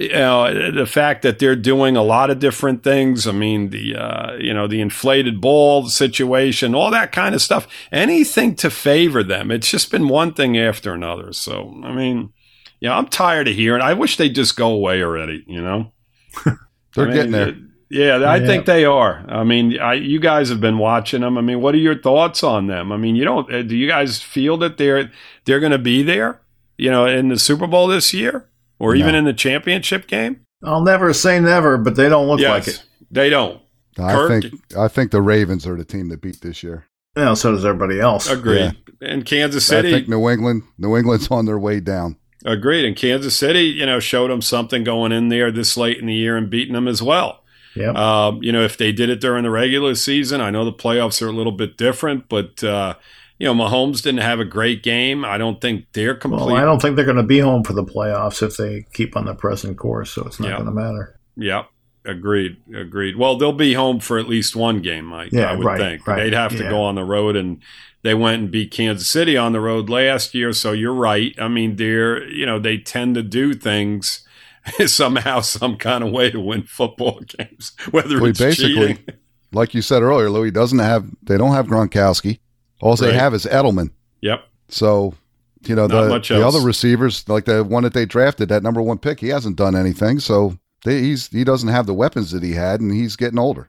you 0.00 0.08
know 0.08 0.72
the 0.72 0.86
fact 0.86 1.20
that 1.22 1.38
they're 1.38 1.54
doing 1.54 1.94
a 1.94 2.02
lot 2.02 2.30
of 2.30 2.38
different 2.38 2.82
things 2.82 3.26
i 3.26 3.32
mean 3.32 3.68
the 3.68 3.94
uh, 3.94 4.34
you 4.36 4.52
know 4.54 4.66
the 4.66 4.80
inflated 4.80 5.40
ball 5.40 5.86
situation 5.88 6.74
all 6.74 6.90
that 6.90 7.12
kind 7.12 7.34
of 7.34 7.42
stuff 7.42 7.68
anything 7.92 8.54
to 8.54 8.70
favor 8.70 9.22
them 9.22 9.50
it's 9.50 9.70
just 9.70 9.90
been 9.90 10.08
one 10.08 10.32
thing 10.32 10.56
after 10.56 10.94
another 10.94 11.32
so 11.32 11.78
i 11.84 11.92
mean 11.92 12.32
yeah 12.80 12.96
i'm 12.96 13.06
tired 13.06 13.46
of 13.46 13.54
hearing 13.54 13.82
i 13.82 13.92
wish 13.92 14.16
they'd 14.16 14.34
just 14.34 14.56
go 14.56 14.72
away 14.72 15.02
already 15.02 15.44
you 15.46 15.60
know 15.60 15.92
they're 16.44 16.56
I 16.96 17.04
mean, 17.04 17.14
getting 17.14 17.32
there 17.32 17.56
yeah, 17.92 18.18
I 18.18 18.36
yeah. 18.36 18.46
think 18.46 18.66
they 18.66 18.84
are. 18.84 19.24
I 19.26 19.42
mean, 19.42 19.80
I, 19.80 19.94
you 19.94 20.20
guys 20.20 20.48
have 20.48 20.60
been 20.60 20.78
watching 20.78 21.22
them. 21.22 21.36
I 21.36 21.40
mean, 21.40 21.60
what 21.60 21.74
are 21.74 21.78
your 21.78 22.00
thoughts 22.00 22.44
on 22.44 22.68
them? 22.68 22.92
I 22.92 22.96
mean, 22.96 23.16
you 23.16 23.24
don't 23.24 23.50
do 23.66 23.76
you 23.76 23.88
guys 23.88 24.22
feel 24.22 24.56
that 24.58 24.78
they're 24.78 25.10
they're 25.44 25.58
going 25.58 25.72
to 25.72 25.78
be 25.78 26.04
there, 26.04 26.40
you 26.78 26.88
know, 26.88 27.06
in 27.06 27.30
the 27.30 27.36
Super 27.36 27.66
Bowl 27.66 27.88
this 27.88 28.14
year? 28.14 28.48
Or 28.80 28.96
even 28.96 29.14
in 29.14 29.24
the 29.24 29.32
championship 29.32 30.08
game? 30.08 30.44
I'll 30.64 30.82
never 30.82 31.12
say 31.14 31.38
never, 31.38 31.78
but 31.78 31.94
they 31.94 32.08
don't 32.08 32.26
look 32.26 32.40
yes, 32.40 32.50
like 32.50 32.68
it. 32.68 32.84
They 33.10 33.30
don't. 33.30 33.62
I 33.98 34.12
Kirk, 34.12 34.42
think 34.42 34.76
I 34.76 34.88
think 34.88 35.10
the 35.10 35.22
Ravens 35.22 35.66
are 35.66 35.76
the 35.76 35.84
team 35.84 36.08
that 36.08 36.20
beat 36.20 36.40
this 36.40 36.62
year. 36.62 36.86
Yeah, 37.16 37.34
so 37.34 37.52
does 37.52 37.64
everybody 37.64 38.00
else. 38.00 38.28
Agreed. 38.28 38.76
Yeah. 39.00 39.08
And 39.08 39.24
Kansas 39.24 39.66
City. 39.66 39.88
I 39.88 39.92
think 39.92 40.08
New 40.08 40.28
England. 40.28 40.62
New 40.78 40.96
England's 40.96 41.30
on 41.30 41.46
their 41.46 41.58
way 41.58 41.80
down. 41.80 42.16
Agreed. 42.44 42.84
And 42.84 42.96
Kansas 42.96 43.36
City, 43.36 43.62
you 43.62 43.84
know, 43.84 44.00
showed 44.00 44.30
them 44.30 44.42
something 44.42 44.84
going 44.84 45.12
in 45.12 45.28
there 45.28 45.50
this 45.50 45.76
late 45.76 45.98
in 45.98 46.06
the 46.06 46.14
year 46.14 46.36
and 46.36 46.48
beating 46.48 46.74
them 46.74 46.88
as 46.88 47.02
well. 47.02 47.42
Yeah. 47.74 47.90
Um, 47.90 48.42
you 48.42 48.52
know, 48.52 48.62
if 48.64 48.76
they 48.76 48.92
did 48.92 49.10
it 49.10 49.20
during 49.20 49.44
the 49.44 49.50
regular 49.50 49.94
season, 49.94 50.40
I 50.40 50.50
know 50.50 50.64
the 50.64 50.72
playoffs 50.72 51.22
are 51.22 51.28
a 51.28 51.32
little 51.32 51.52
bit 51.52 51.76
different, 51.76 52.28
but 52.28 52.62
uh, 52.64 52.94
you 53.40 53.46
know, 53.46 53.54
Mahomes 53.54 54.02
didn't 54.02 54.20
have 54.20 54.38
a 54.38 54.44
great 54.44 54.82
game. 54.82 55.24
I 55.24 55.38
don't 55.38 55.62
think 55.62 55.86
they're 55.94 56.14
complete. 56.14 56.52
Well, 56.52 56.56
I 56.56 56.64
don't 56.66 56.80
think 56.80 56.94
they're 56.94 57.06
going 57.06 57.16
to 57.16 57.22
be 57.22 57.38
home 57.38 57.64
for 57.64 57.72
the 57.72 57.82
playoffs 57.82 58.42
if 58.42 58.58
they 58.58 58.84
keep 58.92 59.16
on 59.16 59.24
the 59.24 59.34
present 59.34 59.78
course, 59.78 60.10
so 60.10 60.24
it's 60.26 60.38
not 60.38 60.48
yep. 60.48 60.58
going 60.58 60.66
to 60.66 60.74
matter. 60.74 61.18
Yep. 61.36 61.66
Agreed. 62.04 62.58
Agreed. 62.74 63.16
Well, 63.16 63.38
they'll 63.38 63.52
be 63.52 63.72
home 63.72 63.98
for 63.98 64.18
at 64.18 64.28
least 64.28 64.56
one 64.56 64.82
game, 64.82 65.06
Mike. 65.06 65.32
Yeah, 65.32 65.50
I 65.50 65.54
would 65.54 65.64
right, 65.64 65.80
think. 65.80 66.06
Right. 66.06 66.22
They'd 66.22 66.34
have 66.34 66.52
to 66.52 66.64
yeah. 66.64 66.70
go 66.70 66.82
on 66.82 66.96
the 66.96 67.04
road 67.04 67.34
and 67.34 67.62
they 68.02 68.12
went 68.12 68.42
and 68.42 68.50
beat 68.50 68.72
Kansas 68.72 69.08
City 69.08 69.38
on 69.38 69.52
the 69.52 69.60
road 69.60 69.88
last 69.88 70.34
year, 70.34 70.52
so 70.52 70.72
you're 70.72 70.94
right. 70.94 71.34
I 71.38 71.48
mean, 71.48 71.76
they're, 71.76 72.26
you 72.28 72.44
know, 72.44 72.58
they 72.58 72.76
tend 72.76 73.14
to 73.14 73.22
do 73.22 73.54
things 73.54 74.26
somehow 74.86 75.40
some 75.40 75.76
kind 75.76 76.04
of 76.04 76.10
way 76.10 76.30
to 76.30 76.40
win 76.40 76.64
football 76.64 77.20
games, 77.38 77.72
whether 77.90 78.16
well, 78.16 78.26
it's 78.26 78.38
basically 78.38 78.96
cheating. 78.96 79.04
like 79.52 79.72
you 79.72 79.80
said 79.80 80.02
earlier, 80.02 80.28
Louis 80.28 80.50
doesn't 80.50 80.78
have 80.78 81.06
they 81.22 81.38
don't 81.38 81.54
have 81.54 81.68
Gronkowski. 81.68 82.40
All 82.80 82.92
right. 82.92 83.00
they 83.00 83.14
have 83.14 83.34
is 83.34 83.46
Edelman. 83.46 83.90
Yep. 84.20 84.44
So, 84.68 85.14
you 85.62 85.74
know, 85.74 85.86
the, 85.86 86.18
the 86.18 86.46
other 86.46 86.60
receivers, 86.60 87.28
like 87.28 87.44
the 87.44 87.64
one 87.64 87.82
that 87.82 87.92
they 87.92 88.06
drafted, 88.06 88.48
that 88.48 88.62
number 88.62 88.80
one 88.80 88.98
pick, 88.98 89.20
he 89.20 89.28
hasn't 89.28 89.56
done 89.56 89.76
anything. 89.76 90.20
So 90.20 90.58
they, 90.84 91.00
he's 91.00 91.28
he 91.28 91.44
doesn't 91.44 91.68
have 91.68 91.86
the 91.86 91.94
weapons 91.94 92.30
that 92.30 92.42
he 92.42 92.52
had, 92.52 92.80
and 92.80 92.92
he's 92.92 93.16
getting 93.16 93.38
older. 93.38 93.68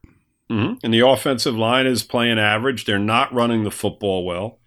Mm-hmm. 0.50 0.76
And 0.84 0.94
the 0.94 1.06
offensive 1.06 1.56
line 1.56 1.88
is 1.88 2.04
playing 2.04 2.40
average. 2.40 2.86
They're 2.86 3.00
not 3.00 3.34
running 3.34 3.64
the 3.64 3.72
football 3.72 4.26
well. 4.26 4.60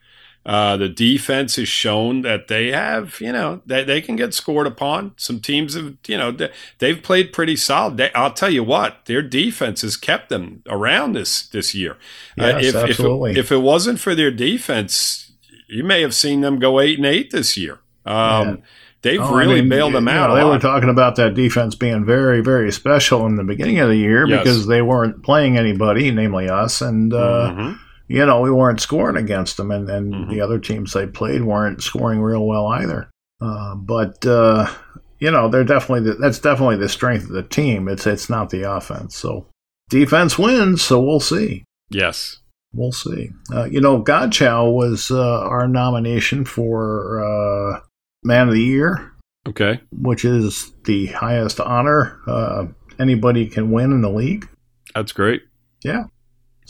Uh, 0.46 0.76
the 0.76 0.90
defense 0.90 1.56
has 1.56 1.68
shown 1.68 2.20
that 2.20 2.48
they 2.48 2.70
have, 2.70 3.18
you 3.18 3.32
know, 3.32 3.62
they, 3.64 3.82
they 3.82 4.02
can 4.02 4.14
get 4.14 4.34
scored 4.34 4.66
upon. 4.66 5.14
Some 5.16 5.40
teams 5.40 5.72
have, 5.74 5.96
you 6.06 6.18
know, 6.18 6.30
they, 6.30 6.88
have 6.88 7.02
played 7.02 7.32
pretty 7.32 7.56
solid. 7.56 7.96
They, 7.96 8.12
I'll 8.12 8.32
tell 8.32 8.50
you 8.50 8.62
what, 8.62 9.06
their 9.06 9.22
defense 9.22 9.80
has 9.80 9.96
kept 9.96 10.28
them 10.28 10.62
around 10.68 11.14
this 11.14 11.46
this 11.46 11.74
year. 11.74 11.92
Uh, 12.38 12.58
yes, 12.60 12.74
uh, 12.74 12.78
if, 12.78 12.90
absolutely. 12.90 13.30
If 13.30 13.36
it, 13.36 13.40
if 13.40 13.52
it 13.52 13.58
wasn't 13.58 14.00
for 14.00 14.14
their 14.14 14.30
defense, 14.30 15.32
you 15.66 15.82
may 15.82 16.02
have 16.02 16.14
seen 16.14 16.42
them 16.42 16.58
go 16.58 16.78
eight 16.78 16.98
and 16.98 17.06
eight 17.06 17.30
this 17.30 17.56
year. 17.56 17.80
Um, 18.04 18.48
yeah. 18.48 18.56
They've 19.00 19.20
oh, 19.20 19.34
really 19.34 19.58
I 19.58 19.60
mean, 19.60 19.70
bailed 19.70 19.94
them 19.94 20.08
out. 20.08 20.28
Know, 20.28 20.36
they 20.36 20.44
were 20.44 20.58
talking 20.58 20.88
about 20.88 21.16
that 21.16 21.34
defense 21.34 21.74
being 21.74 22.04
very, 22.04 22.42
very 22.42 22.70
special 22.72 23.26
in 23.26 23.36
the 23.36 23.44
beginning 23.44 23.78
of 23.78 23.88
the 23.88 23.96
year 23.96 24.26
yes. 24.26 24.40
because 24.40 24.66
they 24.66 24.82
weren't 24.82 25.22
playing 25.22 25.58
anybody, 25.58 26.10
namely 26.10 26.50
us, 26.50 26.82
and 26.82 27.14
uh, 27.14 27.50
mm-hmm 27.50 27.72
you 28.08 28.24
know, 28.26 28.40
we 28.40 28.50
weren't 28.50 28.80
scoring 28.80 29.16
against 29.16 29.56
them, 29.56 29.70
and, 29.70 29.88
and 29.88 30.12
mm-hmm. 30.12 30.30
the 30.30 30.40
other 30.40 30.58
teams 30.58 30.92
they 30.92 31.06
played 31.06 31.42
weren't 31.42 31.82
scoring 31.82 32.20
real 32.20 32.46
well 32.46 32.66
either. 32.66 33.10
Uh, 33.40 33.74
but 33.74 34.24
uh, 34.26 34.72
you 35.18 35.30
know, 35.30 35.48
they're 35.48 35.64
definitely 35.64 36.10
the, 36.10 36.16
that's 36.16 36.38
definitely 36.38 36.76
the 36.76 36.88
strength 36.88 37.24
of 37.24 37.30
the 37.30 37.42
team. 37.42 37.88
It's 37.88 38.06
it's 38.06 38.28
not 38.28 38.50
the 38.50 38.70
offense. 38.70 39.16
So 39.16 39.46
defense 39.88 40.38
wins. 40.38 40.82
So 40.82 41.00
we'll 41.00 41.20
see. 41.20 41.64
Yes, 41.90 42.40
we'll 42.72 42.92
see. 42.92 43.30
Uh, 43.52 43.64
you 43.64 43.80
know, 43.80 44.02
Godchaux 44.02 44.72
was 44.72 45.10
uh, 45.10 45.40
our 45.40 45.66
nomination 45.66 46.44
for 46.44 47.24
uh, 47.24 47.80
Man 48.22 48.48
of 48.48 48.54
the 48.54 48.62
Year. 48.62 49.12
Okay, 49.46 49.80
which 49.92 50.24
is 50.24 50.72
the 50.84 51.06
highest 51.06 51.60
honor 51.60 52.20
uh, 52.26 52.66
anybody 52.98 53.46
can 53.46 53.70
win 53.70 53.92
in 53.92 54.00
the 54.00 54.10
league. 54.10 54.48
That's 54.94 55.12
great. 55.12 55.42
Yeah, 55.82 56.04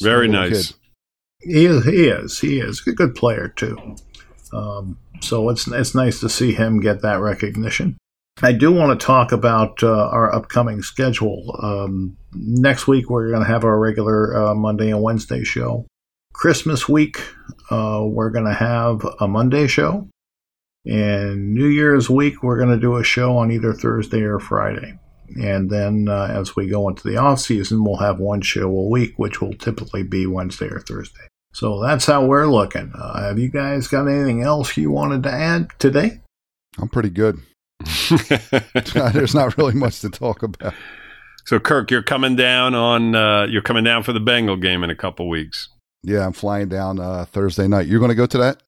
very 0.00 0.28
so, 0.28 0.32
nice. 0.32 0.72
Kid. 0.72 0.76
He 1.44 1.66
is. 1.66 1.84
He 1.84 2.06
is. 2.06 2.40
He 2.40 2.58
is 2.58 2.82
a 2.86 2.92
good 2.92 3.14
player 3.14 3.48
too. 3.48 3.96
Um, 4.52 4.98
so 5.20 5.48
it's 5.48 5.66
it's 5.66 5.94
nice 5.94 6.20
to 6.20 6.28
see 6.28 6.52
him 6.52 6.80
get 6.80 7.02
that 7.02 7.20
recognition. 7.20 7.98
I 8.42 8.52
do 8.52 8.72
want 8.72 8.98
to 8.98 9.06
talk 9.06 9.30
about 9.30 9.82
uh, 9.82 10.08
our 10.08 10.34
upcoming 10.34 10.82
schedule. 10.82 11.56
Um, 11.62 12.16
next 12.34 12.88
week 12.88 13.08
we're 13.08 13.30
going 13.30 13.44
to 13.44 13.48
have 13.48 13.64
our 13.64 13.78
regular 13.78 14.36
uh, 14.36 14.54
Monday 14.54 14.90
and 14.90 15.02
Wednesday 15.02 15.44
show. 15.44 15.86
Christmas 16.32 16.88
week 16.88 17.18
uh, 17.70 18.02
we're 18.04 18.30
going 18.30 18.46
to 18.46 18.54
have 18.54 19.06
a 19.20 19.28
Monday 19.28 19.68
show, 19.68 20.08
and 20.84 21.54
New 21.54 21.68
Year's 21.68 22.10
week 22.10 22.42
we're 22.42 22.58
going 22.58 22.74
to 22.74 22.80
do 22.80 22.96
a 22.96 23.04
show 23.04 23.36
on 23.36 23.52
either 23.52 23.72
Thursday 23.72 24.22
or 24.22 24.40
Friday. 24.40 24.98
And 25.36 25.70
then 25.70 26.06
uh, 26.08 26.28
as 26.30 26.54
we 26.54 26.68
go 26.68 26.88
into 26.88 27.08
the 27.08 27.16
off 27.16 27.40
season, 27.40 27.84
we'll 27.84 27.96
have 27.96 28.18
one 28.18 28.40
show 28.40 28.68
a 28.68 28.88
week, 28.88 29.14
which 29.16 29.40
will 29.40 29.54
typically 29.54 30.02
be 30.02 30.26
Wednesday 30.26 30.66
or 30.66 30.80
Thursday. 30.80 31.28
So 31.54 31.80
that's 31.80 32.04
how 32.04 32.26
we're 32.26 32.48
looking. 32.48 32.92
Uh, 32.94 33.28
have 33.28 33.38
you 33.38 33.48
guys 33.48 33.86
got 33.86 34.08
anything 34.08 34.42
else 34.42 34.76
you 34.76 34.90
wanted 34.90 35.22
to 35.22 35.30
add 35.30 35.70
today? 35.78 36.20
I'm 36.78 36.88
pretty 36.88 37.10
good. 37.10 37.38
There's 39.12 39.36
not 39.36 39.56
really 39.56 39.74
much 39.74 40.00
to 40.00 40.10
talk 40.10 40.42
about. 40.42 40.74
So, 41.46 41.60
Kirk, 41.60 41.92
you're 41.92 42.02
coming 42.02 42.34
down 42.34 42.74
on 42.74 43.14
uh, 43.14 43.44
you're 43.44 43.62
coming 43.62 43.84
down 43.84 44.02
for 44.02 44.12
the 44.12 44.20
Bengal 44.20 44.56
game 44.56 44.82
in 44.82 44.90
a 44.90 44.96
couple 44.96 45.28
weeks. 45.28 45.68
Yeah, 46.02 46.26
I'm 46.26 46.32
flying 46.32 46.68
down 46.68 46.98
uh, 46.98 47.24
Thursday 47.26 47.68
night. 47.68 47.86
You're 47.86 48.00
going 48.00 48.10
to 48.10 48.16
go 48.16 48.26
to 48.26 48.38
that? 48.38 48.62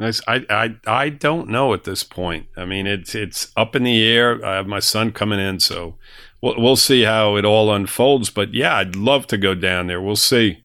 I, 0.00 0.44
I 0.50 0.76
I 0.86 1.08
don't 1.08 1.48
know 1.48 1.72
at 1.72 1.84
this 1.84 2.04
point. 2.04 2.46
I 2.56 2.64
mean, 2.64 2.86
it's 2.86 3.14
it's 3.14 3.50
up 3.56 3.74
in 3.74 3.84
the 3.84 4.02
air. 4.02 4.44
I 4.44 4.56
have 4.56 4.66
my 4.66 4.80
son 4.80 5.12
coming 5.12 5.40
in, 5.40 5.60
so 5.60 5.96
we'll 6.42 6.54
we'll 6.58 6.76
see 6.76 7.02
how 7.02 7.36
it 7.36 7.44
all 7.44 7.72
unfolds. 7.72 8.30
But 8.30 8.54
yeah, 8.54 8.76
I'd 8.76 8.96
love 8.96 9.26
to 9.28 9.38
go 9.38 9.54
down 9.54 9.86
there. 9.86 10.00
We'll 10.00 10.16
see 10.16 10.62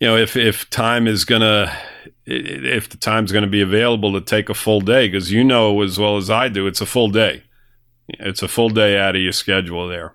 you 0.00 0.06
know, 0.06 0.16
if 0.16 0.36
if 0.36 0.68
time 0.70 1.06
is 1.06 1.24
gonna 1.24 1.76
if 2.26 2.88
the 2.88 2.96
time's 2.96 3.32
going 3.32 3.44
to 3.44 3.50
be 3.50 3.62
available 3.62 4.12
to 4.12 4.20
take 4.20 4.48
a 4.50 4.54
full 4.54 4.80
day, 4.80 5.08
because 5.08 5.32
you 5.32 5.42
know 5.42 5.80
as 5.82 5.98
well 5.98 6.16
as 6.16 6.28
I 6.28 6.48
do, 6.48 6.66
it's 6.66 6.80
a 6.80 6.86
full 6.86 7.08
day. 7.08 7.42
it's 8.08 8.42
a 8.42 8.48
full 8.48 8.68
day 8.68 8.98
out 8.98 9.16
of 9.16 9.22
your 9.22 9.32
schedule 9.32 9.88
there. 9.88 10.14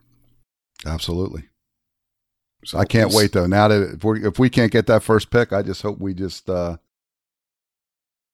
Absolutely. 0.86 1.45
So 2.65 2.77
I 2.77 2.86
can't 2.86 3.13
wait 3.13 3.34
though. 3.34 3.47
Now 3.47 3.67
that 3.67 3.95
if 3.95 4.03
we 4.03 4.25
if 4.25 4.39
we 4.39 4.49
can't 4.49 4.71
get 4.71 4.88
that 4.88 5.03
first 5.03 5.31
pick, 5.31 5.51
I 5.51 5.63
just 5.63 5.81
hope 5.81 5.99
we 5.99 6.13
just 6.13 6.49
uh, 6.49 6.77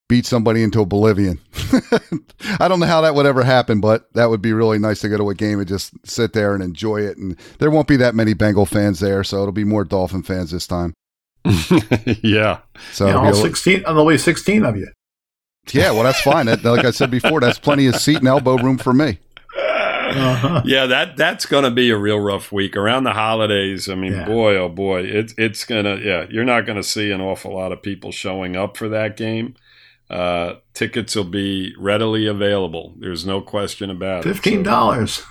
beat 0.08 0.26
somebody 0.26 0.62
into 0.62 0.82
oblivion. 0.82 1.39
I 2.60 2.68
don't 2.68 2.80
know 2.80 2.86
how 2.86 3.02
that 3.02 3.16
would 3.16 3.26
ever 3.26 3.43
happen, 3.43 3.80
but 3.80 4.12
that 4.14 4.30
would 4.30 4.41
be 4.41 4.54
really 4.54 4.78
nice 4.78 5.02
to 5.02 5.10
go 5.10 5.18
to 5.18 5.30
a 5.30 5.36
game 5.36 5.60
and 5.60 5.68
just 5.68 5.93
sit 6.06 6.34
there 6.34 6.54
and 6.54 6.64
enjoy 6.64 7.02
it. 7.02 7.18
And 7.18 7.39
there 7.58 7.72
won't 7.72 7.88
be 7.88 7.97
that 7.97 8.16
many 8.16 8.34
Bengal 8.34 8.66
fans 8.66 9.00
there, 9.00 9.24
so 9.24 9.41
it'll 9.41 9.52
be 9.52 9.64
more 9.64 9.84
Dolphin 9.84 10.22
fans 10.22 10.52
this 10.52 10.68
time. 10.68 10.93
yeah. 12.24 12.60
So 12.92 13.08
yeah, 13.08 13.16
all 13.16 13.34
sixteen. 13.34 13.84
There'll 13.84 14.08
be 14.08 14.18
sixteen 14.18 14.66
of 14.66 14.76
you. 14.78 14.88
Yeah, 15.72 15.92
well, 15.92 16.04
that's 16.04 16.22
fine. 16.22 16.48
That, 16.48 16.64
like 16.64 16.86
I 16.86 16.92
said 16.92 17.12
before, 17.12 17.40
that's 17.40 17.60
plenty 17.60 17.86
of 17.88 17.96
seat 17.96 18.18
and 18.18 18.28
elbow 18.28 18.58
room 18.58 18.78
for 18.78 18.94
me. 18.94 19.20
Uh-huh. 19.56 20.62
Yeah, 20.66 20.88
that 20.88 21.18
that's 21.18 21.46
going 21.46 21.64
to 21.64 21.72
be 21.72 21.92
a 21.92 21.98
real 21.98 22.20
rough 22.20 22.52
week 22.52 22.76
around 22.76 23.04
the 23.04 23.14
holidays. 23.14 23.88
I 23.90 23.96
mean, 23.96 24.14
yeah. 24.14 24.26
boy, 24.26 24.56
oh 24.56 24.70
boy, 24.70 25.04
it's 25.04 25.34
it's 25.38 25.66
gonna. 25.66 25.98
Yeah, 25.98 26.26
you're 26.30 26.46
not 26.46 26.66
going 26.66 26.78
to 26.78 26.84
see 26.84 27.12
an 27.12 27.22
awful 27.22 27.54
lot 27.54 27.72
of 27.72 27.82
people 27.82 28.12
showing 28.12 28.56
up 28.56 28.76
for 28.76 28.90
that 28.90 29.18
game. 29.18 29.56
Uh, 30.10 30.56
tickets 30.74 31.16
will 31.16 31.24
be 31.24 31.76
readily 31.78 32.26
available. 32.26 32.96
There's 32.98 33.26
no 33.26 33.42
question 33.42 33.90
about 33.90 34.26
it. 34.26 34.34
Fifteen 34.34 34.64
dollars. 34.64 35.24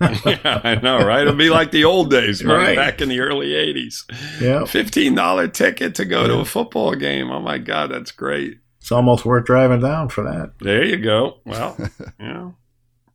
yeah, 0.26 0.60
I 0.64 0.74
know, 0.76 0.98
right? 1.04 1.22
It'll 1.22 1.34
be 1.34 1.50
like 1.50 1.70
the 1.70 1.84
old 1.84 2.10
days, 2.10 2.44
right? 2.44 2.56
right. 2.56 2.76
Back 2.76 3.00
in 3.00 3.08
the 3.08 3.20
early 3.20 3.50
'80s. 3.50 4.02
Yeah, 4.40 4.64
fifteen 4.64 5.14
dollar 5.14 5.46
ticket 5.48 5.94
to 5.96 6.04
go 6.04 6.22
yeah. 6.22 6.28
to 6.28 6.38
a 6.40 6.44
football 6.44 6.94
game. 6.94 7.30
Oh 7.30 7.40
my 7.40 7.58
God, 7.58 7.90
that's 7.90 8.10
great. 8.10 8.58
It's 8.80 8.90
almost 8.90 9.24
worth 9.24 9.46
driving 9.46 9.80
down 9.80 10.08
for 10.08 10.24
that. 10.24 10.52
There 10.60 10.84
you 10.84 10.96
go. 10.96 11.38
Well, 11.46 11.76
yeah. 12.20 12.50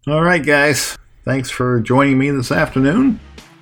All 0.07 0.21
right, 0.23 0.43
guys. 0.43 0.97
Thanks 1.25 1.49
for 1.49 1.80
joining 1.82 2.17
me 2.17 2.32
this 2.32 2.51
afternoon. 2.51 3.19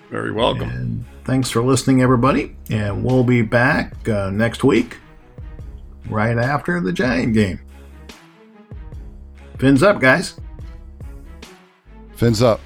Very 0.10 0.32
welcome. 0.32 0.70
And 0.70 1.06
thanks 1.26 1.50
for 1.50 1.62
listening, 1.62 2.02
everybody. 2.02 2.56
And 2.70 3.04
we'll 3.04 3.26
be 3.26 3.42
back 3.42 4.08
uh, 4.08 4.30
next 4.30 4.64
week, 4.64 4.98
right 6.10 6.38
after 6.38 6.80
the 6.80 6.94
Giant 6.94 7.34
game. 7.34 7.60
Fins 9.58 9.84
up, 9.84 10.00
guys. 10.00 10.40
Fins 12.16 12.42
up. 12.42 12.62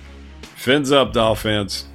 Fins 0.61 0.91
up, 0.91 1.11
Dolphins. 1.11 1.87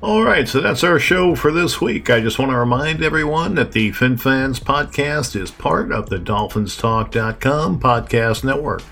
All 0.00 0.24
right, 0.24 0.48
so 0.48 0.60
that's 0.60 0.82
our 0.82 0.98
show 0.98 1.36
for 1.36 1.52
this 1.52 1.80
week. 1.80 2.10
I 2.10 2.20
just 2.20 2.40
want 2.40 2.50
to 2.50 2.56
remind 2.56 3.04
everyone 3.04 3.54
that 3.54 3.70
the 3.70 3.92
FinFans 3.92 4.58
podcast 4.58 5.40
is 5.40 5.52
part 5.52 5.92
of 5.92 6.08
the 6.08 6.16
DolphinsTalk.com 6.16 7.78
podcast 7.78 8.42
network. 8.42 8.82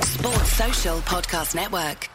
Sports 0.00 0.52
Social 0.52 0.96
Podcast 1.00 1.54
Network. 1.54 2.08